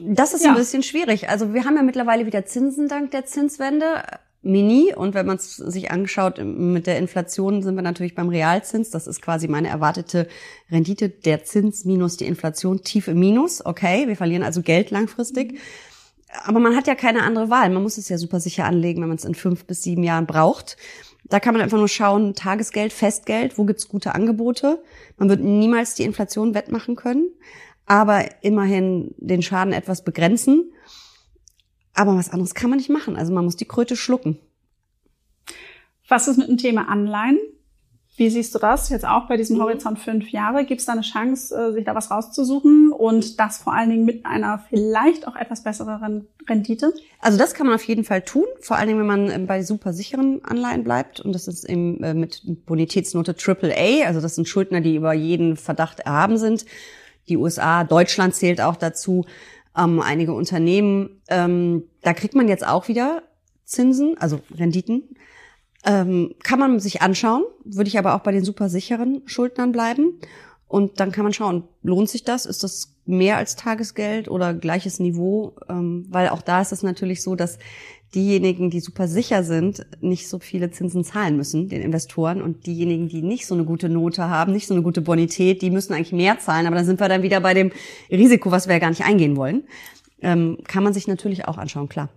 Das 0.00 0.34
ist 0.34 0.44
ja. 0.44 0.50
ein 0.50 0.56
bisschen 0.56 0.82
schwierig. 0.82 1.28
Also 1.28 1.52
wir 1.52 1.64
haben 1.64 1.76
ja 1.76 1.82
mittlerweile 1.82 2.26
wieder 2.26 2.46
Zinsen 2.46 2.88
dank 2.88 3.10
der 3.10 3.24
Zinswende. 3.24 4.02
Mini. 4.42 4.92
Und 4.94 5.14
wenn 5.14 5.26
man 5.26 5.36
es 5.36 5.56
sich 5.56 5.90
anschaut, 5.90 6.42
mit 6.42 6.86
der 6.86 6.98
Inflation 6.98 7.62
sind 7.62 7.74
wir 7.74 7.82
natürlich 7.82 8.14
beim 8.14 8.28
Realzins. 8.28 8.90
Das 8.90 9.06
ist 9.06 9.22
quasi 9.22 9.48
meine 9.48 9.68
erwartete 9.68 10.28
Rendite. 10.70 11.08
Der 11.08 11.44
Zins 11.44 11.84
minus 11.84 12.16
die 12.16 12.26
Inflation 12.26 12.82
tief 12.82 13.08
im 13.08 13.18
Minus. 13.18 13.64
Okay, 13.64 14.08
wir 14.08 14.16
verlieren 14.16 14.42
also 14.42 14.62
Geld 14.62 14.90
langfristig. 14.90 15.58
Aber 16.44 16.60
man 16.60 16.74
hat 16.76 16.86
ja 16.86 16.94
keine 16.94 17.22
andere 17.22 17.50
Wahl. 17.50 17.70
Man 17.70 17.82
muss 17.82 17.98
es 17.98 18.08
ja 18.08 18.18
super 18.18 18.40
sicher 18.40 18.64
anlegen, 18.64 19.02
wenn 19.02 19.08
man 19.08 19.18
es 19.18 19.24
in 19.24 19.34
fünf 19.34 19.64
bis 19.66 19.82
sieben 19.82 20.02
Jahren 20.02 20.26
braucht. 20.26 20.76
Da 21.24 21.40
kann 21.40 21.54
man 21.54 21.62
einfach 21.62 21.78
nur 21.78 21.88
schauen, 21.88 22.34
Tagesgeld, 22.34 22.92
Festgeld, 22.92 23.56
wo 23.58 23.64
gibt's 23.64 23.88
gute 23.88 24.14
Angebote. 24.14 24.82
Man 25.18 25.28
wird 25.28 25.40
niemals 25.40 25.94
die 25.94 26.02
Inflation 26.02 26.54
wettmachen 26.54 26.96
können, 26.96 27.28
aber 27.86 28.24
immerhin 28.42 29.14
den 29.18 29.42
Schaden 29.42 29.72
etwas 29.72 30.04
begrenzen. 30.04 30.72
Aber 31.94 32.16
was 32.16 32.30
anderes 32.30 32.54
kann 32.54 32.70
man 32.70 32.78
nicht 32.78 32.90
machen. 32.90 33.16
Also 33.16 33.32
man 33.32 33.44
muss 33.44 33.56
die 33.56 33.66
Kröte 33.66 33.96
schlucken. 33.96 34.38
Was 36.08 36.28
ist 36.28 36.38
mit 36.38 36.48
dem 36.48 36.58
Thema 36.58 36.88
Anleihen? 36.88 37.38
Wie 38.16 38.28
siehst 38.28 38.54
du 38.54 38.58
das 38.58 38.90
jetzt 38.90 39.06
auch 39.06 39.26
bei 39.26 39.38
diesem 39.38 39.56
mhm. 39.56 39.62
Horizont 39.62 39.98
fünf 39.98 40.28
Jahre? 40.30 40.66
Gibt 40.66 40.80
es 40.80 40.86
da 40.86 40.92
eine 40.92 41.00
Chance, 41.00 41.54
äh, 41.56 41.72
sich 41.72 41.84
da 41.84 41.94
was 41.94 42.10
rauszusuchen 42.10 42.92
und 42.92 43.40
das 43.40 43.58
vor 43.58 43.72
allen 43.72 43.88
Dingen 43.88 44.04
mit 44.04 44.26
einer 44.26 44.62
vielleicht 44.68 45.26
auch 45.26 45.34
etwas 45.34 45.62
besseren 45.62 46.26
Rendite? 46.46 46.92
Also 47.20 47.38
das 47.38 47.54
kann 47.54 47.66
man 47.66 47.74
auf 47.74 47.84
jeden 47.84 48.04
Fall 48.04 48.20
tun, 48.20 48.44
vor 48.60 48.76
allen 48.76 48.88
Dingen, 48.88 49.00
wenn 49.00 49.06
man 49.06 49.30
ähm, 49.30 49.46
bei 49.46 49.62
super 49.62 49.94
sicheren 49.94 50.44
Anleihen 50.44 50.84
bleibt 50.84 51.20
und 51.20 51.32
das 51.32 51.48
ist 51.48 51.64
eben 51.64 52.02
äh, 52.02 52.12
mit 52.12 52.42
Bonitätsnote 52.66 53.34
AAA, 53.34 54.06
also 54.06 54.20
das 54.20 54.34
sind 54.34 54.46
Schuldner, 54.46 54.82
die 54.82 54.96
über 54.96 55.14
jeden 55.14 55.56
Verdacht 55.56 56.00
erhaben 56.00 56.36
sind. 56.36 56.66
Die 57.28 57.38
USA, 57.38 57.84
Deutschland 57.84 58.34
zählt 58.34 58.60
auch 58.60 58.76
dazu, 58.76 59.24
ähm, 59.76 60.00
einige 60.00 60.32
Unternehmen. 60.34 61.22
Ähm, 61.28 61.84
da 62.02 62.12
kriegt 62.12 62.34
man 62.34 62.48
jetzt 62.48 62.66
auch 62.66 62.88
wieder 62.88 63.22
Zinsen, 63.64 64.16
also 64.18 64.40
Renditen 64.56 65.16
ähm, 65.84 66.34
kann 66.42 66.58
man 66.58 66.80
sich 66.80 67.02
anschauen, 67.02 67.44
würde 67.64 67.88
ich 67.88 67.98
aber 67.98 68.14
auch 68.14 68.20
bei 68.20 68.32
den 68.32 68.44
super 68.44 68.68
sicheren 68.68 69.22
Schuldnern 69.26 69.72
bleiben. 69.72 70.20
Und 70.72 71.00
dann 71.00 71.12
kann 71.12 71.24
man 71.24 71.34
schauen, 71.34 71.64
lohnt 71.82 72.08
sich 72.08 72.24
das? 72.24 72.46
Ist 72.46 72.64
das 72.64 72.94
mehr 73.04 73.36
als 73.36 73.56
Tagesgeld 73.56 74.26
oder 74.30 74.54
gleiches 74.54 75.00
Niveau? 75.00 75.52
Ähm, 75.68 76.06
weil 76.08 76.30
auch 76.30 76.40
da 76.40 76.62
ist 76.62 76.72
es 76.72 76.82
natürlich 76.82 77.22
so, 77.22 77.34
dass 77.34 77.58
diejenigen, 78.14 78.70
die 78.70 78.80
super 78.80 79.06
sicher 79.06 79.44
sind, 79.44 79.84
nicht 80.00 80.30
so 80.30 80.38
viele 80.38 80.70
Zinsen 80.70 81.04
zahlen 81.04 81.36
müssen, 81.36 81.68
den 81.68 81.82
Investoren. 81.82 82.40
Und 82.40 82.64
diejenigen, 82.64 83.06
die 83.10 83.20
nicht 83.20 83.46
so 83.46 83.54
eine 83.54 83.66
gute 83.66 83.90
Note 83.90 84.30
haben, 84.30 84.52
nicht 84.52 84.66
so 84.66 84.72
eine 84.72 84.82
gute 84.82 85.02
Bonität, 85.02 85.60
die 85.60 85.68
müssen 85.68 85.92
eigentlich 85.92 86.12
mehr 86.12 86.38
zahlen. 86.38 86.66
Aber 86.66 86.76
dann 86.76 86.86
sind 86.86 87.00
wir 87.00 87.08
dann 87.10 87.22
wieder 87.22 87.42
bei 87.42 87.52
dem 87.52 87.70
Risiko, 88.10 88.50
was 88.50 88.66
wir 88.66 88.72
ja 88.72 88.80
gar 88.80 88.88
nicht 88.88 89.04
eingehen 89.04 89.36
wollen. 89.36 89.64
Ähm, 90.22 90.56
kann 90.66 90.82
man 90.82 90.94
sich 90.94 91.06
natürlich 91.06 91.46
auch 91.48 91.58
anschauen, 91.58 91.90
klar. 91.90 92.08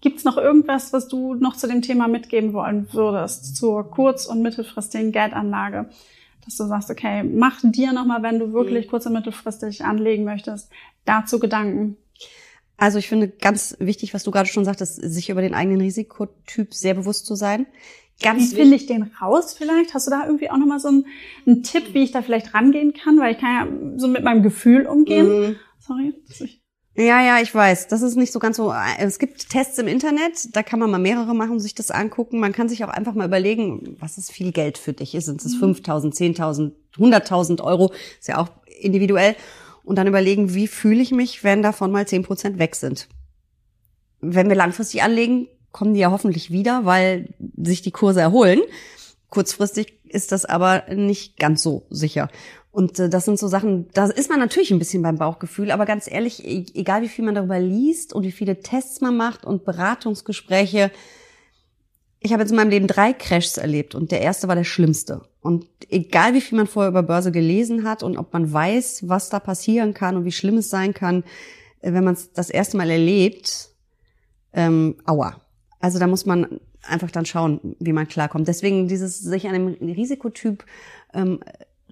Gibt 0.00 0.18
es 0.18 0.24
noch 0.24 0.36
irgendwas, 0.36 0.92
was 0.92 1.06
du 1.06 1.34
noch 1.34 1.56
zu 1.56 1.68
dem 1.68 1.80
Thema 1.80 2.08
mitgeben 2.08 2.54
wollen 2.54 2.88
würdest, 2.92 3.54
zur 3.54 3.88
kurz- 3.88 4.26
und 4.26 4.42
mittelfristigen 4.42 5.12
Geldanlage? 5.12 5.90
Dass 6.44 6.56
du 6.56 6.66
sagst, 6.66 6.90
okay, 6.90 7.22
mach 7.22 7.60
dir 7.62 7.92
nochmal, 7.92 8.22
wenn 8.22 8.38
du 8.38 8.52
wirklich 8.52 8.86
mhm. 8.86 8.90
kurz- 8.90 9.06
und 9.06 9.12
mittelfristig 9.12 9.84
anlegen 9.84 10.24
möchtest, 10.24 10.70
dazu 11.04 11.38
Gedanken. 11.38 11.96
Also 12.76 12.98
ich 12.98 13.08
finde 13.08 13.28
ganz 13.28 13.76
wichtig, 13.78 14.12
was 14.12 14.24
du 14.24 14.30
gerade 14.30 14.48
schon 14.48 14.64
sagtest, 14.64 14.96
sich 14.96 15.30
über 15.30 15.40
den 15.40 15.54
eigenen 15.54 15.80
Risikotyp 15.80 16.74
sehr 16.74 16.94
bewusst 16.94 17.26
zu 17.26 17.36
sein. 17.36 17.66
Ganz 18.20 18.52
wie 18.52 18.56
finde 18.56 18.76
ich 18.76 18.86
den 18.86 19.04
raus 19.20 19.54
vielleicht? 19.54 19.94
Hast 19.94 20.06
du 20.06 20.10
da 20.10 20.26
irgendwie 20.26 20.50
auch 20.50 20.56
nochmal 20.56 20.80
so 20.80 20.88
einen, 20.88 21.06
einen 21.46 21.62
Tipp, 21.62 21.94
wie 21.94 22.02
ich 22.02 22.12
da 22.12 22.22
vielleicht 22.22 22.54
rangehen 22.54 22.92
kann? 22.92 23.18
Weil 23.18 23.34
ich 23.34 23.38
kann 23.38 23.54
ja 23.54 23.98
so 23.98 24.08
mit 24.08 24.24
meinem 24.24 24.42
Gefühl 24.42 24.86
umgehen. 24.86 25.26
Mhm. 25.26 25.56
Sorry. 25.78 26.14
Ja, 26.94 27.22
ja, 27.22 27.40
ich 27.40 27.54
weiß. 27.54 27.88
Das 27.88 28.02
ist 28.02 28.16
nicht 28.16 28.32
so 28.32 28.38
ganz 28.38 28.58
so. 28.58 28.70
Äh, 28.70 28.98
es 28.98 29.18
gibt 29.18 29.48
Tests 29.48 29.78
im 29.78 29.88
Internet, 29.88 30.54
da 30.54 30.62
kann 30.62 30.78
man 30.78 30.90
mal 30.90 30.98
mehrere 30.98 31.34
machen, 31.34 31.58
sich 31.58 31.74
das 31.74 31.90
angucken. 31.90 32.38
Man 32.38 32.52
kann 32.52 32.68
sich 32.68 32.84
auch 32.84 32.90
einfach 32.90 33.14
mal 33.14 33.26
überlegen, 33.26 33.96
was 33.98 34.18
ist 34.18 34.30
viel 34.30 34.52
Geld 34.52 34.76
für 34.76 34.92
dich? 34.92 35.12
Sind 35.12 35.42
es 35.42 35.56
5.000, 35.56 36.14
10.000, 36.14 36.72
100.000 36.96 37.62
Euro? 37.62 37.92
Ist 38.20 38.28
ja 38.28 38.38
auch 38.38 38.50
individuell. 38.80 39.36
Und 39.84 39.96
dann 39.96 40.06
überlegen, 40.06 40.54
wie 40.54 40.68
fühle 40.68 41.00
ich 41.00 41.12
mich, 41.12 41.42
wenn 41.44 41.62
davon 41.62 41.90
mal 41.90 42.06
10 42.06 42.24
Prozent 42.24 42.58
weg 42.58 42.76
sind? 42.76 43.08
Wenn 44.20 44.48
wir 44.48 44.56
langfristig 44.56 45.02
anlegen, 45.02 45.48
kommen 45.72 45.94
die 45.94 46.00
ja 46.00 46.10
hoffentlich 46.10 46.50
wieder, 46.50 46.84
weil 46.84 47.34
sich 47.56 47.82
die 47.82 47.90
Kurse 47.90 48.20
erholen. 48.20 48.60
Kurzfristig 49.30 49.98
ist 50.04 50.30
das 50.30 50.44
aber 50.44 50.84
nicht 50.94 51.38
ganz 51.38 51.62
so 51.62 51.86
sicher. 51.88 52.28
Und 52.72 52.98
äh, 52.98 53.08
das 53.08 53.26
sind 53.26 53.38
so 53.38 53.46
Sachen, 53.46 53.88
da 53.92 54.06
ist 54.06 54.30
man 54.30 54.40
natürlich 54.40 54.72
ein 54.72 54.78
bisschen 54.78 55.02
beim 55.02 55.18
Bauchgefühl, 55.18 55.70
aber 55.70 55.84
ganz 55.84 56.10
ehrlich, 56.10 56.44
e-, 56.44 56.64
egal 56.74 57.02
wie 57.02 57.08
viel 57.08 57.24
man 57.24 57.34
darüber 57.34 57.60
liest 57.60 58.14
und 58.14 58.24
wie 58.24 58.32
viele 58.32 58.60
Tests 58.60 59.00
man 59.00 59.16
macht 59.16 59.44
und 59.44 59.64
Beratungsgespräche, 59.64 60.90
ich 62.18 62.32
habe 62.32 62.42
jetzt 62.42 62.50
in 62.50 62.56
meinem 62.56 62.70
Leben 62.70 62.86
drei 62.86 63.12
Crashs 63.12 63.58
erlebt 63.58 63.94
und 63.94 64.10
der 64.10 64.22
erste 64.22 64.48
war 64.48 64.54
der 64.54 64.64
schlimmste. 64.64 65.22
Und 65.40 65.66
egal 65.90 66.34
wie 66.34 66.40
viel 66.40 66.56
man 66.56 66.66
vorher 66.66 66.88
über 66.90 67.02
Börse 67.02 67.30
gelesen 67.30 67.84
hat 67.84 68.02
und 68.02 68.16
ob 68.16 68.32
man 68.32 68.50
weiß, 68.50 69.08
was 69.08 69.28
da 69.28 69.38
passieren 69.38 69.92
kann 69.92 70.16
und 70.16 70.24
wie 70.24 70.32
schlimm 70.32 70.56
es 70.56 70.70
sein 70.70 70.94
kann, 70.94 71.24
äh, 71.82 71.92
wenn 71.92 72.04
man 72.04 72.14
es 72.14 72.32
das 72.32 72.48
erste 72.48 72.78
Mal 72.78 72.88
erlebt, 72.88 73.68
ähm, 74.54 74.96
aua. 75.04 75.42
Also 75.78 75.98
da 75.98 76.06
muss 76.06 76.24
man 76.24 76.60
einfach 76.82 77.10
dann 77.10 77.26
schauen, 77.26 77.76
wie 77.80 77.92
man 77.92 78.08
klarkommt. 78.08 78.48
Deswegen 78.48 78.88
dieses 78.88 79.18
sich 79.20 79.46
einem 79.46 79.68
Risikotyp 79.68 80.64
ähm, 81.12 81.40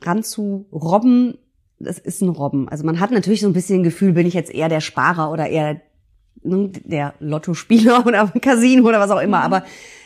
ranzurobben, 0.03 1.39
das 1.79 1.99
ist 1.99 2.21
ein 2.21 2.29
Robben. 2.29 2.69
Also 2.69 2.85
man 2.85 3.01
hat 3.01 3.11
natürlich 3.11 3.41
so 3.41 3.47
ein 3.47 3.53
bisschen 3.53 3.81
ein 3.81 3.85
Gefühl, 3.85 4.13
bin 4.13 4.27
ich 4.27 4.35
jetzt 4.35 4.53
eher 4.53 4.69
der 4.69 4.81
Sparer 4.81 5.33
oder 5.33 5.49
eher 5.49 5.81
ne, 6.43 6.69
der 6.85 7.15
Lottospieler 7.21 8.07
oder 8.07 8.29
Casino 8.29 8.87
oder 8.89 9.01
was 9.01 9.11
auch 9.11 9.21
immer. 9.21 9.39
Mhm. 9.39 9.45
Aber 9.45 9.65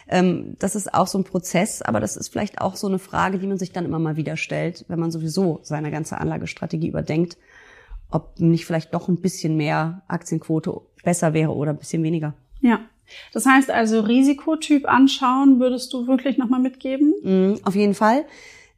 ähm, 0.09 0.57
das 0.59 0.75
ist 0.77 0.93
auch 0.93 1.07
so 1.07 1.19
ein 1.19 1.25
Prozess, 1.25 1.83
aber 1.83 2.01
das 2.01 2.17
ist 2.17 2.29
vielleicht 2.29 2.61
auch 2.61 2.77
so 2.77 2.87
eine 2.87 2.99
Frage, 2.99 3.39
die 3.39 3.47
man 3.47 3.59
sich 3.59 3.73
dann 3.73 3.85
immer 3.85 3.99
mal 3.99 4.17
wieder 4.17 4.37
stellt, 4.37 4.85
wenn 4.89 5.01
man 5.01 5.11
sowieso 5.11 5.61
seine 5.63 5.91
ganze 5.91 6.19
Anlagestrategie 6.19 6.89
überdenkt, 6.89 7.39
ob 8.11 8.39
nicht 8.39 8.67
vielleicht 8.67 8.95
doch 8.95 9.09
ein 9.09 9.21
bisschen 9.21 9.57
mehr 9.57 10.03
Aktienquote 10.09 10.81
besser 11.03 11.35
wäre 11.35 11.55
oder 11.55 11.71
ein 11.73 11.79
bisschen 11.79 12.03
weniger. 12.03 12.35
Ja. 12.61 12.81
Das 13.33 13.45
heißt 13.45 13.71
also 13.71 14.01
Risikotyp 14.01 14.89
anschauen, 14.89 15.61
würdest 15.61 15.93
du 15.93 16.07
wirklich 16.07 16.39
nochmal 16.39 16.61
mitgeben? 16.61 17.13
Mm, 17.23 17.59
auf 17.63 17.75
jeden 17.75 17.93
Fall. 17.93 18.25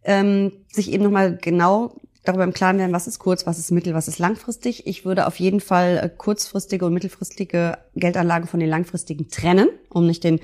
Ähm, 0.06 0.52
sich 0.70 0.92
eben 0.92 1.04
nochmal 1.04 1.36
genau 1.36 1.96
darüber 2.24 2.44
im 2.44 2.52
Klaren 2.52 2.78
werden, 2.78 2.92
was 2.92 3.06
ist 3.06 3.18
kurz, 3.18 3.46
was 3.46 3.58
ist 3.58 3.70
mittel, 3.70 3.94
was 3.94 4.08
ist 4.08 4.18
langfristig. 4.18 4.86
Ich 4.86 5.04
würde 5.04 5.26
auf 5.26 5.38
jeden 5.38 5.60
Fall 5.60 6.00
äh, 6.02 6.08
kurzfristige 6.08 6.86
und 6.86 6.94
mittelfristige 6.94 7.78
Geldanlagen 7.94 8.48
von 8.48 8.60
den 8.60 8.68
langfristigen 8.68 9.28
trennen, 9.28 9.68
um 9.88 10.06
nicht 10.06 10.24
den 10.24 10.40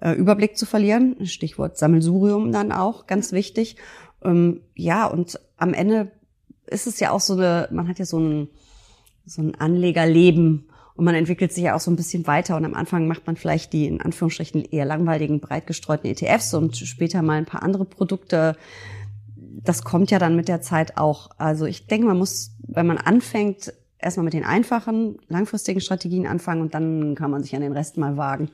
äh, 0.00 0.12
Überblick 0.12 0.56
zu 0.56 0.66
verlieren. 0.66 1.16
Stichwort 1.26 1.76
Sammelsurium 1.78 2.52
dann 2.52 2.72
auch, 2.72 3.06
ganz 3.06 3.32
wichtig. 3.32 3.76
Ähm, 4.24 4.60
ja, 4.74 5.06
und 5.06 5.40
am 5.56 5.74
Ende 5.74 6.10
ist 6.66 6.86
es 6.86 7.00
ja 7.00 7.10
auch 7.10 7.20
so 7.20 7.34
eine, 7.34 7.68
man 7.70 7.88
hat 7.88 7.98
ja 7.98 8.04
so 8.04 8.18
ein, 8.18 8.48
so 9.24 9.42
ein 9.42 9.54
Anlegerleben 9.54 10.68
und 10.94 11.04
man 11.04 11.14
entwickelt 11.14 11.52
sich 11.52 11.64
ja 11.64 11.74
auch 11.74 11.80
so 11.80 11.90
ein 11.90 11.96
bisschen 11.96 12.26
weiter 12.26 12.56
und 12.56 12.64
am 12.64 12.74
Anfang 12.74 13.06
macht 13.06 13.26
man 13.26 13.36
vielleicht 13.36 13.72
die 13.72 13.86
in 13.86 14.00
Anführungsstrichen 14.00 14.64
eher 14.64 14.84
langweiligen, 14.84 15.40
breit 15.40 15.66
gestreuten 15.66 16.10
ETFs 16.10 16.54
und 16.54 16.76
später 16.76 17.22
mal 17.22 17.34
ein 17.34 17.44
paar 17.44 17.62
andere 17.62 17.84
Produkte. 17.84 18.56
Das 19.64 19.84
kommt 19.84 20.10
ja 20.10 20.18
dann 20.18 20.36
mit 20.36 20.48
der 20.48 20.60
Zeit 20.60 20.96
auch. 20.96 21.30
Also 21.38 21.64
ich 21.66 21.86
denke, 21.86 22.06
man 22.06 22.18
muss, 22.18 22.52
wenn 22.66 22.86
man 22.86 22.98
anfängt, 22.98 23.72
erstmal 23.98 24.24
mit 24.24 24.34
den 24.34 24.44
einfachen, 24.44 25.18
langfristigen 25.28 25.80
Strategien 25.80 26.26
anfangen 26.26 26.60
und 26.60 26.74
dann 26.74 27.14
kann 27.14 27.30
man 27.30 27.42
sich 27.42 27.54
an 27.54 27.62
den 27.62 27.72
Rest 27.72 27.96
mal 27.96 28.16
wagen. 28.16 28.50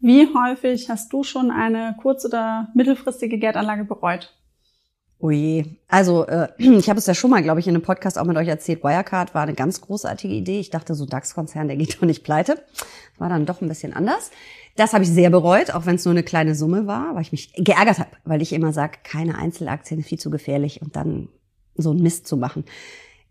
Wie 0.00 0.28
häufig 0.32 0.88
hast 0.88 1.12
du 1.12 1.24
schon 1.24 1.50
eine 1.50 1.96
kurz- 2.00 2.24
oder 2.24 2.68
mittelfristige 2.74 3.38
Geldanlage 3.38 3.84
bereut? 3.84 4.32
Oh 5.20 5.30
je. 5.30 5.64
Also 5.88 6.26
äh, 6.26 6.48
ich 6.58 6.88
habe 6.88 6.98
es 6.98 7.06
ja 7.06 7.14
schon 7.14 7.30
mal, 7.30 7.42
glaube 7.42 7.60
ich, 7.60 7.66
in 7.66 7.74
einem 7.74 7.82
Podcast 7.82 8.18
auch 8.18 8.24
mit 8.24 8.36
euch 8.36 8.48
erzählt. 8.48 8.84
Wirecard 8.84 9.34
war 9.34 9.42
eine 9.42 9.54
ganz 9.54 9.80
großartige 9.80 10.34
Idee. 10.34 10.60
Ich 10.60 10.70
dachte, 10.70 10.94
so 10.94 11.06
DAX-Konzern, 11.06 11.68
der 11.68 11.76
geht 11.76 11.96
doch 11.96 12.06
nicht 12.06 12.24
pleite. 12.24 12.62
War 13.18 13.28
dann 13.28 13.46
doch 13.46 13.60
ein 13.60 13.68
bisschen 13.68 13.92
anders. 13.92 14.30
Das 14.76 14.92
habe 14.92 15.02
ich 15.02 15.10
sehr 15.10 15.30
bereut, 15.30 15.72
auch 15.72 15.86
wenn 15.86 15.96
es 15.96 16.04
nur 16.04 16.12
eine 16.12 16.22
kleine 16.22 16.54
Summe 16.54 16.86
war, 16.86 17.14
weil 17.14 17.22
ich 17.22 17.32
mich 17.32 17.52
geärgert 17.54 17.98
habe, 17.98 18.10
weil 18.24 18.42
ich 18.42 18.52
immer 18.52 18.72
sage, 18.72 18.98
keine 19.02 19.36
Einzelaktien, 19.36 20.04
viel 20.04 20.20
zu 20.20 20.30
gefährlich 20.30 20.82
und 20.82 20.94
dann 20.94 21.28
so 21.74 21.90
einen 21.90 22.02
Mist 22.02 22.28
zu 22.28 22.36
machen 22.36 22.64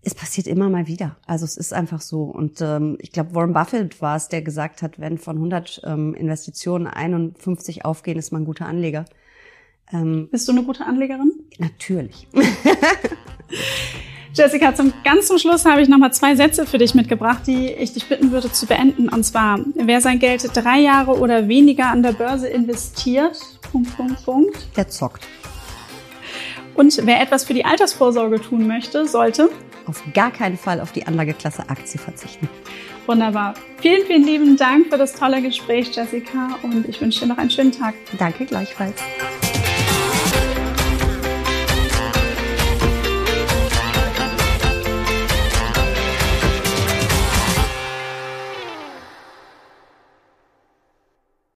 es 0.07 0.15
passiert 0.15 0.47
immer 0.47 0.69
mal 0.69 0.87
wieder. 0.87 1.17
Also 1.25 1.43
es 1.43 1.57
ist 1.57 1.73
einfach 1.73 1.99
so. 1.99 2.23
Und 2.23 2.61
ähm, 2.61 2.97
ich 3.01 3.11
glaube, 3.11 3.35
Warren 3.35 3.51
Buffett 3.51 4.01
war 4.01 4.15
es, 4.15 4.29
der 4.29 4.41
gesagt 4.41 4.81
hat, 4.81 4.99
wenn 5.01 5.17
von 5.17 5.35
100 5.35 5.81
ähm, 5.83 6.13
Investitionen 6.13 6.87
51 6.87 7.83
aufgehen, 7.83 8.17
ist 8.17 8.31
man 8.31 8.43
ein 8.43 8.45
guter 8.45 8.67
Anleger. 8.67 9.03
Ähm, 9.91 10.27
Bist 10.31 10.47
du 10.47 10.51
eine 10.51 10.63
gute 10.63 10.85
Anlegerin? 10.85 11.31
Natürlich. 11.57 12.27
Jessica, 14.33 14.75
zum 14.75 14.93
ganz 15.03 15.27
zum 15.27 15.39
Schluss 15.39 15.65
habe 15.65 15.81
ich 15.81 15.89
nochmal 15.89 16.13
zwei 16.13 16.35
Sätze 16.35 16.67
für 16.67 16.77
dich 16.77 16.93
mitgebracht, 16.93 17.47
die 17.47 17.71
ich 17.71 17.93
dich 17.93 18.07
bitten 18.07 18.31
würde 18.31 18.51
zu 18.51 18.67
beenden. 18.67 19.09
Und 19.09 19.23
zwar, 19.23 19.59
wer 19.75 19.99
sein 19.99 20.19
Geld 20.19 20.47
drei 20.53 20.79
Jahre 20.79 21.17
oder 21.17 21.47
weniger 21.47 21.87
an 21.87 22.03
der 22.03 22.11
Börse 22.11 22.47
investiert, 22.47 23.39
Punkt, 23.71 23.95
Punkt, 23.97 24.23
Punkt. 24.23 24.77
Der 24.77 24.87
zockt. 24.89 25.27
Und 26.75 27.01
wer 27.05 27.19
etwas 27.21 27.45
für 27.45 27.55
die 27.55 27.65
Altersvorsorge 27.65 28.39
tun 28.39 28.67
möchte, 28.67 29.07
sollte 29.07 29.49
auf 29.87 30.03
gar 30.13 30.29
keinen 30.31 30.57
Fall 30.57 30.81
auf 30.81 30.91
die 30.91 31.07
Anlageklasse 31.07 31.67
Aktie 31.69 31.99
verzichten. 31.99 32.47
Wunderbar. 33.07 33.55
Vielen, 33.81 34.05
vielen 34.05 34.25
lieben 34.25 34.57
Dank 34.57 34.87
für 34.87 34.97
das 34.97 35.13
tolle 35.13 35.41
Gespräch, 35.41 35.95
Jessica, 35.95 36.59
und 36.61 36.87
ich 36.87 37.01
wünsche 37.01 37.21
dir 37.21 37.27
noch 37.27 37.37
einen 37.37 37.49
schönen 37.49 37.71
Tag. 37.71 37.95
Danke 38.19 38.45
gleichfalls. 38.45 39.01